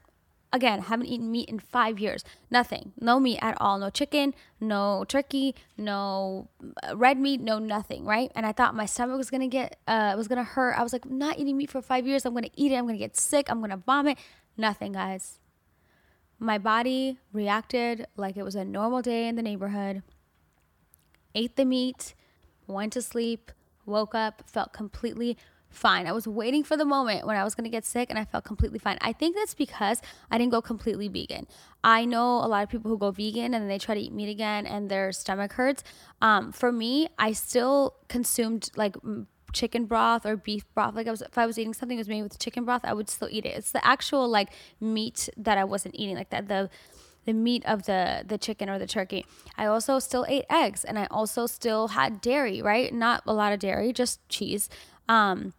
again, 0.54 0.84
haven't 0.84 1.08
eaten 1.08 1.32
meat 1.32 1.50
in 1.50 1.60
five 1.60 2.00
years. 2.00 2.24
Nothing. 2.50 2.94
No 3.02 3.20
meat 3.20 3.39
at 3.42 3.58
all. 3.60 3.80
No 3.80 3.89
chicken, 3.89 4.34
no 4.62 5.04
turkey, 5.08 5.56
no 5.78 6.48
uh, 6.88 6.96
red 6.96 7.20
meat, 7.20 7.42
no 7.42 7.60
nothing, 7.60 8.06
right? 8.06 8.32
And 8.36 8.46
I 8.46 8.52
thought 8.52 8.76
my 8.76 8.86
stomach 8.86 9.18
was 9.18 9.30
gonna 9.30 9.48
get, 9.48 9.80
uh, 9.88 10.13
was 10.16 10.28
gonna 10.28 10.44
hurt. 10.44 10.78
I 10.78 10.84
was 10.84 10.94
like, 10.94 11.06
not 11.06 11.39
eating 11.39 11.58
meat 11.58 11.72
for 11.72 11.82
five 11.82 12.08
years. 12.08 12.26
I'm 12.26 12.34
gonna 12.34 12.48
eat 12.56 12.72
it. 12.72 12.76
I'm 12.76 12.86
gonna 12.86 12.98
get 13.00 13.18
sick. 13.18 13.48
I'm 13.50 13.60
gonna 13.60 13.78
vomit. 13.78 14.18
Nothing, 14.56 14.94
guys. 14.94 15.39
My 16.39 16.58
body 16.58 17.18
reacted 17.32 18.06
like 18.16 18.38
it 18.38 18.44
was 18.44 18.56
a 18.56 18.63
normal 18.63 19.02
day 19.02 19.28
in 19.28 19.36
the 19.36 19.42
neighborhood. 19.42 20.04
Ate 21.36 21.56
the 21.56 21.66
meat, 21.66 22.13
went 22.68 22.94
to 22.94 23.02
sleep, 23.02 23.52
woke 23.86 24.13
up, 24.13 24.44
felt 24.48 24.72
completely 24.72 25.38
fine. 25.74 26.08
I 26.08 26.12
was 26.12 26.28
waiting 26.28 26.64
for 26.64 26.78
the 26.78 26.86
moment 26.86 27.26
when 27.26 27.36
I 27.36 27.44
was 27.44 27.56
going 27.56 27.66
to 27.66 27.70
get 27.70 27.86
sick 27.86 28.10
and 28.10 28.18
I 28.18 28.26
felt 28.26 28.44
completely 28.44 28.80
fine. 28.80 28.98
I 29.02 29.14
think 29.14 29.36
that's 29.36 29.54
because 29.54 30.02
I 30.32 30.38
didn't 30.38 30.52
go 30.52 30.62
completely 30.62 31.08
vegan. 31.08 31.48
I 31.84 32.06
know 32.06 32.38
a 32.38 32.48
lot 32.48 32.64
of 32.64 32.70
people 32.70 32.90
who 32.90 32.98
go 32.98 33.12
vegan 33.12 33.54
and 33.54 33.56
then 33.56 33.68
they 33.68 33.80
try 33.80 33.96
to 33.96 34.02
eat 34.02 34.14
meat 34.14 34.30
again 34.30 34.66
and 34.66 34.90
their 34.90 35.12
stomach 35.12 35.54
hurts. 35.54 35.84
Um, 36.22 36.52
for 36.52 36.72
me, 36.72 37.10
I 37.18 37.34
still 37.34 37.96
consumed 38.08 38.70
like 38.76 38.96
chicken 39.54 39.86
broth 39.86 40.26
or 40.26 40.36
beef 40.36 40.66
broth. 40.74 40.96
Like 40.96 41.08
I 41.08 41.12
was, 41.12 41.22
if 41.22 41.38
I 41.38 41.46
was 41.46 41.58
eating 41.58 41.74
something 41.74 41.98
that 41.98 42.02
was 42.02 42.10
made 42.10 42.24
with 42.24 42.40
chicken 42.40 42.66
broth, 42.66 42.82
I 42.84 42.94
would 42.94 43.10
still 43.10 43.30
eat 43.32 43.46
it. 43.46 43.56
It's 43.56 43.72
the 43.72 43.86
actual 43.86 44.28
like 44.28 44.50
meat 44.80 45.30
that 45.38 45.58
I 45.58 45.64
wasn't 45.64 45.96
eating, 45.96 46.16
like 46.16 46.30
that 46.32 46.48
the 46.48 46.70
the 47.26 47.34
meat 47.34 47.64
of 47.66 47.84
the 47.86 48.24
the 48.28 48.38
chicken 48.38 48.70
or 48.70 48.78
the 48.78 48.88
turkey. 48.88 49.26
I 49.58 49.66
also 49.66 50.00
still 50.00 50.26
ate 50.28 50.46
eggs 50.50 50.84
and 50.84 51.00
I 51.00 51.08
also 51.10 51.46
still 51.46 51.90
had 51.90 52.20
dairy, 52.22 52.62
right? 52.62 52.94
Not 52.94 53.24
a 53.26 53.34
lot 53.34 53.54
of 53.54 53.60
dairy, 53.60 53.94
just 53.94 54.28
cheese. 54.30 54.70
Um, 55.08 55.54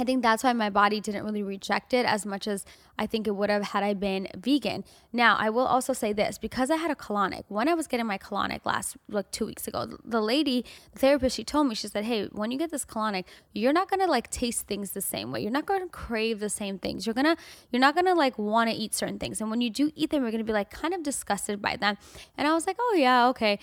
I 0.00 0.04
think 0.04 0.22
that's 0.22 0.42
why 0.42 0.54
my 0.54 0.70
body 0.70 0.98
didn't 0.98 1.24
really 1.24 1.42
reject 1.42 1.92
it 1.92 2.06
as 2.06 2.24
much 2.24 2.48
as 2.48 2.64
I 2.98 3.06
think 3.06 3.26
it 3.26 3.32
would 3.32 3.50
have 3.50 3.62
had 3.62 3.82
I 3.82 3.92
been 3.92 4.28
vegan. 4.36 4.84
Now, 5.12 5.36
I 5.38 5.50
will 5.50 5.66
also 5.66 5.92
say 5.92 6.12
this 6.14 6.38
because 6.38 6.70
I 6.70 6.76
had 6.76 6.90
a 6.90 6.94
colonic, 6.94 7.44
when 7.48 7.68
I 7.68 7.74
was 7.74 7.86
getting 7.86 8.06
my 8.06 8.16
colonic 8.16 8.64
last, 8.64 8.96
like 9.08 9.30
two 9.30 9.44
weeks 9.44 9.68
ago, 9.68 9.98
the 10.04 10.22
lady, 10.22 10.64
the 10.92 10.98
therapist, 10.98 11.36
she 11.36 11.44
told 11.44 11.66
me, 11.66 11.74
she 11.74 11.86
said, 11.88 12.04
Hey, 12.04 12.28
when 12.32 12.50
you 12.50 12.58
get 12.58 12.70
this 12.70 12.84
colonic, 12.84 13.24
you're 13.52 13.74
not 13.74 13.90
gonna 13.90 14.06
like 14.06 14.30
taste 14.30 14.66
things 14.66 14.92
the 14.92 15.02
same 15.02 15.32
way. 15.32 15.42
You're 15.42 15.50
not 15.50 15.66
gonna 15.66 15.88
crave 15.88 16.40
the 16.40 16.50
same 16.50 16.78
things. 16.78 17.06
You're 17.06 17.14
gonna, 17.14 17.36
you're 17.70 17.80
not 17.80 17.94
gonna 17.94 18.14
like 18.14 18.38
wanna 18.38 18.72
eat 18.74 18.94
certain 18.94 19.18
things. 19.18 19.40
And 19.40 19.50
when 19.50 19.60
you 19.60 19.68
do 19.68 19.90
eat 19.94 20.10
them, 20.10 20.22
you're 20.22 20.32
gonna 20.32 20.44
be 20.44 20.52
like 20.52 20.70
kind 20.70 20.94
of 20.94 21.02
disgusted 21.02 21.60
by 21.60 21.76
them. 21.76 21.98
And 22.38 22.48
I 22.48 22.54
was 22.54 22.66
like, 22.66 22.76
Oh, 22.78 22.94
yeah, 22.96 23.28
okay. 23.28 23.58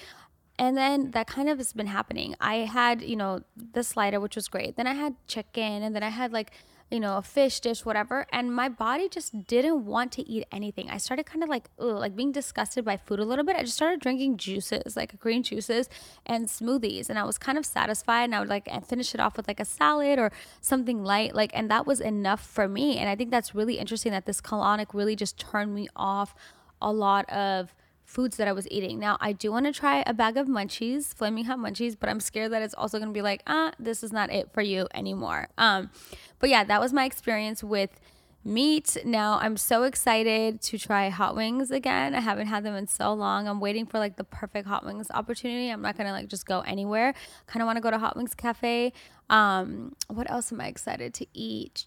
And 0.60 0.76
then 0.76 1.12
that 1.12 1.28
kind 1.28 1.50
of 1.50 1.60
has 1.60 1.74
been 1.74 1.88
happening. 1.88 2.36
I 2.42 2.56
had, 2.58 3.02
you 3.02 3.16
know, 3.16 3.42
the 3.56 3.84
slider, 3.84 4.20
which 4.20 4.36
was 4.36 4.48
great. 4.48 4.76
Then 4.76 4.88
I 4.88 4.94
had 4.94 5.16
chicken, 5.28 5.84
and 5.84 5.96
then 5.96 6.02
I 6.02 6.10
had 6.10 6.34
like, 6.34 6.52
you 6.90 7.00
know, 7.02 7.18
a 7.18 7.22
fish 7.22 7.60
dish, 7.60 7.84
whatever. 7.86 8.26
And 8.32 8.56
my 8.56 8.70
body 8.70 9.10
just 9.10 9.46
didn't 9.46 9.86
want 9.86 10.14
to 10.14 10.28
eat 10.28 10.48
anything. 10.52 10.90
I 10.90 10.98
started 10.98 11.26
kind 11.26 11.44
of 11.44 11.50
like, 11.50 11.70
ugh, 11.80 11.98
like 11.98 12.16
being 12.16 12.32
disgusted 12.32 12.86
by 12.86 12.96
food 12.96 13.20
a 13.20 13.26
little 13.26 13.44
bit. 13.44 13.58
I 13.58 13.62
just 13.62 13.76
started 13.76 14.00
drinking 14.00 14.38
juices, 14.38 14.96
like 14.96 15.20
green 15.20 15.44
juices 15.44 15.90
and 16.26 16.48
smoothies. 16.48 17.10
And 17.10 17.20
I 17.20 17.24
was 17.26 17.38
kind 17.38 17.58
of 17.58 17.66
satisfied. 17.66 18.24
And 18.24 18.36
I 18.36 18.40
would 18.40 18.48
like 18.48 18.70
finish 18.86 19.14
it 19.14 19.20
off 19.20 19.36
with 19.36 19.50
like 19.50 19.60
a 19.60 19.66
salad 19.66 20.18
or 20.18 20.32
something 20.62 21.04
light. 21.04 21.36
Like, 21.36 21.52
and 21.54 21.70
that 21.70 21.86
was 21.86 22.00
enough 22.00 22.42
for 22.42 22.70
me. 22.70 22.98
And 22.98 23.10
I 23.10 23.18
think 23.18 23.32
that's 23.32 23.54
really 23.54 23.80
interesting 23.80 24.14
that 24.14 24.26
this 24.26 24.40
colonic 24.40 24.94
really 24.94 25.18
just 25.18 25.38
turned 25.38 25.76
me 25.76 25.90
off 25.94 26.34
a 26.82 26.94
lot 26.94 27.30
of 27.30 27.76
foods 28.08 28.38
that 28.38 28.48
I 28.48 28.54
was 28.54 28.68
eating. 28.72 29.00
Now, 29.00 29.18
I 29.20 29.34
do 29.34 29.52
want 29.52 29.66
to 29.66 29.74
try 29.74 30.02
a 30.08 30.14
bag 30.14 30.38
of 30.38 30.48
munchies, 30.48 31.14
flaming 31.14 31.44
hot 31.46 31.60
munchies, 31.60 31.96
but 32.00 32.10
I'm 32.10 32.22
scared 32.22 32.54
that 32.54 32.62
it's 32.62 32.74
also 32.74 32.98
going 32.98 33.10
to 33.10 33.14
be 33.14 33.22
like, 33.22 33.44
ah, 33.46 33.74
this 33.78 34.02
is 34.02 34.14
not 34.14 34.32
it 34.32 34.50
for 34.54 34.62
you 34.62 34.88
anymore. 34.94 35.50
Um, 35.58 35.92
but 36.40 36.50
yeah, 36.50 36.64
that 36.64 36.80
was 36.80 36.94
my 36.94 37.04
experience 37.04 37.64
with 37.64 38.00
meat. 38.44 38.98
Now 39.04 39.40
I'm 39.42 39.58
so 39.58 39.84
excited 39.84 40.62
to 40.62 40.78
try 40.78 41.10
hot 41.10 41.36
wings 41.36 41.70
again. 41.70 42.16
I 42.16 42.22
haven't 42.22 42.48
had 42.48 42.64
them 42.64 42.76
in 42.76 42.88
so 42.88 43.14
long. 43.14 43.48
I'm 43.48 43.60
waiting 43.60 43.86
for 43.86 44.00
like 44.00 44.16
the 44.16 44.24
perfect 44.24 44.68
hot 44.68 44.86
wings 44.86 45.08
opportunity. 45.14 45.70
I'm 45.70 45.82
not 45.82 45.98
gonna 45.98 46.12
like 46.12 46.28
just 46.28 46.46
go 46.46 46.62
anywhere. 46.62 47.14
Kind 47.46 47.62
of 47.62 47.66
want 47.66 47.78
to 47.78 47.82
go 47.82 47.92
to 47.92 47.98
Hot 47.98 48.16
Wings 48.16 48.34
Cafe. 48.34 48.94
Um, 49.30 49.96
what 50.08 50.32
else 50.32 50.54
am 50.54 50.62
I 50.62 50.68
excited 50.68 51.14
to 51.16 51.28
eat? 51.34 51.86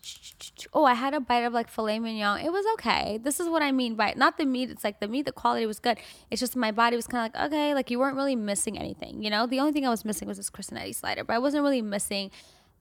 Oh, 0.75 0.85
I 0.85 0.93
had 0.95 1.15
a 1.15 1.21
bite 1.21 1.45
of 1.45 1.55
like 1.55 1.69
filet 1.69 1.99
mignon. 1.99 2.41
It 2.41 2.53
was 2.53 2.67
okay. 2.75 3.19
This 3.23 3.41
is 3.41 3.49
what 3.49 3.63
I 3.63 3.73
mean 3.73 3.95
by 3.95 4.13
not 4.17 4.37
the 4.37 4.45
meat. 4.45 4.71
It's 4.71 4.85
like 4.85 5.01
the 5.01 5.09
meat, 5.09 5.25
the 5.25 5.33
quality 5.33 5.65
was 5.65 5.79
good. 5.79 5.99
It's 6.31 6.41
just 6.41 6.57
my 6.57 6.73
body 6.73 6.97
was 6.97 7.07
kind 7.07 7.27
of 7.27 7.41
like 7.41 7.47
okay, 7.47 7.75
like 7.75 7.91
you 7.91 7.99
weren't 7.99 8.17
really 8.17 8.37
missing 8.37 8.79
anything. 8.79 9.23
You 9.23 9.31
know, 9.31 9.47
the 9.47 9.61
only 9.61 9.73
thing 9.73 9.87
I 9.87 9.91
was 9.91 10.05
missing 10.05 10.29
was 10.29 10.37
this 10.37 10.51
Cristinetti 10.51 10.95
slider, 10.95 11.25
but 11.25 11.35
I 11.35 11.39
wasn't 11.39 11.63
really 11.63 11.83
missing 11.83 12.31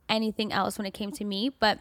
anything 0.09 0.51
else 0.51 0.77
when 0.77 0.85
it 0.85 0.93
came 0.93 1.11
to 1.13 1.23
meat. 1.23 1.53
But 1.59 1.79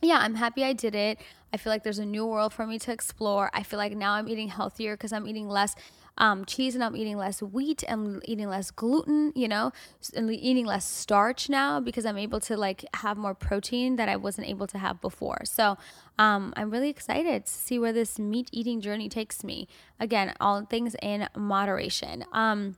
yeah, 0.00 0.18
I'm 0.18 0.36
happy 0.36 0.64
I 0.64 0.72
did 0.72 0.94
it. 0.94 1.18
I 1.52 1.56
feel 1.56 1.72
like 1.72 1.82
there's 1.82 1.98
a 1.98 2.06
new 2.06 2.24
world 2.26 2.52
for 2.52 2.66
me 2.66 2.78
to 2.78 2.92
explore. 2.92 3.50
I 3.52 3.62
feel 3.62 3.78
like 3.78 3.96
now 3.96 4.12
I'm 4.12 4.28
eating 4.28 4.48
healthier 4.48 4.94
because 4.94 5.12
I'm 5.12 5.26
eating 5.26 5.48
less 5.48 5.74
um, 6.18 6.44
cheese 6.44 6.74
and 6.74 6.84
I'm 6.84 6.96
eating 6.96 7.16
less 7.16 7.42
wheat. 7.42 7.82
I'm 7.88 8.20
eating 8.24 8.48
less 8.48 8.70
gluten, 8.70 9.32
you 9.34 9.48
know, 9.48 9.72
and 10.14 10.30
eating 10.30 10.66
less 10.66 10.84
starch 10.84 11.48
now 11.48 11.80
because 11.80 12.04
I'm 12.04 12.18
able 12.18 12.40
to 12.40 12.56
like 12.56 12.84
have 12.94 13.16
more 13.16 13.34
protein 13.34 13.96
that 13.96 14.08
I 14.08 14.16
wasn't 14.16 14.48
able 14.48 14.66
to 14.68 14.78
have 14.78 15.00
before. 15.00 15.40
So 15.44 15.76
um, 16.18 16.52
I'm 16.56 16.70
really 16.70 16.90
excited 16.90 17.46
to 17.46 17.52
see 17.52 17.78
where 17.78 17.92
this 17.92 18.18
meat 18.18 18.48
eating 18.52 18.80
journey 18.80 19.08
takes 19.08 19.42
me. 19.42 19.66
Again, 19.98 20.34
all 20.40 20.64
things 20.64 20.94
in 21.02 21.26
moderation. 21.36 22.24
Um, 22.32 22.76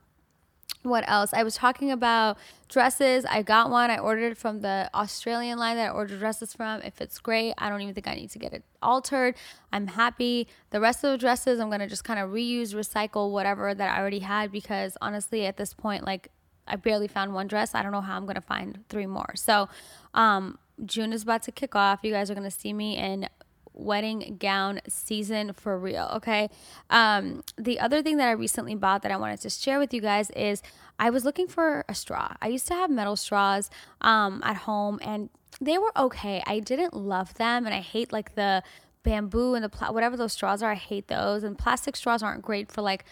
what 0.83 1.09
else? 1.09 1.33
I 1.33 1.42
was 1.42 1.55
talking 1.55 1.90
about 1.90 2.38
dresses. 2.68 3.25
I 3.25 3.42
got 3.42 3.71
one. 3.71 3.90
I 3.90 3.99
ordered 3.99 4.37
from 4.37 4.61
the 4.61 4.90
Australian 4.95 5.59
line 5.59 5.77
that 5.77 5.90
I 5.90 5.92
ordered 5.92 6.18
dresses 6.18 6.55
from. 6.55 6.81
It 6.83 6.95
fits 6.95 7.18
great. 7.18 7.55
I 7.59 7.68
don't 7.68 7.81
even 7.81 7.95
think 7.95 8.09
I 8.09 8.14
need 8.14 8.31
to 8.31 8.38
get 8.38 8.53
it 8.53 8.64
altered. 8.83 9.37
I'm 9.73 9.87
happy. 9.87 10.49
The 10.71 10.81
rest 10.81 11.05
of 11.05 11.12
the 11.12 11.18
dresses, 11.18 11.61
I'm 11.61 11.68
going 11.68 11.81
to 11.81 11.87
just 11.87 12.05
kind 12.05 12.18
of 12.18 12.31
reuse, 12.31 12.75
recycle 12.75 13.31
whatever 13.31 13.75
that 13.75 13.97
I 13.97 14.01
already 14.01 14.21
had 14.21 14.51
because 14.51 14.97
honestly, 15.01 15.47
at 15.47 15.57
this 15.57 15.73
point, 15.73 16.05
like 16.05 16.31
I 16.66 16.77
barely 16.77 17.09
found 17.09 17.35
one 17.35 17.47
dress. 17.47 17.75
I 17.75 17.83
don't 17.83 17.92
know 17.92 18.01
how 18.01 18.16
I'm 18.16 18.25
going 18.25 18.35
to 18.35 18.40
find 18.40 18.85
three 18.88 19.07
more. 19.07 19.33
So, 19.35 19.68
um, 20.14 20.59
June 20.85 21.12
is 21.12 21.23
about 21.23 21.42
to 21.45 21.53
kick 21.53 21.75
off. 21.75 22.01
You 22.03 22.12
guys 22.12 22.31
are 22.31 22.35
going 22.35 22.49
to 22.49 22.57
see 22.57 22.73
me 22.73 22.97
in 22.97 23.29
wedding 23.74 24.37
gown 24.38 24.80
season 24.88 25.52
for 25.52 25.78
real. 25.78 26.11
Okay. 26.14 26.50
Um, 26.90 27.42
the 27.56 27.80
other 27.80 28.02
thing 28.02 28.16
that 28.18 28.28
I 28.28 28.32
recently 28.32 28.74
bought 28.74 29.02
that 29.02 29.12
I 29.12 29.16
wanted 29.16 29.40
to 29.40 29.50
share 29.50 29.78
with 29.78 29.92
you 29.94 30.00
guys 30.00 30.30
is 30.30 30.62
I 30.98 31.11
was 31.11 31.24
looking 31.24 31.46
for 31.46 31.85
a 31.88 31.94
straw. 31.94 32.35
I 32.40 32.48
used 32.48 32.68
to 32.68 32.74
have 32.74 32.90
metal 32.90 33.16
straws 33.16 33.70
um, 34.00 34.40
at 34.44 34.56
home 34.56 34.98
and 35.02 35.30
they 35.61 35.78
were 35.78 35.92
okay. 35.96 36.42
I 36.46 36.61
didn't 36.61 36.94
love 36.94 37.35
them 37.35 37.66
and 37.66 37.74
I 37.74 37.80
hate 37.80 38.12
like 38.12 38.35
the 38.35 38.62
bamboo 39.02 39.54
and 39.54 39.64
the 39.64 39.68
pla- 39.68 39.92
whatever 39.92 40.16
those 40.16 40.32
straws 40.32 40.62
are. 40.62 40.72
I 40.72 40.76
hate 40.76 41.08
those. 41.08 41.42
And 41.42 41.58
plastic 41.58 41.96
straws 41.96 42.22
aren't 42.22 42.42
great 42.42 42.70
for 42.70 42.82
like 42.82 43.04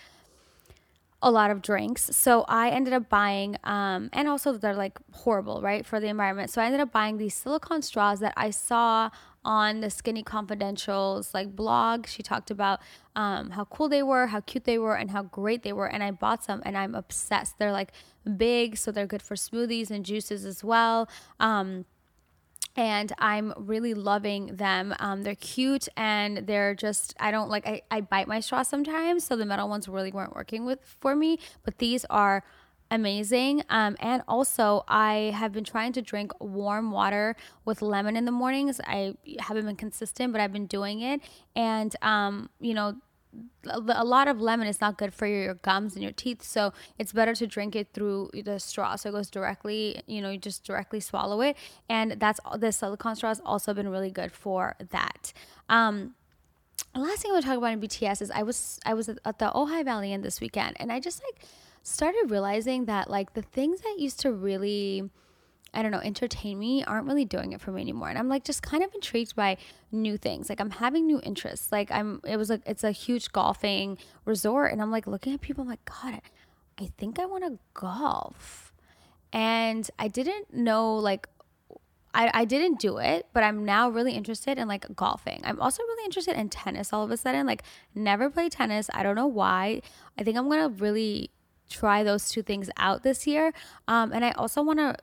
a 1.22 1.30
lot 1.30 1.50
of 1.50 1.62
drinks. 1.62 2.16
So 2.16 2.44
I 2.48 2.70
ended 2.70 2.92
up 2.92 3.08
buying, 3.08 3.56
um, 3.64 4.08
and 4.12 4.26
also 4.26 4.52
they're 4.52 4.74
like 4.74 4.98
horrible, 5.12 5.60
right, 5.60 5.84
for 5.84 6.00
the 6.00 6.06
environment. 6.06 6.50
So 6.50 6.62
I 6.62 6.66
ended 6.66 6.80
up 6.80 6.92
buying 6.92 7.18
these 7.18 7.34
silicone 7.34 7.82
straws 7.82 8.20
that 8.20 8.32
I 8.36 8.50
saw 8.50 9.10
on 9.44 9.80
the 9.80 9.90
Skinny 9.90 10.22
Confidentials 10.22 11.32
like 11.32 11.54
blog. 11.56 12.06
She 12.06 12.22
talked 12.22 12.50
about 12.50 12.80
um, 13.16 13.50
how 13.50 13.64
cool 13.64 13.88
they 13.88 14.02
were, 14.02 14.28
how 14.28 14.40
cute 14.40 14.64
they 14.64 14.78
were, 14.78 14.96
and 14.96 15.10
how 15.10 15.22
great 15.22 15.62
they 15.62 15.72
were. 15.72 15.86
And 15.86 16.02
I 16.02 16.10
bought 16.10 16.44
some, 16.44 16.62
and 16.64 16.76
I'm 16.76 16.94
obsessed. 16.94 17.58
They're 17.58 17.72
like 17.72 17.92
big, 18.36 18.76
so 18.76 18.92
they're 18.92 19.06
good 19.06 19.22
for 19.22 19.34
smoothies 19.34 19.90
and 19.90 20.04
juices 20.04 20.44
as 20.44 20.62
well. 20.62 21.08
Um, 21.38 21.86
and 22.76 23.12
I'm 23.18 23.52
really 23.56 23.94
loving 23.94 24.56
them. 24.56 24.94
Um, 25.00 25.22
they're 25.22 25.34
cute 25.34 25.88
and 25.96 26.46
they're 26.46 26.74
just, 26.74 27.14
I 27.18 27.30
don't 27.30 27.50
like, 27.50 27.66
I, 27.66 27.82
I 27.90 28.00
bite 28.00 28.28
my 28.28 28.40
straw 28.40 28.62
sometimes. 28.62 29.24
So 29.24 29.36
the 29.36 29.44
metal 29.44 29.68
ones 29.68 29.88
really 29.88 30.12
weren't 30.12 30.34
working 30.36 30.64
with 30.64 30.78
for 31.00 31.16
me, 31.16 31.38
but 31.64 31.78
these 31.78 32.04
are 32.08 32.44
amazing. 32.90 33.62
Um, 33.68 33.96
and 34.00 34.22
also, 34.26 34.84
I 34.88 35.32
have 35.34 35.52
been 35.52 35.64
trying 35.64 35.92
to 35.94 36.02
drink 36.02 36.32
warm 36.40 36.90
water 36.90 37.36
with 37.64 37.82
lemon 37.82 38.16
in 38.16 38.24
the 38.24 38.32
mornings. 38.32 38.80
I 38.86 39.14
haven't 39.38 39.66
been 39.66 39.76
consistent, 39.76 40.32
but 40.32 40.40
I've 40.40 40.52
been 40.52 40.66
doing 40.66 41.00
it. 41.00 41.20
And, 41.54 41.94
um, 42.02 42.50
you 42.60 42.74
know, 42.74 42.96
a 43.68 44.04
lot 44.04 44.26
of 44.26 44.40
lemon 44.40 44.66
is 44.66 44.80
not 44.80 44.98
good 44.98 45.14
for 45.14 45.26
your 45.26 45.54
gums 45.54 45.94
and 45.94 46.02
your 46.02 46.12
teeth 46.12 46.42
so 46.42 46.72
it's 46.98 47.12
better 47.12 47.34
to 47.34 47.46
drink 47.46 47.76
it 47.76 47.88
through 47.92 48.30
the 48.44 48.58
straw 48.58 48.96
so 48.96 49.08
it 49.08 49.12
goes 49.12 49.30
directly 49.30 50.02
you 50.06 50.20
know 50.20 50.30
you 50.30 50.38
just 50.38 50.64
directly 50.64 50.98
swallow 50.98 51.40
it 51.40 51.56
and 51.88 52.12
that's 52.18 52.40
the 52.58 52.72
silicone 52.72 53.14
straw 53.14 53.28
has 53.28 53.40
also 53.44 53.72
been 53.72 53.88
really 53.88 54.10
good 54.10 54.32
for 54.32 54.74
that 54.90 55.32
um 55.68 56.14
the 56.94 57.00
last 57.00 57.22
thing 57.22 57.30
i 57.30 57.34
want 57.34 57.44
to 57.44 57.48
talk 57.48 57.58
about 57.58 57.72
in 57.72 57.80
bts 57.80 58.20
is 58.20 58.30
i 58.32 58.42
was 58.42 58.80
i 58.84 58.94
was 58.94 59.08
at 59.08 59.38
the 59.38 59.50
ojai 59.54 59.84
valley 59.84 60.12
Inn 60.12 60.22
this 60.22 60.40
weekend 60.40 60.76
and 60.80 60.90
i 60.90 60.98
just 60.98 61.22
like 61.22 61.44
started 61.82 62.26
realizing 62.30 62.84
that 62.86 63.10
like 63.10 63.34
the 63.34 63.42
things 63.42 63.80
that 63.80 63.96
used 63.98 64.20
to 64.20 64.32
really 64.32 65.10
I 65.72 65.82
don't 65.82 65.92
know, 65.92 66.00
entertain 66.00 66.58
me 66.58 66.82
aren't 66.84 67.06
really 67.06 67.24
doing 67.24 67.52
it 67.52 67.60
for 67.60 67.70
me 67.70 67.80
anymore. 67.80 68.08
And 68.08 68.18
I'm 68.18 68.28
like 68.28 68.42
just 68.42 68.60
kind 68.60 68.82
of 68.82 68.92
intrigued 68.92 69.36
by 69.36 69.56
new 69.92 70.16
things. 70.16 70.48
Like 70.48 70.60
I'm 70.60 70.70
having 70.70 71.06
new 71.06 71.20
interests. 71.22 71.70
Like 71.70 71.92
I'm 71.92 72.20
it 72.26 72.36
was 72.36 72.50
like 72.50 72.62
it's 72.66 72.82
a 72.82 72.90
huge 72.90 73.30
golfing 73.32 73.98
resort 74.24 74.72
and 74.72 74.82
I'm 74.82 74.90
like 74.90 75.06
looking 75.06 75.32
at 75.32 75.40
people 75.40 75.62
I'm 75.62 75.68
like 75.68 75.84
god, 75.84 76.20
I 76.78 76.90
think 76.98 77.18
I 77.18 77.26
want 77.26 77.44
to 77.44 77.58
golf. 77.74 78.72
And 79.32 79.88
I 79.98 80.08
didn't 80.08 80.52
know 80.52 80.96
like 80.96 81.28
I, 82.12 82.30
I 82.34 82.44
didn't 82.44 82.80
do 82.80 82.98
it, 82.98 83.26
but 83.32 83.44
I'm 83.44 83.64
now 83.64 83.88
really 83.88 84.14
interested 84.14 84.58
in 84.58 84.66
like 84.66 84.96
golfing. 84.96 85.40
I'm 85.44 85.60
also 85.60 85.82
really 85.84 86.04
interested 86.04 86.36
in 86.36 86.48
tennis 86.48 86.92
all 86.92 87.04
of 87.04 87.10
a 87.12 87.16
sudden. 87.16 87.46
Like, 87.46 87.62
never 87.94 88.28
played 88.28 88.50
tennis. 88.50 88.90
I 88.92 89.04
don't 89.04 89.14
know 89.14 89.28
why. 89.28 89.82
I 90.18 90.24
think 90.24 90.36
I'm 90.36 90.48
gonna 90.48 90.70
really 90.70 91.30
try 91.70 92.02
those 92.02 92.28
two 92.28 92.42
things 92.42 92.68
out 92.76 93.02
this 93.02 93.26
year. 93.26 93.52
Um, 93.88 94.12
and 94.12 94.24
I 94.24 94.32
also 94.32 94.62
wanna 94.62 94.96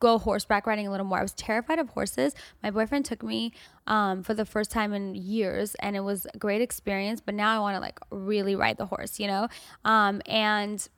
go 0.00 0.18
horseback 0.18 0.66
riding 0.66 0.86
a 0.86 0.90
little 0.90 1.06
more. 1.06 1.18
I 1.18 1.22
was 1.22 1.34
terrified 1.34 1.78
of 1.78 1.90
horses. 1.90 2.34
My 2.62 2.70
boyfriend 2.70 3.04
took 3.04 3.22
me 3.22 3.52
um, 3.86 4.22
for 4.22 4.34
the 4.34 4.44
first 4.44 4.70
time 4.70 4.92
in 4.92 5.14
years, 5.14 5.74
and 5.76 5.94
it 5.94 6.00
was 6.00 6.26
a 6.32 6.38
great 6.38 6.62
experience. 6.62 7.20
But 7.20 7.34
now 7.34 7.54
I 7.56 7.60
want 7.60 7.76
to 7.76 7.80
like 7.80 8.00
really 8.10 8.56
ride 8.56 8.78
the 8.78 8.86
horse, 8.86 9.20
you 9.20 9.26
know? 9.26 9.48
Um, 9.84 10.22
and 10.26 10.88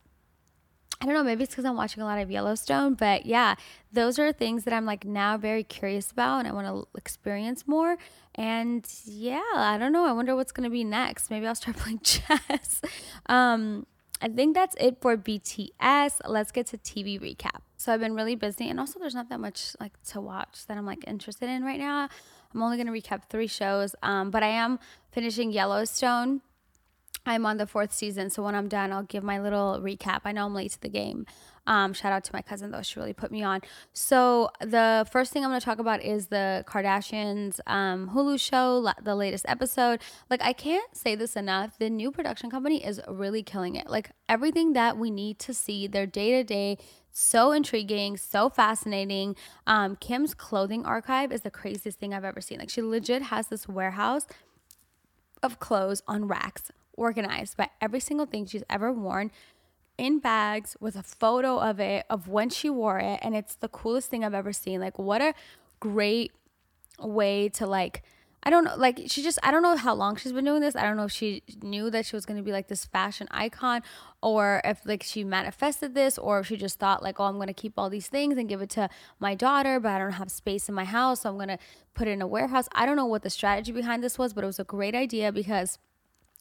I 1.00 1.06
don't 1.06 1.14
know, 1.14 1.24
maybe 1.24 1.42
it's 1.42 1.52
because 1.52 1.64
I'm 1.64 1.76
watching 1.76 2.02
a 2.02 2.06
lot 2.06 2.20
of 2.20 2.30
Yellowstone, 2.30 2.94
but 2.94 3.26
yeah, 3.26 3.56
those 3.92 4.18
are 4.18 4.32
things 4.32 4.64
that 4.64 4.72
I'm 4.72 4.86
like 4.86 5.04
now 5.04 5.36
very 5.36 5.64
curious 5.64 6.10
about 6.10 6.38
and 6.38 6.48
I 6.48 6.52
want 6.52 6.66
to 6.66 6.86
experience 6.96 7.66
more. 7.66 7.98
And 8.36 8.88
yeah, 9.04 9.42
I 9.54 9.76
don't 9.76 9.92
know. 9.92 10.06
I 10.06 10.12
wonder 10.12 10.34
what's 10.36 10.52
going 10.52 10.64
to 10.64 10.70
be 10.70 10.84
next. 10.84 11.30
Maybe 11.30 11.46
I'll 11.46 11.54
start 11.56 11.76
playing 11.78 12.00
chess. 12.00 12.80
um, 13.26 13.86
I 14.20 14.28
think 14.28 14.54
that's 14.54 14.74
it 14.80 14.98
for 15.00 15.16
BTS. 15.16 16.20
Let's 16.26 16.50
get 16.50 16.66
to 16.68 16.78
TV 16.78 17.20
recap. 17.20 17.60
So 17.76 17.92
I've 17.92 18.00
been 18.00 18.14
really 18.14 18.36
busy 18.36 18.68
and 18.70 18.80
also 18.80 18.98
there's 18.98 19.14
not 19.14 19.28
that 19.28 19.40
much 19.40 19.76
like 19.80 20.00
to 20.04 20.20
watch 20.20 20.66
that 20.66 20.78
I'm 20.78 20.86
like 20.86 21.04
interested 21.06 21.48
in 21.48 21.64
right 21.64 21.78
now. 21.78 22.08
I'm 22.54 22.62
only 22.62 22.76
to 22.82 22.84
recap 22.84 23.28
3 23.28 23.46
shows. 23.46 23.94
Um, 24.02 24.30
but 24.30 24.42
I 24.42 24.48
am 24.48 24.78
finishing 25.12 25.52
Yellowstone 25.52 26.40
I'm 27.26 27.46
on 27.46 27.56
the 27.56 27.66
fourth 27.66 27.92
season, 27.92 28.28
so 28.28 28.42
when 28.42 28.54
I'm 28.54 28.68
done, 28.68 28.92
I'll 28.92 29.02
give 29.02 29.24
my 29.24 29.40
little 29.40 29.80
recap. 29.80 30.20
I 30.24 30.32
know 30.32 30.44
I'm 30.44 30.54
late 30.54 30.72
to 30.72 30.80
the 30.80 30.90
game. 30.90 31.26
Um, 31.66 31.92
shout 31.92 32.12
out 32.12 32.24
to 32.24 32.32
my 32.32 32.42
cousin 32.42 32.70
though; 32.70 32.82
she 32.82 32.98
really 32.98 33.12
put 33.12 33.30
me 33.30 33.42
on. 33.42 33.60
So 33.92 34.50
the 34.60 35.06
first 35.10 35.32
thing 35.32 35.44
I'm 35.44 35.50
going 35.50 35.60
to 35.60 35.64
talk 35.64 35.78
about 35.78 36.02
is 36.02 36.26
the 36.28 36.64
Kardashians 36.66 37.60
um, 37.66 38.10
Hulu 38.14 38.38
show, 38.40 38.86
the 39.02 39.14
latest 39.14 39.44
episode. 39.48 40.00
Like 40.30 40.42
I 40.42 40.52
can't 40.52 40.94
say 40.96 41.14
this 41.14 41.36
enough. 41.36 41.78
The 41.78 41.90
new 41.90 42.10
production 42.10 42.50
company 42.50 42.84
is 42.84 43.00
really 43.08 43.42
killing 43.42 43.76
it. 43.76 43.88
Like 43.88 44.10
everything 44.28 44.72
that 44.74 44.98
we 44.98 45.10
need 45.10 45.38
to 45.40 45.54
see, 45.54 45.86
their 45.86 46.06
day 46.06 46.32
to 46.32 46.44
day 46.44 46.78
so 47.16 47.52
intriguing, 47.52 48.16
so 48.16 48.50
fascinating. 48.50 49.36
Um, 49.66 49.96
Kim's 49.96 50.34
clothing 50.34 50.84
archive 50.84 51.30
is 51.30 51.42
the 51.42 51.50
craziest 51.50 51.98
thing 51.98 52.12
I've 52.12 52.24
ever 52.24 52.40
seen. 52.40 52.58
Like 52.58 52.70
she 52.70 52.82
legit 52.82 53.22
has 53.22 53.46
this 53.46 53.68
warehouse 53.68 54.26
of 55.42 55.60
clothes 55.60 56.02
on 56.08 56.26
racks 56.26 56.72
organized 56.94 57.56
by 57.56 57.70
every 57.80 58.00
single 58.00 58.26
thing 58.26 58.46
she's 58.46 58.64
ever 58.68 58.92
worn 58.92 59.30
in 59.96 60.18
bags 60.18 60.76
with 60.80 60.96
a 60.96 61.02
photo 61.02 61.58
of 61.58 61.78
it 61.78 62.04
of 62.10 62.28
when 62.28 62.50
she 62.50 62.68
wore 62.68 62.98
it 62.98 63.20
and 63.22 63.34
it's 63.36 63.54
the 63.56 63.68
coolest 63.68 64.10
thing 64.10 64.24
I've 64.24 64.34
ever 64.34 64.52
seen. 64.52 64.80
Like 64.80 64.98
what 64.98 65.20
a 65.20 65.34
great 65.80 66.32
way 66.98 67.48
to 67.50 67.66
like 67.66 68.02
I 68.46 68.50
don't 68.50 68.64
know 68.64 68.74
like 68.76 69.00
she 69.06 69.22
just 69.22 69.38
I 69.42 69.50
don't 69.50 69.62
know 69.62 69.76
how 69.76 69.94
long 69.94 70.16
she's 70.16 70.32
been 70.32 70.44
doing 70.44 70.60
this. 70.60 70.76
I 70.76 70.82
don't 70.82 70.96
know 70.96 71.04
if 71.04 71.12
she 71.12 71.42
knew 71.62 71.88
that 71.90 72.04
she 72.04 72.14
was 72.14 72.26
going 72.26 72.36
to 72.36 72.42
be 72.42 72.52
like 72.52 72.68
this 72.68 72.84
fashion 72.84 73.26
icon 73.30 73.82
or 74.22 74.60
if 74.64 74.84
like 74.84 75.02
she 75.02 75.24
manifested 75.24 75.94
this 75.94 76.18
or 76.18 76.40
if 76.40 76.48
she 76.48 76.56
just 76.56 76.78
thought 76.78 77.02
like 77.02 77.18
oh 77.18 77.24
I'm 77.24 77.36
going 77.36 77.46
to 77.46 77.54
keep 77.54 77.74
all 77.78 77.88
these 77.88 78.08
things 78.08 78.36
and 78.36 78.48
give 78.48 78.60
it 78.60 78.70
to 78.70 78.90
my 79.18 79.34
daughter, 79.34 79.80
but 79.80 79.92
I 79.92 79.98
don't 79.98 80.12
have 80.12 80.30
space 80.30 80.68
in 80.68 80.74
my 80.74 80.84
house, 80.84 81.22
so 81.22 81.30
I'm 81.30 81.36
going 81.36 81.48
to 81.48 81.58
put 81.94 82.06
it 82.06 82.12
in 82.12 82.20
a 82.20 82.26
warehouse. 82.26 82.68
I 82.72 82.84
don't 82.84 82.96
know 82.96 83.06
what 83.06 83.22
the 83.22 83.30
strategy 83.30 83.72
behind 83.72 84.02
this 84.02 84.18
was, 84.18 84.34
but 84.34 84.44
it 84.44 84.48
was 84.48 84.58
a 84.58 84.64
great 84.64 84.94
idea 84.94 85.32
because 85.32 85.78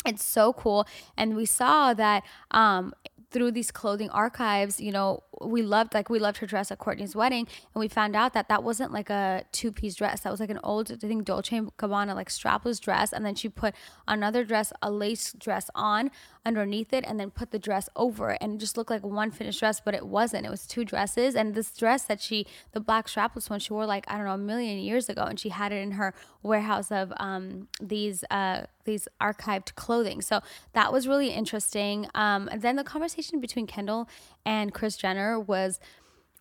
it's 0.05 0.25
so 0.25 0.51
cool 0.51 0.85
and 1.15 1.35
we 1.35 1.45
saw 1.45 1.93
that 1.93 2.23
um 2.51 2.93
through 3.33 3.51
these 3.51 3.71
clothing 3.71 4.09
archives, 4.11 4.79
you 4.79 4.91
know, 4.91 5.23
we 5.41 5.61
loved 5.63 5.93
like 5.93 6.09
we 6.09 6.19
loved 6.19 6.37
her 6.37 6.47
dress 6.47 6.71
at 6.71 6.79
Kourtney's 6.79 7.15
wedding, 7.15 7.47
and 7.73 7.79
we 7.79 7.87
found 7.87 8.15
out 8.15 8.33
that 8.33 8.47
that 8.47 8.63
wasn't 8.63 8.93
like 8.93 9.09
a 9.09 9.43
two 9.51 9.71
piece 9.71 9.95
dress. 9.95 10.21
That 10.21 10.31
was 10.31 10.39
like 10.39 10.51
an 10.51 10.59
old, 10.63 10.91
I 10.91 10.95
think 10.95 11.25
Dolce 11.25 11.57
and 11.57 11.75
Gabbana 11.77 12.15
like 12.15 12.29
strapless 12.29 12.79
dress, 12.79 13.11
and 13.11 13.25
then 13.25 13.35
she 13.35 13.49
put 13.49 13.75
another 14.07 14.45
dress, 14.45 14.71
a 14.81 14.91
lace 14.91 15.33
dress 15.33 15.69
on 15.75 16.11
underneath 16.45 16.93
it, 16.93 17.03
and 17.07 17.19
then 17.19 17.31
put 17.31 17.51
the 17.51 17.59
dress 17.59 17.89
over 17.95 18.31
it, 18.31 18.37
and 18.41 18.55
it 18.55 18.57
just 18.57 18.77
looked 18.77 18.89
like 18.89 19.03
one 19.03 19.31
finished 19.31 19.59
dress, 19.59 19.79
but 19.79 19.93
it 19.93 20.05
wasn't. 20.05 20.45
It 20.45 20.49
was 20.49 20.65
two 20.65 20.85
dresses, 20.85 21.35
and 21.35 21.55
this 21.55 21.71
dress 21.71 22.03
that 22.03 22.21
she, 22.21 22.45
the 22.71 22.79
black 22.79 23.07
strapless 23.07 23.49
one, 23.49 23.59
she 23.59 23.73
wore 23.73 23.85
like 23.85 24.05
I 24.07 24.17
don't 24.17 24.25
know 24.25 24.33
a 24.33 24.37
million 24.37 24.79
years 24.79 25.09
ago, 25.09 25.23
and 25.23 25.39
she 25.39 25.49
had 25.49 25.71
it 25.71 25.77
in 25.77 25.91
her 25.91 26.13
warehouse 26.41 26.91
of 26.91 27.13
um 27.17 27.67
these 27.81 28.23
uh 28.29 28.65
these 28.85 29.07
archived 29.21 29.75
clothing. 29.75 30.21
So 30.21 30.41
that 30.73 30.91
was 30.91 31.07
really 31.07 31.29
interesting. 31.29 32.07
Um, 32.15 32.49
and 32.51 32.61
then 32.61 32.75
the 32.75 32.83
conversation 32.83 33.39
between 33.39 33.67
Kendall 33.67 34.09
and 34.45 34.73
Kris 34.73 34.97
Jenner 34.97 35.39
was 35.39 35.79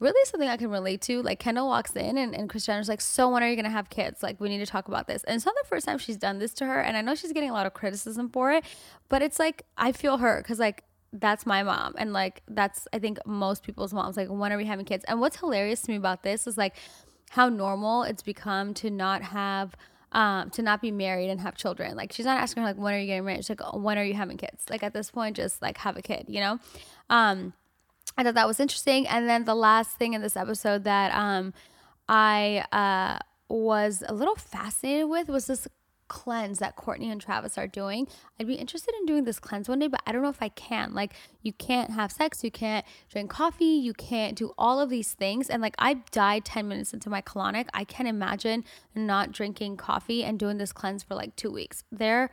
really 0.03 0.25
something 0.27 0.49
I 0.49 0.57
can 0.57 0.71
relate 0.71 1.01
to. 1.03 1.23
Like 1.23 1.39
Kendall 1.39 1.69
walks 1.69 1.95
in 1.95 2.19
and, 2.19 2.35
and 2.35 2.51
Jenner's 2.63 2.89
like, 2.89 3.01
So 3.01 3.31
when 3.31 3.43
are 3.43 3.49
you 3.49 3.57
gonna 3.57 3.71
have 3.71 3.89
kids? 3.89 4.23
Like 4.23 4.41
we 4.41 4.49
need 4.49 4.59
to 4.59 4.67
talk 4.67 4.89
about 4.89 5.07
this. 5.07 5.25
And 5.25 5.37
it's 5.37 5.47
not 5.47 5.55
the 5.63 5.69
first 5.69 5.87
time 5.87 5.99
she's 5.99 6.17
done 6.17 6.39
this 6.39 6.53
to 6.55 6.67
her. 6.67 6.81
And 6.81 6.97
I 6.97 7.01
know 7.01 7.15
she's 7.15 7.33
getting 7.33 7.51
a 7.51 7.53
lot 7.53 7.67
of 7.67 7.73
criticism 7.73 8.29
for 8.29 8.53
it, 8.53 8.65
but 9.09 9.23
it's 9.23 9.39
like 9.39 9.65
I 9.79 9.93
feel 9.93 10.19
her 10.19 10.43
because 10.43 10.59
like 10.59 10.85
that's 11.13 11.47
my 11.47 11.63
mom. 11.63 11.95
And 11.97 12.13
like 12.13 12.43
that's 12.49 12.89
I 12.93 12.99
think 12.99 13.19
most 13.25 13.63
people's 13.63 13.95
moms, 13.95 14.17
like, 14.17 14.29
when 14.29 14.53
are 14.53 14.57
we 14.57 14.67
having 14.67 14.85
kids? 14.85 15.05
And 15.07 15.21
what's 15.21 15.37
hilarious 15.37 15.83
to 15.83 15.91
me 15.91 15.97
about 15.97 16.23
this 16.23 16.47
is 16.47 16.59
like 16.59 16.75
how 17.31 17.49
normal 17.49 18.03
it's 18.03 18.23
become 18.23 18.75
to 18.75 18.91
not 18.91 19.23
have 19.23 19.75
um, 20.13 20.51
to 20.51 20.63
not 20.63 20.83
be 20.83 20.91
married 20.91 21.31
and 21.31 21.41
have 21.41 21.55
children. 21.55 21.97
Like 21.97 22.13
she's 22.13 22.27
not 22.27 22.41
asking 22.41 22.63
her 22.63 22.69
like 22.69 22.77
when 22.77 22.93
are 22.95 22.99
you 22.99 23.07
getting 23.07 23.25
married? 23.25 23.45
She's 23.45 23.59
like 23.59 23.75
when 23.75 23.99
are 23.99 24.05
you 24.05 24.15
having 24.15 24.37
kids? 24.37 24.65
Like 24.69 24.83
at 24.83 24.93
this 24.93 25.11
point, 25.11 25.37
just 25.37 25.63
like 25.63 25.79
have 25.79 25.97
a 25.97 26.03
kid, 26.03 26.27
you 26.29 26.41
know. 26.41 26.59
Um, 27.09 27.53
I 28.17 28.25
thought 28.25 28.35
that 28.35 28.47
was 28.47 28.61
interesting. 28.61 29.07
And 29.07 29.29
then 29.29 29.45
the 29.45 29.55
last 29.55 29.97
thing 29.97 30.15
in 30.15 30.23
this 30.23 30.37
episode 30.37 30.85
that 30.85 31.15
um, 31.15 31.53
I 32.09 32.65
uh, 32.73 33.19
was 33.49 34.03
a 34.07 34.15
little 34.15 34.37
fascinated 34.37 35.09
with 35.09 35.29
was 35.29 35.47
this 35.47 35.69
cleanse 36.13 36.59
that 36.59 36.77
Kourtney 36.77 37.11
and 37.11 37.19
Travis 37.19 37.57
are 37.57 37.67
doing. 37.67 38.07
I'd 38.39 38.47
be 38.47 38.57
interested 38.57 38.95
in 39.01 39.07
doing 39.07 39.25
this 39.25 39.41
cleanse 39.41 39.67
one 39.67 39.79
day, 39.79 39.87
but 39.87 40.03
I 40.07 40.13
don't 40.13 40.21
know 40.21 40.29
if 40.29 40.43
I 40.43 40.51
can. 40.51 40.93
Like, 40.93 41.15
you 41.41 41.55
can't 41.55 41.91
have 41.91 42.13
sex, 42.13 42.45
you 42.45 42.51
can't 42.51 42.85
drink 43.11 43.31
coffee, 43.31 43.65
you 43.65 43.95
can't 43.95 44.37
do 44.37 44.53
all 44.59 44.79
of 44.79 44.91
these 44.91 45.15
things. 45.15 45.49
And 45.49 45.63
like, 45.63 45.75
I 45.79 45.95
died 46.11 46.45
10 46.45 46.69
minutes 46.69 46.93
into 46.93 47.09
my 47.09 47.23
colonic. 47.23 47.69
I 47.73 47.85
can't 47.85 48.11
imagine 48.11 48.65
not 48.95 49.33
drinking 49.33 49.79
coffee 49.79 50.23
and 50.23 50.39
doing 50.39 50.59
this 50.59 50.71
cleanse 50.71 51.03
for 51.03 51.15
like 51.15 51.35
two 51.35 51.51
weeks. 51.51 51.83
They're 51.91 52.31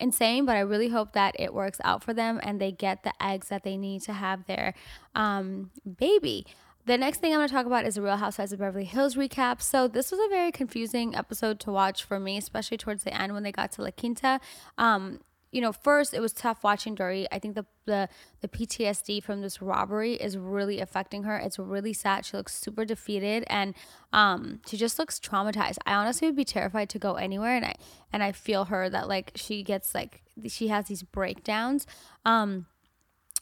insane, 0.00 0.44
but 0.44 0.56
I 0.56 0.60
really 0.60 0.88
hope 0.88 1.12
that 1.12 1.34
it 1.38 1.52
works 1.52 1.80
out 1.84 2.02
for 2.02 2.14
them 2.14 2.40
and 2.42 2.60
they 2.60 2.72
get 2.72 3.02
the 3.02 3.12
eggs 3.20 3.48
that 3.48 3.62
they 3.62 3.76
need 3.76 4.02
to 4.02 4.12
have 4.12 4.46
their 4.46 4.74
um, 5.14 5.70
baby. 5.98 6.46
The 6.86 6.96
next 6.96 7.18
thing 7.18 7.34
I'm 7.34 7.40
going 7.40 7.48
to 7.48 7.54
talk 7.54 7.66
about 7.66 7.84
is 7.84 7.96
the 7.96 8.02
Real 8.02 8.16
Housewives 8.16 8.52
of 8.52 8.60
Beverly 8.60 8.86
Hills 8.86 9.14
recap. 9.14 9.60
So 9.60 9.88
this 9.88 10.10
was 10.10 10.18
a 10.24 10.28
very 10.30 10.50
confusing 10.50 11.14
episode 11.14 11.60
to 11.60 11.70
watch 11.70 12.02
for 12.02 12.18
me, 12.18 12.38
especially 12.38 12.78
towards 12.78 13.04
the 13.04 13.14
end 13.14 13.34
when 13.34 13.42
they 13.42 13.52
got 13.52 13.72
to 13.72 13.82
La 13.82 13.90
Quinta. 13.90 14.40
Um, 14.78 15.20
you 15.50 15.60
know, 15.60 15.72
first 15.72 16.12
it 16.12 16.20
was 16.20 16.32
tough 16.32 16.62
watching 16.62 16.94
Dorit. 16.94 17.26
I 17.32 17.38
think 17.38 17.54
the, 17.54 17.64
the 17.86 18.08
the 18.40 18.48
PTSD 18.48 19.22
from 19.22 19.40
this 19.40 19.62
robbery 19.62 20.14
is 20.14 20.36
really 20.36 20.80
affecting 20.80 21.22
her. 21.22 21.38
It's 21.38 21.58
really 21.58 21.92
sad. 21.92 22.24
She 22.26 22.36
looks 22.36 22.54
super 22.54 22.84
defeated 22.84 23.44
and 23.48 23.74
um 24.12 24.60
she 24.66 24.76
just 24.76 24.98
looks 24.98 25.18
traumatized. 25.18 25.78
I 25.86 25.94
honestly 25.94 26.28
would 26.28 26.36
be 26.36 26.44
terrified 26.44 26.88
to 26.90 26.98
go 26.98 27.14
anywhere 27.14 27.56
and 27.56 27.64
I 27.64 27.74
and 28.12 28.22
I 28.22 28.32
feel 28.32 28.66
her 28.66 28.90
that 28.90 29.08
like 29.08 29.32
she 29.34 29.62
gets 29.62 29.94
like 29.94 30.22
she 30.46 30.68
has 30.68 30.86
these 30.86 31.02
breakdowns. 31.02 31.86
Um 32.24 32.66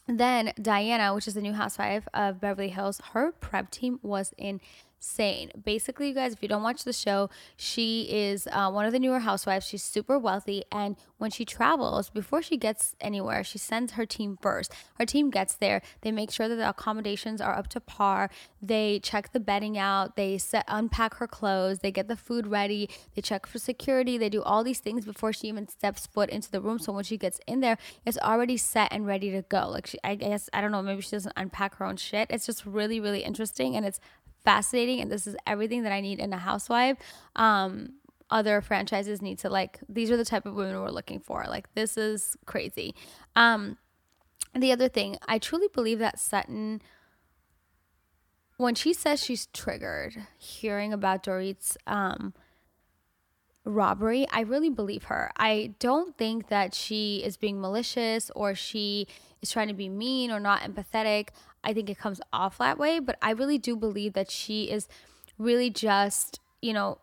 then 0.07 0.53
Diana, 0.61 1.13
which 1.13 1.27
is 1.27 1.33
the 1.33 1.41
new 1.41 1.51
housewife 1.51 2.07
of 2.13 2.39
Beverly 2.39 2.69
Hills, 2.69 3.01
her 3.11 3.33
prep 3.33 3.69
team 3.69 3.99
was 4.01 4.33
in 4.37 4.61
insane. 4.97 5.51
Basically, 5.63 6.09
you 6.09 6.13
guys, 6.13 6.33
if 6.33 6.41
you 6.41 6.49
don't 6.49 6.63
watch 6.63 6.83
the 6.83 6.93
show, 6.93 7.29
she 7.55 8.07
is 8.09 8.47
uh, 8.51 8.69
one 8.69 8.85
of 8.85 8.91
the 8.91 8.99
newer 8.99 9.19
housewives. 9.19 9.67
She's 9.67 9.83
super 9.83 10.17
wealthy. 10.17 10.63
And 10.71 10.95
when 11.17 11.31
she 11.31 11.45
travels, 11.45 12.09
before 12.09 12.41
she 12.41 12.57
gets 12.57 12.95
anywhere, 12.99 13.43
she 13.43 13.57
sends 13.57 13.93
her 13.93 14.05
team 14.05 14.37
first. 14.41 14.73
Her 14.95 15.05
team 15.05 15.29
gets 15.29 15.55
there. 15.55 15.81
They 16.01 16.11
make 16.11 16.31
sure 16.31 16.47
that 16.47 16.55
the 16.55 16.69
accommodations 16.69 17.41
are 17.41 17.55
up 17.55 17.67
to 17.69 17.79
par. 17.79 18.29
They 18.61 18.99
check 18.99 19.31
the 19.31 19.39
bedding 19.39 19.77
out. 19.77 20.15
They 20.15 20.37
set, 20.37 20.65
unpack 20.67 21.15
her 21.15 21.27
clothes. 21.27 21.79
They 21.79 21.91
get 21.91 22.07
the 22.07 22.15
food 22.15 22.47
ready. 22.47 22.89
They 23.15 23.21
check 23.21 23.45
for 23.45 23.59
security. 23.59 24.17
They 24.17 24.29
do 24.29 24.41
all 24.43 24.63
these 24.63 24.79
things 24.79 25.05
before 25.05 25.31
she 25.31 25.47
even 25.47 25.67
steps 25.67 26.07
foot 26.07 26.29
into 26.29 26.51
the 26.51 26.61
room. 26.61 26.79
So 26.79 26.91
when 26.91 27.03
she 27.03 27.17
gets 27.17 27.39
in 27.47 27.59
there, 27.59 27.77
it's 28.05 28.17
already 28.17 28.57
set 28.57 28.91
and 28.91 29.05
ready 29.05 29.31
to 29.31 29.43
go. 29.43 29.69
Like, 29.69 29.87
she, 29.87 29.99
I 30.03 30.15
guess, 30.15 30.49
I 30.53 30.61
don't 30.61 30.71
know, 30.71 30.81
maybe 30.81 31.01
she 31.01 31.11
doesn't 31.11 31.33
unpack 31.37 31.75
her 31.75 31.85
own 31.85 31.97
shit. 31.97 32.27
It's 32.29 32.45
just 32.45 32.65
really, 32.65 32.99
really 32.99 33.23
interesting. 33.23 33.75
And 33.75 33.85
it's 33.85 33.99
fascinating 34.47 35.01
and 35.01 35.11
this 35.11 35.27
is 35.27 35.35
everything 35.45 35.83
that 35.83 35.91
I 35.91 35.99
need 35.99 36.19
in 36.19 36.31
a 36.31 36.37
housewife. 36.37 36.97
Um, 37.35 37.95
other 38.29 38.61
franchises 38.61 39.21
need 39.21 39.39
to 39.39 39.49
like 39.49 39.81
these 39.89 40.09
are 40.09 40.15
the 40.15 40.23
type 40.23 40.45
of 40.45 40.53
women 40.53 40.79
we're 40.79 40.89
looking 40.89 41.19
for. 41.19 41.43
Like 41.49 41.73
this 41.75 41.97
is 41.97 42.37
crazy. 42.45 42.95
Um, 43.35 43.77
the 44.55 44.71
other 44.71 44.87
thing, 44.87 45.17
I 45.27 45.37
truly 45.37 45.67
believe 45.73 45.99
that 45.99 46.17
Sutton 46.17 46.81
when 48.55 48.73
she 48.73 48.93
says 48.93 49.21
she's 49.21 49.47
triggered 49.47 50.15
hearing 50.37 50.93
about 50.93 51.23
Dorit's 51.23 51.77
um, 51.85 52.33
robbery, 53.65 54.25
I 54.31 54.41
really 54.41 54.69
believe 54.69 55.03
her. 55.05 55.29
I 55.35 55.73
don't 55.79 56.17
think 56.17 56.47
that 56.47 56.73
she 56.73 57.21
is 57.23 57.35
being 57.35 57.59
malicious 57.59 58.31
or 58.33 58.55
she 58.55 59.07
is 59.41 59.51
trying 59.51 59.67
to 59.67 59.73
be 59.73 59.89
mean 59.89 60.31
or 60.31 60.39
not 60.39 60.61
empathetic. 60.61 61.29
I 61.63 61.73
think 61.73 61.89
it 61.89 61.97
comes 61.97 62.21
off 62.31 62.57
that 62.59 62.77
way, 62.77 62.99
but 62.99 63.17
I 63.21 63.31
really 63.31 63.57
do 63.57 63.75
believe 63.75 64.13
that 64.13 64.31
she 64.31 64.69
is 64.71 64.87
really 65.37 65.69
just, 65.69 66.39
you 66.61 66.73
know, 66.73 66.99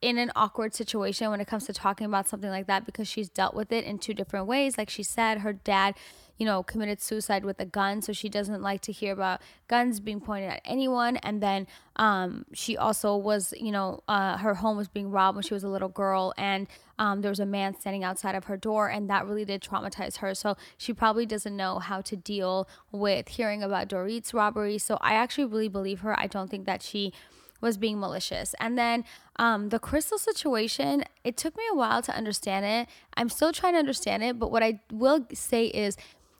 in 0.00 0.16
an 0.16 0.30
awkward 0.36 0.74
situation 0.74 1.30
when 1.30 1.40
it 1.40 1.46
comes 1.46 1.66
to 1.66 1.72
talking 1.72 2.06
about 2.06 2.28
something 2.28 2.50
like 2.50 2.66
that 2.68 2.86
because 2.86 3.08
she's 3.08 3.28
dealt 3.28 3.54
with 3.54 3.72
it 3.72 3.84
in 3.84 3.98
two 3.98 4.14
different 4.14 4.46
ways. 4.46 4.78
Like 4.78 4.88
she 4.88 5.02
said, 5.02 5.38
her 5.38 5.52
dad, 5.52 5.96
you 6.36 6.46
know, 6.46 6.62
committed 6.62 7.00
suicide 7.00 7.44
with 7.44 7.58
a 7.58 7.64
gun, 7.64 8.00
so 8.00 8.12
she 8.12 8.28
doesn't 8.28 8.62
like 8.62 8.80
to 8.82 8.92
hear 8.92 9.12
about 9.12 9.40
guns 9.66 9.98
being 9.98 10.20
pointed 10.20 10.52
at 10.52 10.60
anyone. 10.64 11.16
And 11.16 11.42
then 11.42 11.66
um, 11.96 12.44
she 12.52 12.76
also 12.76 13.16
was, 13.16 13.52
you 13.58 13.72
know, 13.72 14.04
uh, 14.06 14.36
her 14.36 14.54
home 14.54 14.76
was 14.76 14.86
being 14.86 15.10
robbed 15.10 15.34
when 15.34 15.42
she 15.42 15.54
was 15.54 15.64
a 15.64 15.68
little 15.68 15.88
girl, 15.88 16.32
and 16.38 16.68
um, 17.00 17.20
there 17.22 17.30
was 17.30 17.40
a 17.40 17.46
man 17.46 17.74
standing 17.74 18.04
outside 18.04 18.36
of 18.36 18.44
her 18.44 18.56
door, 18.56 18.88
and 18.88 19.10
that 19.10 19.26
really 19.26 19.44
did 19.44 19.62
traumatize 19.62 20.18
her. 20.18 20.32
So 20.32 20.56
she 20.76 20.92
probably 20.92 21.26
doesn't 21.26 21.56
know 21.56 21.80
how 21.80 22.02
to 22.02 22.14
deal 22.14 22.68
with 22.92 23.26
hearing 23.28 23.64
about 23.64 23.88
Dorit's 23.88 24.32
robbery. 24.32 24.78
So 24.78 24.96
I 25.00 25.14
actually 25.14 25.46
really 25.46 25.68
believe 25.68 26.00
her. 26.00 26.16
I 26.18 26.28
don't 26.28 26.48
think 26.48 26.66
that 26.66 26.82
she 26.82 27.12
was 27.60 27.76
being 27.76 27.98
malicious. 27.98 28.54
And 28.60 28.78
then 28.78 29.04
um, 29.36 29.68
the 29.70 29.78
Crystal 29.78 30.18
situation, 30.18 31.04
it 31.24 31.36
took 31.36 31.56
me 31.56 31.64
a 31.70 31.74
while 31.74 32.02
to 32.02 32.14
understand 32.14 32.64
it. 32.64 32.88
I'm 33.16 33.28
still 33.28 33.52
trying 33.52 33.74
to 33.74 33.78
understand 33.78 34.22
it, 34.22 34.38
but 34.38 34.50
what 34.50 34.62
I 34.62 34.80
will 34.92 35.26
say 35.32 35.66
is 35.66 35.96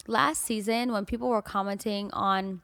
last 0.07 0.43
season 0.45 0.93
when 0.93 1.05
people 1.05 1.29
were 1.29 1.43
commenting 1.43 2.11
on 2.13 2.63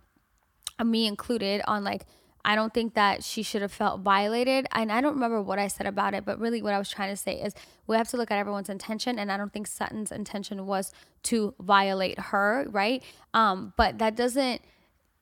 me 0.82 1.06
included 1.06 1.62
on 1.66 1.84
like 1.84 2.04
I 2.44 2.56
don't 2.56 2.74
think 2.74 2.94
that 2.94 3.24
she 3.24 3.42
should 3.42 3.62
have 3.62 3.72
felt 3.72 4.00
violated. 4.00 4.66
And 4.72 4.92
I 4.92 5.00
don't 5.00 5.14
remember 5.14 5.40
what 5.40 5.58
I 5.58 5.68
said 5.68 5.86
about 5.86 6.12
it, 6.12 6.26
but 6.26 6.38
really 6.38 6.60
what 6.60 6.74
I 6.74 6.78
was 6.78 6.90
trying 6.90 7.08
to 7.08 7.16
say 7.16 7.40
is 7.40 7.54
we 7.86 7.96
have 7.96 8.08
to 8.08 8.18
look 8.18 8.30
at 8.30 8.38
everyone's 8.38 8.68
intention. 8.68 9.18
And 9.18 9.32
I 9.32 9.38
don't 9.38 9.50
think 9.50 9.66
Sutton's 9.66 10.12
intention 10.12 10.66
was 10.66 10.92
to 11.24 11.54
violate 11.58 12.18
her, 12.18 12.66
right? 12.68 13.02
Um, 13.32 13.72
but 13.78 13.96
that 13.98 14.14
doesn't 14.14 14.60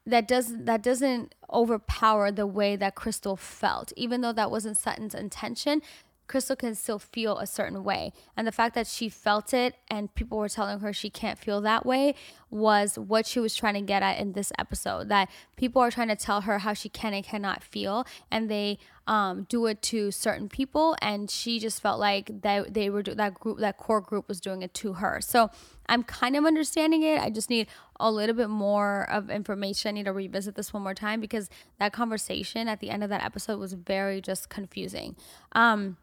that 0.07 0.27
doesn't 0.27 0.65
that 0.65 0.83
doesn't 0.83 1.35
overpower 1.53 2.33
the 2.33 2.47
way 2.47 2.77
that 2.77 2.95
Crystal 2.95 3.37
felt. 3.37 3.93
Even 3.97 4.21
though 4.21 4.33
that 4.33 4.51
wasn't 4.51 4.77
Sutton's 4.77 5.15
intention, 5.15 5.83
Crystal 6.27 6.57
can 6.57 6.75
still 6.75 6.99
feel 6.99 7.39
a 7.39 7.47
certain 7.47 7.85
way. 7.85 8.13
And 8.37 8.47
the 8.47 8.53
fact 8.53 8.75
that 8.75 8.87
she 8.87 9.09
felt 9.09 9.53
it 9.53 9.75
and 9.89 10.15
people 10.15 10.39
were 10.39 10.49
telling 10.49 10.81
her 10.81 10.93
she 10.93 11.11
can't 11.11 11.39
feel 11.39 11.61
that 11.61 11.85
way 11.85 12.15
was 12.51 12.99
what 12.99 13.27
she 13.27 13.39
was 13.39 13.55
trying 13.55 13.75
to 13.75 13.83
get 13.83 14.03
at 14.03 14.19
in 14.19 14.33
this 14.33 14.51
episode. 14.59 15.09
That 15.09 15.29
people 15.57 15.83
are 15.83 15.91
trying 15.91 16.09
to 16.09 16.17
tell 16.17 16.43
her 16.43 16.61
how 16.61 16.73
she 16.73 16.89
can 16.89 17.13
and 17.13 17.25
cannot 17.25 17.63
feel, 17.63 18.07
and 18.31 18.51
they 18.51 18.79
um, 19.07 19.45
do 19.49 19.67
it 19.67 19.83
to 19.83 20.11
certain 20.11 20.49
people. 20.49 20.97
And 21.03 21.31
she 21.31 21.59
just 21.59 21.81
felt 21.81 21.99
like 21.99 22.43
that 22.43 22.75
they 22.75 22.91
were 22.91 23.03
that 23.03 23.35
group, 23.35 23.59
that 23.59 23.77
core 23.77 24.01
group 24.01 24.29
was 24.29 24.41
doing 24.41 24.63
it 24.63 24.75
to 24.75 24.95
her. 24.95 25.21
So 25.21 25.51
I'm 25.87 26.03
kind 26.03 26.37
of 26.37 26.45
understanding 26.45 27.03
it. 27.03 27.21
I 27.21 27.31
just 27.31 27.51
need 27.51 27.67
a 27.99 28.11
little 28.11 28.35
bit 28.35 28.49
more 28.49 29.09
of 29.11 29.31
information. 29.31 29.91
I 29.91 29.93
need 29.93 30.05
to 30.05 30.13
revisit 30.13 30.55
this 30.55 30.73
one 30.73 30.83
more 30.83 30.95
time 30.95 31.21
because 31.21 31.51
that 31.79 31.93
conversation 31.93 32.69
at 32.69 32.81
the 32.81 32.91
end 32.91 33.03
of 33.03 33.11
that 33.11 33.25
episode 33.25 33.59
was 33.59 33.73
very 33.73 34.21
just 34.21 34.49
confusing. 34.49 35.17
Um, 35.53 35.97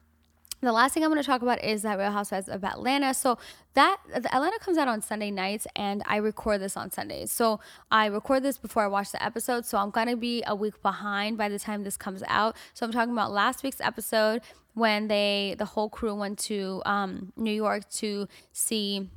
the 0.61 0.71
last 0.73 0.93
thing 0.93 1.03
I'm 1.03 1.09
going 1.09 1.21
to 1.21 1.25
talk 1.25 1.41
about 1.41 1.63
is 1.63 1.83
that 1.83 1.97
Real 1.97 2.11
Housewives 2.11 2.49
of 2.49 2.63
Atlanta. 2.63 3.13
So 3.13 3.37
that 3.75 3.97
Atlanta 4.13 4.59
comes 4.59 4.77
out 4.77 4.87
on 4.87 5.01
Sunday 5.01 5.31
nights, 5.31 5.65
and 5.75 6.03
I 6.05 6.17
record 6.17 6.61
this 6.61 6.75
on 6.75 6.91
Sundays. 6.91 7.31
So 7.31 7.59
I 7.91 8.07
record 8.07 8.43
this 8.43 8.57
before 8.57 8.83
I 8.83 8.87
watch 8.87 9.11
the 9.11 9.23
episode. 9.23 9.65
So 9.65 9.77
I'm 9.77 9.89
going 9.89 10.07
to 10.07 10.17
be 10.17 10.43
a 10.45 10.55
week 10.55 10.81
behind 10.81 11.37
by 11.37 11.49
the 11.49 11.59
time 11.59 11.83
this 11.83 11.97
comes 11.97 12.23
out. 12.27 12.55
So 12.73 12.85
I'm 12.85 12.91
talking 12.91 13.13
about 13.13 13.31
last 13.31 13.63
week's 13.63 13.81
episode 13.81 14.41
when 14.73 15.07
they 15.07 15.55
the 15.57 15.65
whole 15.65 15.89
crew 15.89 16.15
went 16.15 16.39
to 16.39 16.81
um, 16.85 17.33
New 17.35 17.51
York 17.51 17.89
to 17.91 18.27
see 18.51 19.09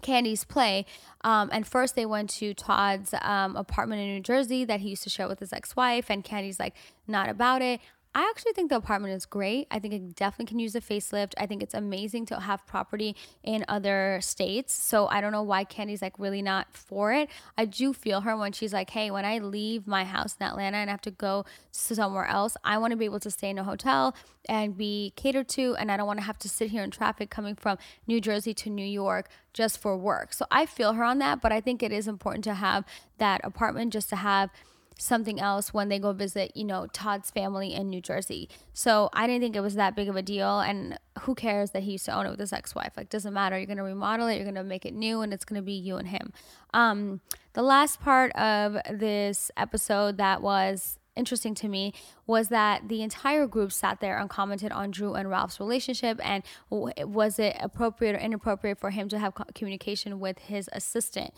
Kandi's 0.00 0.44
play. 0.44 0.86
Um, 1.22 1.50
and 1.52 1.66
first, 1.66 1.94
they 1.94 2.06
went 2.06 2.30
to 2.30 2.54
Todd's 2.54 3.14
um, 3.20 3.56
apartment 3.56 4.00
in 4.00 4.08
New 4.08 4.20
Jersey 4.20 4.64
that 4.64 4.80
he 4.80 4.90
used 4.90 5.02
to 5.04 5.10
share 5.10 5.28
with 5.28 5.40
his 5.40 5.52
ex 5.52 5.76
wife. 5.76 6.10
And 6.10 6.24
Kandi's 6.24 6.58
like, 6.58 6.74
not 7.06 7.28
about 7.28 7.62
it. 7.62 7.80
I 8.18 8.28
actually 8.30 8.52
think 8.52 8.68
the 8.68 8.74
apartment 8.74 9.14
is 9.14 9.26
great. 9.26 9.68
I 9.70 9.78
think 9.78 9.94
it 9.94 10.16
definitely 10.16 10.46
can 10.46 10.58
use 10.58 10.74
a 10.74 10.80
facelift. 10.80 11.34
I 11.38 11.46
think 11.46 11.62
it's 11.62 11.72
amazing 11.72 12.26
to 12.26 12.40
have 12.40 12.66
property 12.66 13.14
in 13.44 13.64
other 13.68 14.18
states. 14.20 14.74
So 14.74 15.06
I 15.06 15.20
don't 15.20 15.30
know 15.30 15.44
why 15.44 15.64
Kandi's 15.64 16.02
like 16.02 16.18
really 16.18 16.42
not 16.42 16.66
for 16.72 17.12
it. 17.12 17.30
I 17.56 17.64
do 17.64 17.92
feel 17.92 18.22
her 18.22 18.36
when 18.36 18.50
she's 18.50 18.72
like, 18.72 18.90
hey, 18.90 19.12
when 19.12 19.24
I 19.24 19.38
leave 19.38 19.86
my 19.86 20.02
house 20.02 20.34
in 20.40 20.44
Atlanta 20.44 20.78
and 20.78 20.90
I 20.90 20.92
have 20.92 21.00
to 21.02 21.12
go 21.12 21.44
somewhere 21.70 22.26
else, 22.26 22.56
I 22.64 22.76
want 22.78 22.90
to 22.90 22.96
be 22.96 23.04
able 23.04 23.20
to 23.20 23.30
stay 23.30 23.50
in 23.50 23.58
a 23.58 23.62
hotel 23.62 24.16
and 24.48 24.76
be 24.76 25.12
catered 25.14 25.48
to. 25.50 25.76
And 25.76 25.88
I 25.92 25.96
don't 25.96 26.08
want 26.08 26.18
to 26.18 26.26
have 26.26 26.38
to 26.38 26.48
sit 26.48 26.70
here 26.70 26.82
in 26.82 26.90
traffic 26.90 27.30
coming 27.30 27.54
from 27.54 27.78
New 28.08 28.20
Jersey 28.20 28.52
to 28.52 28.68
New 28.68 28.84
York 28.84 29.28
just 29.52 29.78
for 29.78 29.96
work. 29.96 30.32
So 30.32 30.44
I 30.50 30.66
feel 30.66 30.94
her 30.94 31.04
on 31.04 31.18
that. 31.20 31.40
But 31.40 31.52
I 31.52 31.60
think 31.60 31.84
it 31.84 31.92
is 31.92 32.08
important 32.08 32.42
to 32.44 32.54
have 32.54 32.84
that 33.18 33.40
apartment 33.44 33.92
just 33.92 34.08
to 34.08 34.16
have 34.16 34.50
something 34.98 35.40
else 35.40 35.72
when 35.72 35.88
they 35.88 35.98
go 35.98 36.12
visit, 36.12 36.52
you 36.54 36.64
know, 36.64 36.86
Todd's 36.92 37.30
family 37.30 37.72
in 37.72 37.88
New 37.88 38.00
Jersey. 38.00 38.48
So 38.74 39.08
I 39.12 39.26
didn't 39.26 39.40
think 39.40 39.56
it 39.56 39.60
was 39.60 39.76
that 39.76 39.96
big 39.96 40.08
of 40.08 40.16
a 40.16 40.22
deal. 40.22 40.60
And 40.60 40.98
who 41.20 41.34
cares 41.34 41.70
that 41.70 41.84
he 41.84 41.92
used 41.92 42.04
to 42.06 42.14
own 42.14 42.26
it 42.26 42.30
with 42.30 42.40
his 42.40 42.52
ex 42.52 42.74
wife? 42.74 42.92
Like, 42.96 43.08
doesn't 43.08 43.32
matter. 43.32 43.56
You're 43.56 43.66
going 43.66 43.78
to 43.78 43.84
remodel 43.84 44.26
it, 44.26 44.34
you're 44.34 44.44
going 44.44 44.56
to 44.56 44.64
make 44.64 44.84
it 44.84 44.92
new, 44.92 45.22
and 45.22 45.32
it's 45.32 45.44
going 45.44 45.60
to 45.60 45.64
be 45.64 45.72
you 45.72 45.96
and 45.96 46.08
him. 46.08 46.32
Um, 46.74 47.20
the 47.54 47.62
last 47.62 48.00
part 48.00 48.32
of 48.32 48.76
this 48.92 49.50
episode 49.56 50.18
that 50.18 50.42
was 50.42 50.98
interesting 51.16 51.54
to 51.56 51.68
me 51.68 51.92
was 52.26 52.48
that 52.48 52.88
the 52.88 53.02
entire 53.02 53.46
group 53.46 53.72
sat 53.72 54.00
there 54.00 54.18
and 54.18 54.30
commented 54.30 54.70
on 54.72 54.90
Drew 54.90 55.14
and 55.14 55.28
Ralph's 55.28 55.58
relationship 55.58 56.20
and 56.22 56.44
was 56.70 57.38
it 57.38 57.56
appropriate 57.60 58.14
or 58.14 58.18
inappropriate 58.18 58.78
for 58.78 58.90
him 58.90 59.08
to 59.08 59.18
have 59.18 59.34
communication 59.54 60.20
with 60.20 60.38
his 60.38 60.68
assistant. 60.72 61.34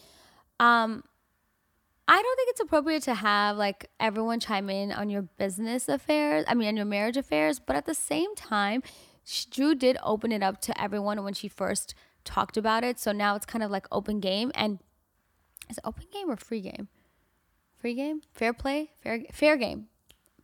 Um, 0.59 1.05
I 2.11 2.21
don't 2.21 2.37
think 2.37 2.51
it's 2.51 2.61
appropriate 2.61 3.05
to 3.05 3.15
have 3.15 3.57
like 3.57 3.89
everyone 4.01 4.41
chime 4.41 4.69
in 4.69 4.91
on 4.91 5.11
your 5.11 5.23
business 5.23 5.89
affairs, 5.89 6.45
I 6.49 6.55
mean, 6.55 6.67
on 6.67 6.77
your 6.77 6.85
marriage 6.85 7.17
affairs, 7.17 7.61
but 7.61 7.77
at 7.77 7.87
the 7.87 7.95
same 7.95 8.35
time, 8.35 8.83
Drew 9.53 9.77
did 9.77 9.97
open 10.03 10.33
it 10.33 10.43
up 10.43 10.61
to 10.63 10.81
everyone 10.81 11.23
when 11.23 11.35
she 11.35 11.47
first 11.47 11.95
talked 12.25 12.57
about 12.57 12.83
it. 12.83 12.99
So 12.99 13.13
now 13.13 13.37
it's 13.37 13.47
kind 13.47 13.63
of 13.63 13.71
like 13.71 13.87
open 13.93 14.19
game. 14.19 14.51
And 14.57 14.81
is 15.69 15.79
it 15.79 15.85
open 15.85 16.07
game 16.13 16.29
or 16.29 16.35
free 16.35 16.63
game? 16.63 16.89
Free 17.79 17.95
game? 17.95 18.23
Fair 18.35 18.53
play? 18.53 18.91
Fair 19.01 19.21
fair 19.31 19.57
game 19.57 19.87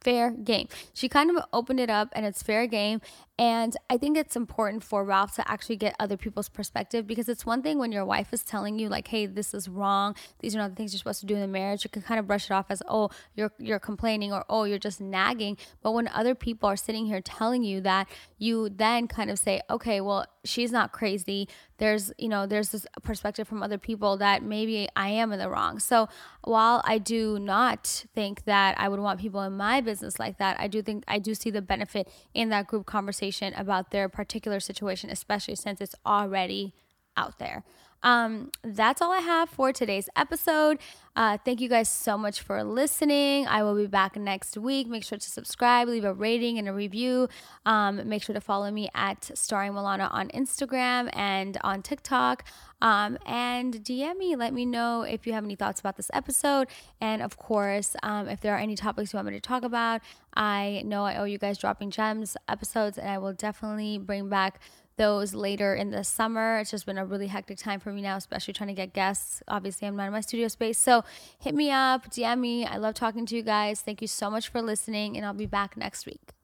fair 0.06 0.30
game. 0.30 0.68
She 0.94 1.08
kind 1.08 1.28
of 1.30 1.36
opened 1.52 1.80
it 1.80 1.90
up 1.90 2.10
and 2.12 2.24
it's 2.24 2.40
fair 2.40 2.68
game. 2.68 3.00
And 3.38 3.76
I 3.90 3.98
think 3.98 4.16
it's 4.16 4.36
important 4.36 4.84
for 4.84 5.04
Ralph 5.04 5.34
to 5.34 5.50
actually 5.50 5.76
get 5.76 5.96
other 5.98 6.16
people's 6.16 6.48
perspective 6.48 7.08
because 7.08 7.28
it's 7.28 7.44
one 7.44 7.60
thing 7.60 7.76
when 7.78 7.90
your 7.90 8.04
wife 8.04 8.32
is 8.32 8.42
telling 8.44 8.78
you 8.78 8.88
like, 8.88 9.08
"Hey, 9.08 9.26
this 9.26 9.52
is 9.52 9.68
wrong. 9.68 10.14
These 10.38 10.54
are 10.54 10.58
not 10.58 10.70
the 10.70 10.76
things 10.76 10.92
you're 10.92 10.98
supposed 10.98 11.20
to 11.20 11.26
do 11.26 11.34
in 11.34 11.40
the 11.40 11.48
marriage." 11.48 11.82
You 11.84 11.90
can 11.90 12.02
kind 12.02 12.20
of 12.20 12.26
brush 12.26 12.46
it 12.46 12.52
off 12.52 12.66
as, 12.70 12.82
"Oh, 12.88 13.10
you're 13.34 13.52
you're 13.58 13.80
complaining," 13.80 14.32
or 14.32 14.44
"Oh, 14.48 14.64
you're 14.64 14.78
just 14.78 15.00
nagging." 15.00 15.58
But 15.82 15.90
when 15.90 16.08
other 16.08 16.34
people 16.34 16.68
are 16.68 16.76
sitting 16.76 17.06
here 17.06 17.20
telling 17.20 17.62
you 17.64 17.80
that, 17.82 18.08
you 18.38 18.70
then 18.70 19.08
kind 19.08 19.28
of 19.30 19.38
say, 19.38 19.60
"Okay, 19.68 20.00
well, 20.00 20.24
she's 20.46 20.72
not 20.72 20.92
crazy. 20.92 21.48
There's, 21.78 22.12
you 22.18 22.28
know, 22.28 22.46
there's 22.46 22.70
this 22.70 22.86
perspective 23.02 23.46
from 23.46 23.62
other 23.62 23.78
people 23.78 24.16
that 24.18 24.42
maybe 24.42 24.88
I 24.96 25.08
am 25.08 25.32
in 25.32 25.38
the 25.38 25.48
wrong." 25.50 25.78
So, 25.78 26.08
while 26.44 26.82
I 26.84 26.98
do 26.98 27.38
not 27.38 28.04
think 28.14 28.44
that 28.44 28.78
I 28.78 28.88
would 28.88 29.00
want 29.00 29.20
people 29.20 29.42
in 29.42 29.56
my 29.56 29.80
business 29.80 30.18
like 30.18 30.38
that, 30.38 30.58
I 30.58 30.68
do 30.68 30.82
think 30.82 31.04
I 31.08 31.18
do 31.18 31.34
see 31.34 31.50
the 31.50 31.62
benefit 31.62 32.08
in 32.34 32.48
that 32.50 32.66
group 32.66 32.86
conversation 32.86 33.52
about 33.54 33.90
their 33.90 34.08
particular 34.08 34.60
situation, 34.60 35.10
especially 35.10 35.56
since 35.56 35.80
it's 35.80 35.94
already 36.04 36.74
out 37.16 37.38
there. 37.38 37.64
Um, 38.02 38.50
that's 38.62 39.02
all 39.02 39.12
I 39.12 39.18
have 39.18 39.48
for 39.48 39.72
today's 39.72 40.08
episode. 40.16 40.78
Uh, 41.16 41.38
thank 41.44 41.62
you 41.62 41.68
guys 41.68 41.88
so 41.88 42.18
much 42.18 42.42
for 42.42 42.62
listening. 42.62 43.46
I 43.46 43.62
will 43.62 43.74
be 43.74 43.86
back 43.86 44.16
next 44.16 44.58
week. 44.58 44.86
Make 44.86 45.02
sure 45.02 45.16
to 45.16 45.30
subscribe, 45.30 45.88
leave 45.88 46.04
a 46.04 46.12
rating 46.12 46.58
and 46.58 46.68
a 46.68 46.74
review. 46.74 47.28
Um, 47.64 48.06
make 48.06 48.22
sure 48.22 48.34
to 48.34 48.40
follow 48.40 48.70
me 48.70 48.90
at 48.94 49.30
Starring 49.34 49.72
Milana 49.72 50.12
on 50.12 50.28
Instagram 50.28 51.08
and 51.14 51.56
on 51.64 51.82
TikTok. 51.82 52.44
Um, 52.82 53.16
and 53.24 53.74
DM 53.74 54.18
me. 54.18 54.36
Let 54.36 54.52
me 54.52 54.66
know 54.66 55.02
if 55.02 55.26
you 55.26 55.32
have 55.32 55.44
any 55.44 55.56
thoughts 55.56 55.80
about 55.80 55.96
this 55.96 56.10
episode. 56.12 56.68
And 57.00 57.22
of 57.22 57.38
course, 57.38 57.96
um, 58.02 58.28
if 58.28 58.40
there 58.42 58.54
are 58.54 58.58
any 58.58 58.76
topics 58.76 59.14
you 59.14 59.16
want 59.16 59.28
me 59.28 59.32
to 59.32 59.40
talk 59.40 59.62
about, 59.62 60.02
I 60.34 60.82
know 60.84 61.04
I 61.04 61.16
owe 61.16 61.24
you 61.24 61.38
guys 61.38 61.56
dropping 61.56 61.90
gems 61.90 62.36
episodes, 62.46 62.98
and 62.98 63.08
I 63.08 63.16
will 63.16 63.32
definitely 63.32 63.96
bring 63.96 64.28
back 64.28 64.60
those 64.96 65.34
later 65.34 65.74
in 65.74 65.90
the 65.90 66.04
summer. 66.04 66.58
It's 66.58 66.70
just 66.70 66.86
been 66.86 66.98
a 66.98 67.04
really 67.04 67.26
hectic 67.26 67.58
time 67.58 67.80
for 67.80 67.92
me 67.92 68.02
now, 68.02 68.16
especially 68.16 68.54
trying 68.54 68.68
to 68.68 68.74
get 68.74 68.92
guests. 68.92 69.42
Obviously, 69.48 69.88
I'm 69.88 69.96
not 69.96 70.06
in 70.06 70.12
my 70.12 70.20
studio 70.20 70.48
space. 70.48 70.78
So 70.78 71.04
hit 71.38 71.54
me 71.54 71.70
up, 71.70 72.10
DM 72.10 72.40
me. 72.40 72.64
I 72.64 72.76
love 72.76 72.94
talking 72.94 73.26
to 73.26 73.36
you 73.36 73.42
guys. 73.42 73.80
Thank 73.80 74.00
you 74.00 74.08
so 74.08 74.30
much 74.30 74.48
for 74.48 74.62
listening, 74.62 75.16
and 75.16 75.26
I'll 75.26 75.34
be 75.34 75.46
back 75.46 75.76
next 75.76 76.06
week. 76.06 76.35